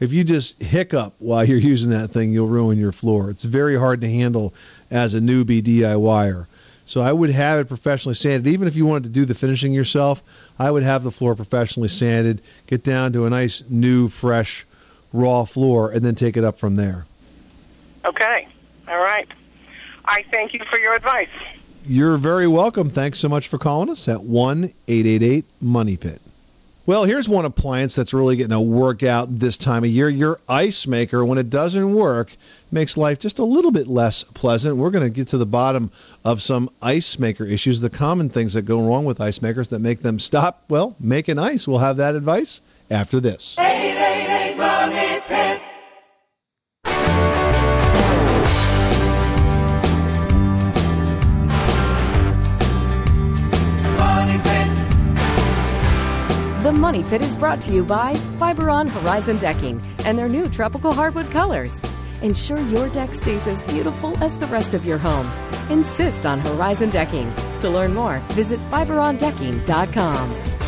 if 0.00 0.12
you 0.12 0.24
just 0.24 0.60
hiccup 0.62 1.14
while 1.18 1.44
you're 1.44 1.58
using 1.58 1.90
that 1.90 2.10
thing, 2.10 2.32
you'll 2.32 2.48
ruin 2.48 2.78
your 2.78 2.92
floor. 2.92 3.30
It's 3.30 3.44
very 3.44 3.78
hard 3.78 4.00
to 4.00 4.10
handle 4.10 4.54
as 4.90 5.14
a 5.14 5.20
newbie 5.20 5.62
DIYer. 5.62 6.46
So 6.86 7.02
I 7.02 7.12
would 7.12 7.30
have 7.30 7.60
it 7.60 7.68
professionally 7.68 8.16
sanded. 8.16 8.52
Even 8.52 8.66
if 8.66 8.74
you 8.74 8.84
wanted 8.84 9.04
to 9.04 9.10
do 9.10 9.24
the 9.24 9.34
finishing 9.34 9.72
yourself, 9.72 10.24
I 10.58 10.70
would 10.72 10.82
have 10.82 11.04
the 11.04 11.12
floor 11.12 11.36
professionally 11.36 11.88
sanded, 11.88 12.42
get 12.66 12.82
down 12.82 13.12
to 13.12 13.26
a 13.26 13.30
nice 13.30 13.62
new, 13.68 14.08
fresh, 14.08 14.66
raw 15.12 15.44
floor, 15.44 15.90
and 15.90 16.04
then 16.04 16.16
take 16.16 16.36
it 16.36 16.42
up 16.42 16.58
from 16.58 16.74
there. 16.76 17.06
okay, 18.04 18.48
all 18.88 18.98
right. 18.98 19.28
I 20.06 20.24
thank 20.32 20.52
you 20.52 20.60
for 20.68 20.80
your 20.80 20.94
advice. 20.94 21.28
You're 21.86 22.16
very 22.16 22.48
welcome. 22.48 22.90
Thanks 22.90 23.20
so 23.20 23.28
much 23.28 23.46
for 23.46 23.58
calling 23.58 23.90
us 23.90 24.08
at 24.08 24.22
1 24.24 24.72
888 24.88 25.44
Money 25.60 25.96
Pit. 25.96 26.20
Well, 26.90 27.04
here's 27.04 27.28
one 27.28 27.44
appliance 27.44 27.94
that's 27.94 28.12
really 28.12 28.34
getting 28.34 28.52
a 28.52 28.60
workout 28.60 29.38
this 29.38 29.56
time 29.56 29.84
of 29.84 29.90
year. 29.90 30.08
Your 30.08 30.40
ice 30.48 30.88
maker, 30.88 31.24
when 31.24 31.38
it 31.38 31.48
doesn't 31.48 31.94
work, 31.94 32.36
makes 32.72 32.96
life 32.96 33.20
just 33.20 33.38
a 33.38 33.44
little 33.44 33.70
bit 33.70 33.86
less 33.86 34.24
pleasant. 34.24 34.74
We're 34.76 34.90
going 34.90 35.04
to 35.04 35.08
get 35.08 35.28
to 35.28 35.38
the 35.38 35.46
bottom 35.46 35.92
of 36.24 36.42
some 36.42 36.68
ice 36.82 37.16
maker 37.16 37.44
issues, 37.44 37.80
the 37.80 37.90
common 37.90 38.28
things 38.28 38.54
that 38.54 38.62
go 38.62 38.80
wrong 38.80 39.04
with 39.04 39.20
ice 39.20 39.40
makers 39.40 39.68
that 39.68 39.78
make 39.78 40.02
them 40.02 40.18
stop, 40.18 40.64
well, 40.68 40.96
making 40.98 41.38
ice. 41.38 41.68
We'll 41.68 41.78
have 41.78 41.96
that 41.98 42.16
advice 42.16 42.60
after 42.90 43.20
this. 43.20 43.54
888 43.56 44.56
Money 44.56 45.20
Pit. 45.28 45.49
The 56.70 56.78
Money 56.78 57.02
Pit 57.02 57.20
is 57.20 57.34
brought 57.34 57.60
to 57.62 57.72
you 57.72 57.82
by 57.84 58.14
Fiberon 58.38 58.88
Horizon 58.88 59.38
Decking 59.38 59.82
and 60.04 60.16
their 60.16 60.28
new 60.28 60.48
tropical 60.48 60.92
hardwood 60.92 61.28
colors. 61.32 61.82
Ensure 62.22 62.60
your 62.60 62.88
deck 62.88 63.12
stays 63.12 63.48
as 63.48 63.60
beautiful 63.64 64.16
as 64.22 64.38
the 64.38 64.46
rest 64.46 64.72
of 64.72 64.86
your 64.86 64.96
home. 64.96 65.28
Insist 65.68 66.26
on 66.26 66.38
Horizon 66.38 66.90
Decking. 66.90 67.34
To 67.62 67.70
learn 67.70 67.92
more, 67.92 68.20
visit 68.34 68.60
fiberondecking.com. 68.70 70.59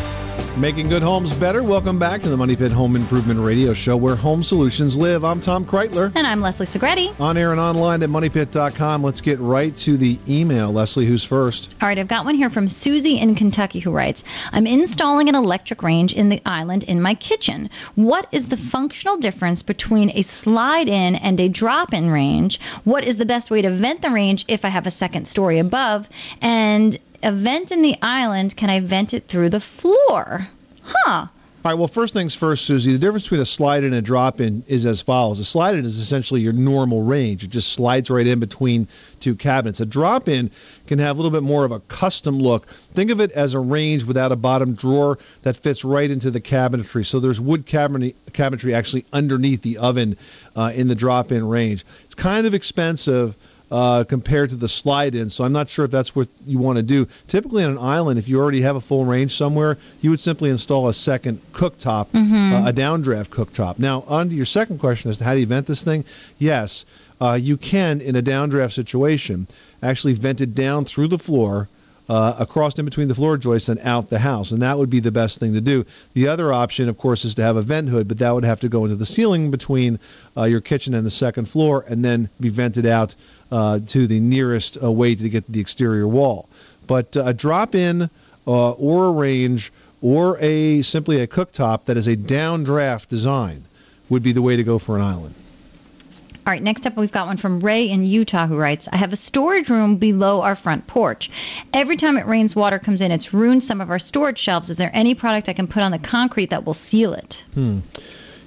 Making 0.58 0.90
good 0.90 1.02
homes 1.02 1.32
better. 1.32 1.62
Welcome 1.62 1.98
back 1.98 2.20
to 2.20 2.28
the 2.28 2.36
Money 2.36 2.54
Pit 2.54 2.70
Home 2.72 2.94
Improvement 2.94 3.40
Radio 3.40 3.72
Show 3.72 3.96
where 3.96 4.14
home 4.14 4.42
solutions 4.42 4.98
live. 4.98 5.24
I'm 5.24 5.40
Tom 5.40 5.64
Kraeutler. 5.64 6.12
And 6.14 6.26
I'm 6.26 6.42
Leslie 6.42 6.66
Segrete. 6.66 7.18
On 7.18 7.38
air 7.38 7.52
and 7.52 7.60
online 7.60 8.02
at 8.02 8.10
moneypit.com. 8.10 9.02
Let's 9.02 9.22
get 9.22 9.40
right 9.40 9.74
to 9.78 9.96
the 9.96 10.18
email. 10.28 10.70
Leslie, 10.70 11.06
who's 11.06 11.24
first? 11.24 11.74
All 11.80 11.88
right, 11.88 11.98
I've 11.98 12.06
got 12.06 12.26
one 12.26 12.34
here 12.34 12.50
from 12.50 12.68
Susie 12.68 13.18
in 13.18 13.34
Kentucky 13.34 13.78
who 13.78 13.92
writes 13.92 14.24
I'm 14.52 14.66
installing 14.66 15.30
an 15.30 15.34
electric 15.34 15.82
range 15.82 16.12
in 16.12 16.28
the 16.28 16.42
island 16.44 16.84
in 16.84 17.00
my 17.00 17.14
kitchen. 17.14 17.70
What 17.94 18.28
is 18.30 18.48
the 18.48 18.58
functional 18.58 19.16
difference 19.16 19.62
between 19.62 20.10
a 20.10 20.20
slide 20.20 20.86
in 20.86 21.16
and 21.16 21.40
a 21.40 21.48
drop 21.48 21.94
in 21.94 22.10
range? 22.10 22.60
What 22.84 23.04
is 23.04 23.16
the 23.16 23.24
best 23.24 23.50
way 23.50 23.62
to 23.62 23.70
vent 23.70 24.02
the 24.02 24.10
range 24.10 24.44
if 24.48 24.66
I 24.66 24.68
have 24.68 24.86
a 24.86 24.90
second 24.90 25.26
story 25.26 25.58
above? 25.58 26.10
And 26.42 26.98
a 27.22 27.32
vent 27.32 27.72
in 27.72 27.82
the 27.82 27.96
island, 28.02 28.56
can 28.56 28.70
I 28.70 28.80
vent 28.80 29.14
it 29.14 29.28
through 29.28 29.50
the 29.50 29.60
floor? 29.60 30.48
Huh. 30.82 31.26
All 31.64 31.70
right, 31.70 31.78
well, 31.78 31.86
first 31.86 32.12
things 32.12 32.34
first, 32.34 32.64
Susie. 32.64 32.90
The 32.90 32.98
difference 32.98 33.22
between 33.22 33.40
a 33.40 33.46
slide 33.46 33.84
in 33.84 33.92
and 33.92 33.94
a 33.94 34.02
drop 34.02 34.40
in 34.40 34.64
is 34.66 34.84
as 34.84 35.00
follows. 35.00 35.38
A 35.38 35.44
slide 35.44 35.76
in 35.76 35.84
is 35.84 35.96
essentially 35.96 36.40
your 36.40 36.52
normal 36.52 37.02
range, 37.02 37.44
it 37.44 37.50
just 37.50 37.72
slides 37.72 38.10
right 38.10 38.26
in 38.26 38.40
between 38.40 38.88
two 39.20 39.36
cabinets. 39.36 39.78
A 39.78 39.86
drop 39.86 40.26
in 40.26 40.50
can 40.88 40.98
have 40.98 41.16
a 41.16 41.22
little 41.22 41.30
bit 41.30 41.44
more 41.44 41.64
of 41.64 41.70
a 41.70 41.78
custom 41.80 42.36
look. 42.36 42.66
Think 42.94 43.12
of 43.12 43.20
it 43.20 43.30
as 43.30 43.54
a 43.54 43.60
range 43.60 44.02
without 44.02 44.32
a 44.32 44.36
bottom 44.36 44.74
drawer 44.74 45.20
that 45.42 45.56
fits 45.56 45.84
right 45.84 46.10
into 46.10 46.32
the 46.32 46.40
cabinetry. 46.40 47.06
So 47.06 47.20
there's 47.20 47.40
wood 47.40 47.64
cabinet, 47.64 48.16
cabinetry 48.32 48.74
actually 48.74 49.04
underneath 49.12 49.62
the 49.62 49.78
oven 49.78 50.16
uh, 50.56 50.72
in 50.74 50.88
the 50.88 50.96
drop 50.96 51.30
in 51.30 51.48
range. 51.48 51.84
It's 52.02 52.16
kind 52.16 52.44
of 52.44 52.54
expensive 52.54 53.36
uh, 53.72 54.04
compared 54.04 54.50
to 54.50 54.56
the 54.56 54.68
slide 54.68 55.14
in. 55.14 55.30
So 55.30 55.44
I'm 55.44 55.52
not 55.52 55.68
sure 55.70 55.86
if 55.86 55.90
that's 55.90 56.14
what 56.14 56.28
you 56.46 56.58
want 56.58 56.76
to 56.76 56.82
do. 56.82 57.08
Typically 57.26 57.64
on 57.64 57.70
an 57.72 57.78
island, 57.78 58.18
if 58.18 58.28
you 58.28 58.38
already 58.38 58.60
have 58.60 58.76
a 58.76 58.80
full 58.82 59.06
range 59.06 59.34
somewhere, 59.34 59.78
you 60.02 60.10
would 60.10 60.20
simply 60.20 60.50
install 60.50 60.88
a 60.88 60.94
second 60.94 61.40
cooktop, 61.54 62.08
Mhm. 62.12 62.52
uh, 62.64 62.68
a 62.68 62.72
downdraft 62.72 63.30
cooktop. 63.30 63.78
Now, 63.78 64.04
on 64.06 64.28
to 64.28 64.36
your 64.36 64.44
second 64.44 64.78
question 64.78 65.10
as 65.10 65.16
to 65.16 65.24
how 65.24 65.32
do 65.32 65.40
you 65.40 65.46
vent 65.46 65.66
this 65.66 65.82
thing? 65.82 66.04
Yes, 66.38 66.84
uh, 67.18 67.38
you 67.40 67.56
can 67.56 68.02
in 68.02 68.14
a 68.14 68.22
downdraft 68.22 68.72
situation 68.74 69.46
actually 69.82 70.12
vent 70.12 70.42
it 70.42 70.54
down 70.54 70.84
through 70.84 71.08
the 71.08 71.18
floor. 71.18 71.68
Uh, 72.08 72.34
across 72.36 72.76
in 72.78 72.84
between 72.84 73.06
the 73.06 73.14
floor 73.14 73.36
joists 73.36 73.68
and 73.68 73.78
out 73.80 74.10
the 74.10 74.18
house, 74.18 74.50
and 74.50 74.60
that 74.60 74.76
would 74.76 74.90
be 74.90 74.98
the 74.98 75.12
best 75.12 75.38
thing 75.38 75.54
to 75.54 75.60
do. 75.60 75.86
The 76.14 76.26
other 76.26 76.52
option, 76.52 76.88
of 76.88 76.98
course, 76.98 77.24
is 77.24 77.34
to 77.36 77.42
have 77.42 77.56
a 77.56 77.62
vent 77.62 77.90
hood, 77.90 78.08
but 78.08 78.18
that 78.18 78.34
would 78.34 78.44
have 78.44 78.58
to 78.60 78.68
go 78.68 78.84
into 78.84 78.96
the 78.96 79.06
ceiling 79.06 79.52
between 79.52 80.00
uh, 80.36 80.42
your 80.42 80.60
kitchen 80.60 80.94
and 80.94 81.06
the 81.06 81.12
second 81.12 81.48
floor, 81.48 81.84
and 81.88 82.04
then 82.04 82.28
be 82.40 82.48
vented 82.48 82.86
out 82.86 83.14
uh, 83.52 83.78
to 83.86 84.08
the 84.08 84.18
nearest 84.18 84.82
uh, 84.82 84.90
way 84.90 85.14
to 85.14 85.28
get 85.28 85.46
to 85.46 85.52
the 85.52 85.60
exterior 85.60 86.08
wall. 86.08 86.48
But 86.88 87.16
uh, 87.16 87.22
a 87.26 87.32
drop 87.32 87.74
in 87.74 88.10
or 88.46 89.06
a 89.06 89.12
range 89.12 89.72
or 90.02 90.36
a 90.40 90.82
simply 90.82 91.20
a 91.20 91.26
cooktop 91.28 91.84
that 91.84 91.96
is 91.96 92.08
a 92.08 92.16
downdraft 92.16 93.08
design 93.08 93.64
would 94.08 94.22
be 94.22 94.32
the 94.32 94.42
way 94.42 94.56
to 94.56 94.64
go 94.64 94.78
for 94.78 94.96
an 94.96 95.02
island. 95.02 95.34
All 96.44 96.50
right, 96.50 96.62
next 96.62 96.88
up, 96.88 96.96
we've 96.96 97.12
got 97.12 97.28
one 97.28 97.36
from 97.36 97.60
Ray 97.60 97.88
in 97.88 98.04
Utah 98.04 98.48
who 98.48 98.56
writes 98.56 98.88
I 98.90 98.96
have 98.96 99.12
a 99.12 99.16
storage 99.16 99.68
room 99.68 99.96
below 99.96 100.42
our 100.42 100.56
front 100.56 100.88
porch. 100.88 101.30
Every 101.72 101.96
time 101.96 102.16
it 102.16 102.26
rains, 102.26 102.56
water 102.56 102.80
comes 102.80 103.00
in. 103.00 103.12
It's 103.12 103.32
ruined 103.32 103.62
some 103.62 103.80
of 103.80 103.90
our 103.90 104.00
storage 104.00 104.40
shelves. 104.40 104.68
Is 104.68 104.76
there 104.76 104.90
any 104.92 105.14
product 105.14 105.48
I 105.48 105.52
can 105.52 105.68
put 105.68 105.84
on 105.84 105.92
the 105.92 106.00
concrete 106.00 106.50
that 106.50 106.66
will 106.66 106.74
seal 106.74 107.14
it? 107.14 107.44
Hmm. 107.54 107.80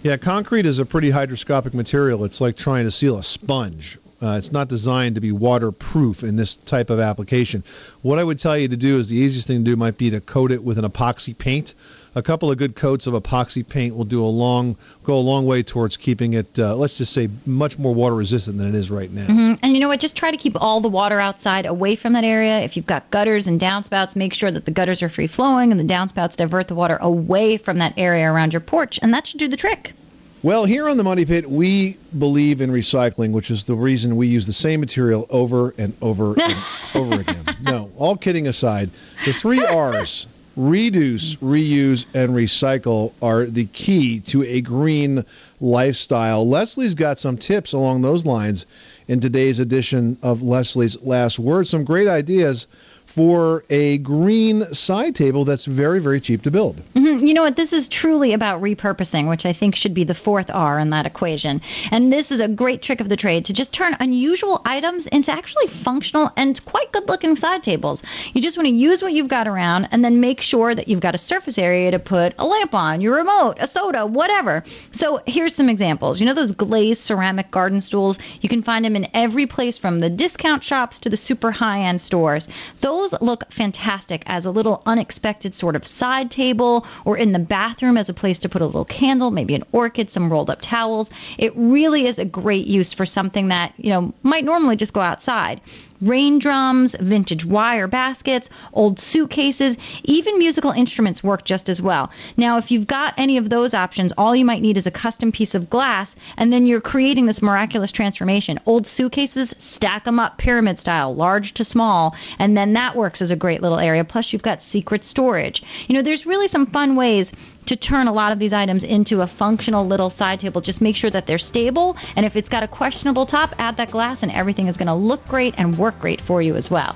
Yeah, 0.03 0.17
concrete 0.17 0.65
is 0.65 0.77
a 0.77 0.85
pretty 0.85 1.09
hydroscopic 1.09 1.73
material. 1.73 2.25
It's 2.25 2.41
like 2.41 2.57
trying 2.57 2.83
to 2.83 2.91
seal 2.91 3.17
a 3.17 3.23
sponge. 3.23 3.97
Uh, 4.21 4.35
it's 4.37 4.51
not 4.51 4.67
designed 4.67 5.15
to 5.15 5.21
be 5.21 5.31
waterproof 5.31 6.21
in 6.21 6.35
this 6.35 6.57
type 6.57 6.89
of 6.89 6.99
application. 6.99 7.63
What 8.01 8.19
I 8.19 8.25
would 8.25 8.39
tell 8.39 8.57
you 8.57 8.67
to 8.67 8.77
do 8.77 8.99
is 8.99 9.07
the 9.07 9.17
easiest 9.17 9.47
thing 9.47 9.63
to 9.63 9.71
do 9.71 9.75
might 9.77 9.97
be 9.97 10.09
to 10.09 10.19
coat 10.19 10.51
it 10.51 10.63
with 10.63 10.77
an 10.77 10.85
epoxy 10.89 11.37
paint. 11.37 11.73
A 12.17 12.23
couple 12.23 12.49
of 12.49 12.57
good 12.57 12.77
coats 12.77 13.07
of 13.07 13.13
epoxy 13.13 13.67
paint 13.67 13.93
will 13.95 14.05
do 14.05 14.23
a 14.23 14.27
long 14.27 14.77
go 15.03 15.17
a 15.17 15.19
long 15.19 15.45
way 15.45 15.61
towards 15.61 15.97
keeping 15.97 16.31
it. 16.31 16.47
Uh, 16.57 16.73
let's 16.75 16.97
just 16.97 17.11
say 17.11 17.29
much 17.45 17.77
more 17.77 17.93
water 17.93 18.15
resistant 18.15 18.57
than 18.57 18.69
it 18.69 18.75
is 18.75 18.89
right 18.89 19.11
now. 19.11 19.25
hmm 19.25 19.53
And 19.61 19.73
you 19.73 19.81
know 19.81 19.89
what? 19.89 19.99
Just 19.99 20.15
try 20.15 20.31
to 20.31 20.37
keep 20.37 20.55
all 20.61 20.79
the 20.79 20.87
water 20.87 21.19
outside 21.19 21.65
away 21.65 21.97
from 21.97 22.13
that 22.13 22.23
area. 22.23 22.61
If 22.61 22.77
you've 22.77 22.85
got 22.85 23.11
gutters 23.11 23.47
and 23.47 23.59
downspouts, 23.59 24.15
make 24.15 24.33
sure 24.33 24.49
that 24.49 24.63
the 24.63 24.71
gutters 24.71 25.03
are 25.03 25.09
free 25.09 25.27
flowing 25.27 25.71
and 25.71 25.79
the 25.79 25.93
downspouts 25.93 26.37
divert 26.37 26.69
the 26.69 26.75
water 26.75 26.97
away 27.01 27.57
from 27.57 27.79
that 27.79 27.93
area 27.97 28.31
around 28.31 28.53
your 28.53 28.61
porch, 28.61 28.97
and 29.01 29.13
that 29.13 29.27
should 29.27 29.39
do 29.39 29.49
the 29.49 29.57
trick. 29.57 29.93
Well, 30.41 30.65
here 30.65 30.87
on 30.87 30.97
the 30.97 31.03
Money 31.03 31.25
Pit, 31.25 31.49
we 31.49 31.97
believe 32.19 32.61
in 32.61 32.69
recycling, 32.69 33.31
which 33.31 33.49
is 33.49 33.63
the 33.63 33.73
reason 33.73 34.15
we 34.15 34.27
use 34.27 34.45
the 34.45 34.53
same 34.53 34.79
material 34.79 35.25
over 35.31 35.73
and 35.77 35.97
over 36.01 36.39
and 36.39 36.55
over 36.95 37.19
again. 37.21 37.57
No, 37.61 37.91
all 37.97 38.15
kidding 38.15 38.47
aside, 38.47 38.91
the 39.25 39.33
three 39.33 39.65
R's 39.65 40.27
reduce, 40.55 41.35
reuse, 41.35 42.05
and 42.13 42.31
recycle 42.31 43.11
are 43.21 43.45
the 43.45 43.65
key 43.65 44.19
to 44.21 44.43
a 44.43 44.61
green 44.61 45.25
lifestyle. 45.59 46.47
Leslie's 46.47 46.95
got 46.95 47.19
some 47.19 47.37
tips 47.37 47.73
along 47.73 48.01
those 48.01 48.25
lines 48.25 48.65
in 49.07 49.19
today's 49.19 49.59
edition 49.59 50.17
of 50.23 50.41
Leslie's 50.41 51.01
Last 51.01 51.39
Word. 51.39 51.67
Some 51.67 51.83
great 51.83 52.07
ideas 52.07 52.67
for 53.15 53.63
a 53.69 53.97
green 53.99 54.71
side 54.73 55.15
table 55.15 55.45
that's 55.45 55.63
very, 55.63 56.01
very 56.01 56.19
cheap 56.19 56.41
to 56.41 56.51
build. 56.51 56.81
Mhm. 56.95 57.25
You 57.25 57.33
know 57.33 57.43
what? 57.43 57.55
This 57.55 57.71
is 57.71 57.87
truly 57.87 58.33
about 58.33 58.61
repurposing, 58.61 59.29
which 59.29 59.45
I 59.45 59.53
think 59.53 59.73
should 59.73 59.93
be 59.93 60.03
the 60.03 60.13
fourth 60.13 60.51
R 60.53 60.77
in 60.79 60.89
that 60.89 61.05
equation. 61.05 61.61
And 61.91 62.11
this 62.11 62.29
is 62.29 62.41
a 62.41 62.49
great 62.49 62.81
trick 62.81 62.99
of 62.99 63.07
the 63.07 63.15
trade 63.15 63.45
to 63.45 63.53
just 63.53 63.71
turn 63.71 63.95
unusual 64.01 64.61
items 64.65 65.07
into 65.07 65.31
actually 65.31 65.67
functional 65.67 66.29
and 66.35 66.63
quite 66.65 66.91
good 66.91 67.07
looking 67.07 67.37
side 67.37 67.63
tables. 67.63 68.03
You 68.33 68.41
just 68.41 68.57
want 68.57 68.67
to 68.67 68.73
use 68.73 69.01
what 69.01 69.13
you've 69.13 69.29
got 69.29 69.47
around 69.47 69.87
and 69.91 70.03
then 70.03 70.19
make 70.19 70.41
sure 70.41 70.75
that 70.75 70.89
you've 70.89 70.99
got 70.99 71.15
a 71.15 71.17
surface 71.17 71.57
area 71.57 71.91
to 71.91 71.99
put 71.99 72.33
a 72.37 72.45
lamp 72.45 72.73
on, 72.73 72.99
your 72.99 73.15
remote, 73.15 73.55
a 73.61 73.67
soda, 73.67 74.05
whatever. 74.05 74.61
So 74.91 75.21
here's 75.25 75.55
some 75.55 75.69
examples. 75.69 76.19
You 76.19 76.25
know 76.25 76.33
those 76.33 76.51
glazed 76.51 77.01
ceramic 77.01 77.49
garden 77.51 77.79
stools? 77.79 78.19
You 78.41 78.49
can 78.49 78.61
find 78.61 78.83
them 78.83 78.97
in 78.97 79.07
every 79.13 79.45
place 79.45 79.77
from 79.77 79.99
the 79.99 80.09
discount 80.09 80.63
shops 80.65 80.99
to 80.99 81.09
the 81.09 81.15
super 81.15 81.51
high 81.51 81.79
end 81.79 82.01
stores. 82.01 82.49
Those 82.81 83.04
look 83.21 83.51
fantastic 83.51 84.23
as 84.25 84.45
a 84.45 84.51
little 84.51 84.81
unexpected 84.85 85.53
sort 85.55 85.75
of 85.75 85.85
side 85.85 86.31
table 86.31 86.85
or 87.05 87.17
in 87.17 87.31
the 87.31 87.39
bathroom 87.39 87.97
as 87.97 88.09
a 88.09 88.13
place 88.13 88.39
to 88.39 88.49
put 88.49 88.61
a 88.61 88.65
little 88.65 88.85
candle, 88.85 89.31
maybe 89.31 89.55
an 89.55 89.63
orchid, 89.71 90.09
some 90.09 90.31
rolled 90.31 90.49
up 90.49 90.61
towels. 90.61 91.09
It 91.37 91.53
really 91.55 92.07
is 92.07 92.19
a 92.19 92.25
great 92.25 92.67
use 92.67 92.93
for 92.93 93.05
something 93.05 93.47
that, 93.49 93.73
you 93.77 93.89
know, 93.89 94.13
might 94.23 94.43
normally 94.43 94.75
just 94.75 94.93
go 94.93 95.01
outside. 95.01 95.61
Rain 96.05 96.37
drums, 96.37 96.95
vintage 96.99 97.45
wire 97.45 97.87
baskets, 97.87 98.47
old 98.73 98.99
suitcases, 98.99 99.75
even 100.03 100.37
musical 100.37 100.69
instruments 100.69 101.23
work 101.23 101.45
just 101.45 101.67
as 101.67 101.81
well. 101.81 102.11
Now, 102.37 102.57
if 102.57 102.69
you've 102.69 102.85
got 102.85 103.15
any 103.17 103.37
of 103.37 103.49
those 103.49 103.73
options, 103.73 104.11
all 104.15 104.35
you 104.35 104.45
might 104.45 104.61
need 104.61 104.77
is 104.77 104.85
a 104.85 104.91
custom 104.91 105.31
piece 105.31 105.55
of 105.55 105.67
glass, 105.67 106.15
and 106.37 106.53
then 106.53 106.67
you're 106.67 106.79
creating 106.79 107.25
this 107.25 107.41
miraculous 107.41 107.91
transformation. 107.91 108.59
Old 108.67 108.85
suitcases, 108.85 109.55
stack 109.57 110.03
them 110.03 110.19
up 110.19 110.37
pyramid 110.37 110.77
style, 110.77 111.15
large 111.15 111.55
to 111.55 111.65
small, 111.65 112.15
and 112.37 112.55
then 112.55 112.73
that 112.73 112.95
works 112.95 113.19
as 113.19 113.31
a 113.31 113.35
great 113.35 113.63
little 113.63 113.79
area. 113.79 114.03
Plus, 114.03 114.31
you've 114.31 114.43
got 114.43 114.61
secret 114.61 115.03
storage. 115.03 115.63
You 115.87 115.95
know, 115.95 116.03
there's 116.03 116.27
really 116.27 116.47
some 116.47 116.67
fun 116.67 116.95
ways 116.95 117.31
to 117.65 117.75
turn 117.75 118.07
a 118.07 118.13
lot 118.13 118.31
of 118.31 118.37
these 118.37 118.53
items 118.53 118.83
into 118.83 119.21
a 119.21 119.27
functional 119.27 119.87
little 119.87 120.11
side 120.11 120.39
table. 120.39 120.61
Just 120.61 120.81
make 120.81 120.95
sure 120.95 121.09
that 121.09 121.25
they're 121.25 121.39
stable, 121.39 121.97
and 122.15 122.23
if 122.23 122.35
it's 122.35 122.47
got 122.47 122.61
a 122.61 122.67
questionable 122.67 123.25
top, 123.25 123.55
add 123.57 123.75
that 123.77 123.89
glass, 123.89 124.21
and 124.21 124.31
everything 124.31 124.67
is 124.67 124.77
going 124.77 124.87
to 124.87 124.93
look 124.93 125.27
great 125.27 125.55
and 125.57 125.75
work 125.95 126.01
great 126.01 126.21
for 126.21 126.41
you 126.41 126.55
as 126.55 126.69
well. 126.69 126.95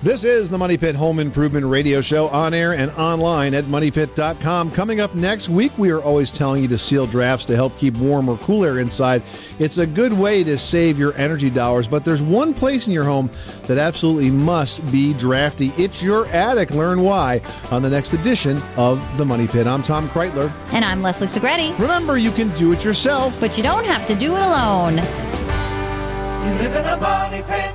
This 0.00 0.22
is 0.22 0.48
the 0.48 0.56
Money 0.56 0.76
Pit 0.76 0.94
Home 0.94 1.18
Improvement 1.18 1.66
Radio 1.66 2.00
Show 2.00 2.28
on 2.28 2.54
air 2.54 2.72
and 2.72 2.92
online 2.92 3.52
at 3.52 3.64
moneypit.com. 3.64 4.70
Coming 4.70 5.00
up 5.00 5.12
next 5.16 5.48
week, 5.48 5.76
we 5.76 5.90
are 5.90 6.00
always 6.00 6.30
telling 6.30 6.62
you 6.62 6.68
to 6.68 6.78
seal 6.78 7.04
drafts 7.04 7.46
to 7.46 7.56
help 7.56 7.76
keep 7.78 7.96
warm 7.96 8.28
or 8.28 8.36
cool 8.38 8.64
air 8.64 8.78
inside. 8.78 9.24
It's 9.58 9.78
a 9.78 9.86
good 9.88 10.12
way 10.12 10.44
to 10.44 10.56
save 10.56 11.00
your 11.00 11.16
energy 11.16 11.50
dollars, 11.50 11.88
but 11.88 12.04
there's 12.04 12.22
one 12.22 12.54
place 12.54 12.86
in 12.86 12.92
your 12.92 13.02
home 13.02 13.28
that 13.66 13.76
absolutely 13.76 14.30
must 14.30 14.88
be 14.92 15.14
drafty. 15.14 15.72
It's 15.76 16.00
your 16.00 16.26
attic. 16.26 16.70
Learn 16.70 17.02
why 17.02 17.40
on 17.72 17.82
the 17.82 17.90
next 17.90 18.12
edition 18.12 18.62
of 18.76 19.04
the 19.18 19.24
Money 19.24 19.48
Pit. 19.48 19.66
I'm 19.66 19.82
Tom 19.82 20.08
Kraeutler. 20.10 20.52
And 20.72 20.84
I'm 20.84 21.02
Leslie 21.02 21.26
Segrete. 21.26 21.76
Remember, 21.76 22.16
you 22.18 22.30
can 22.30 22.50
do 22.54 22.70
it 22.70 22.84
yourself, 22.84 23.36
but 23.40 23.56
you 23.56 23.64
don't 23.64 23.84
have 23.84 24.06
to 24.06 24.14
do 24.14 24.36
it 24.36 24.42
alone. 24.42 24.98
You 24.98 26.54
live 26.54 26.76
in 26.76 26.84
a 26.86 26.96
money 26.98 27.42
pit. 27.42 27.74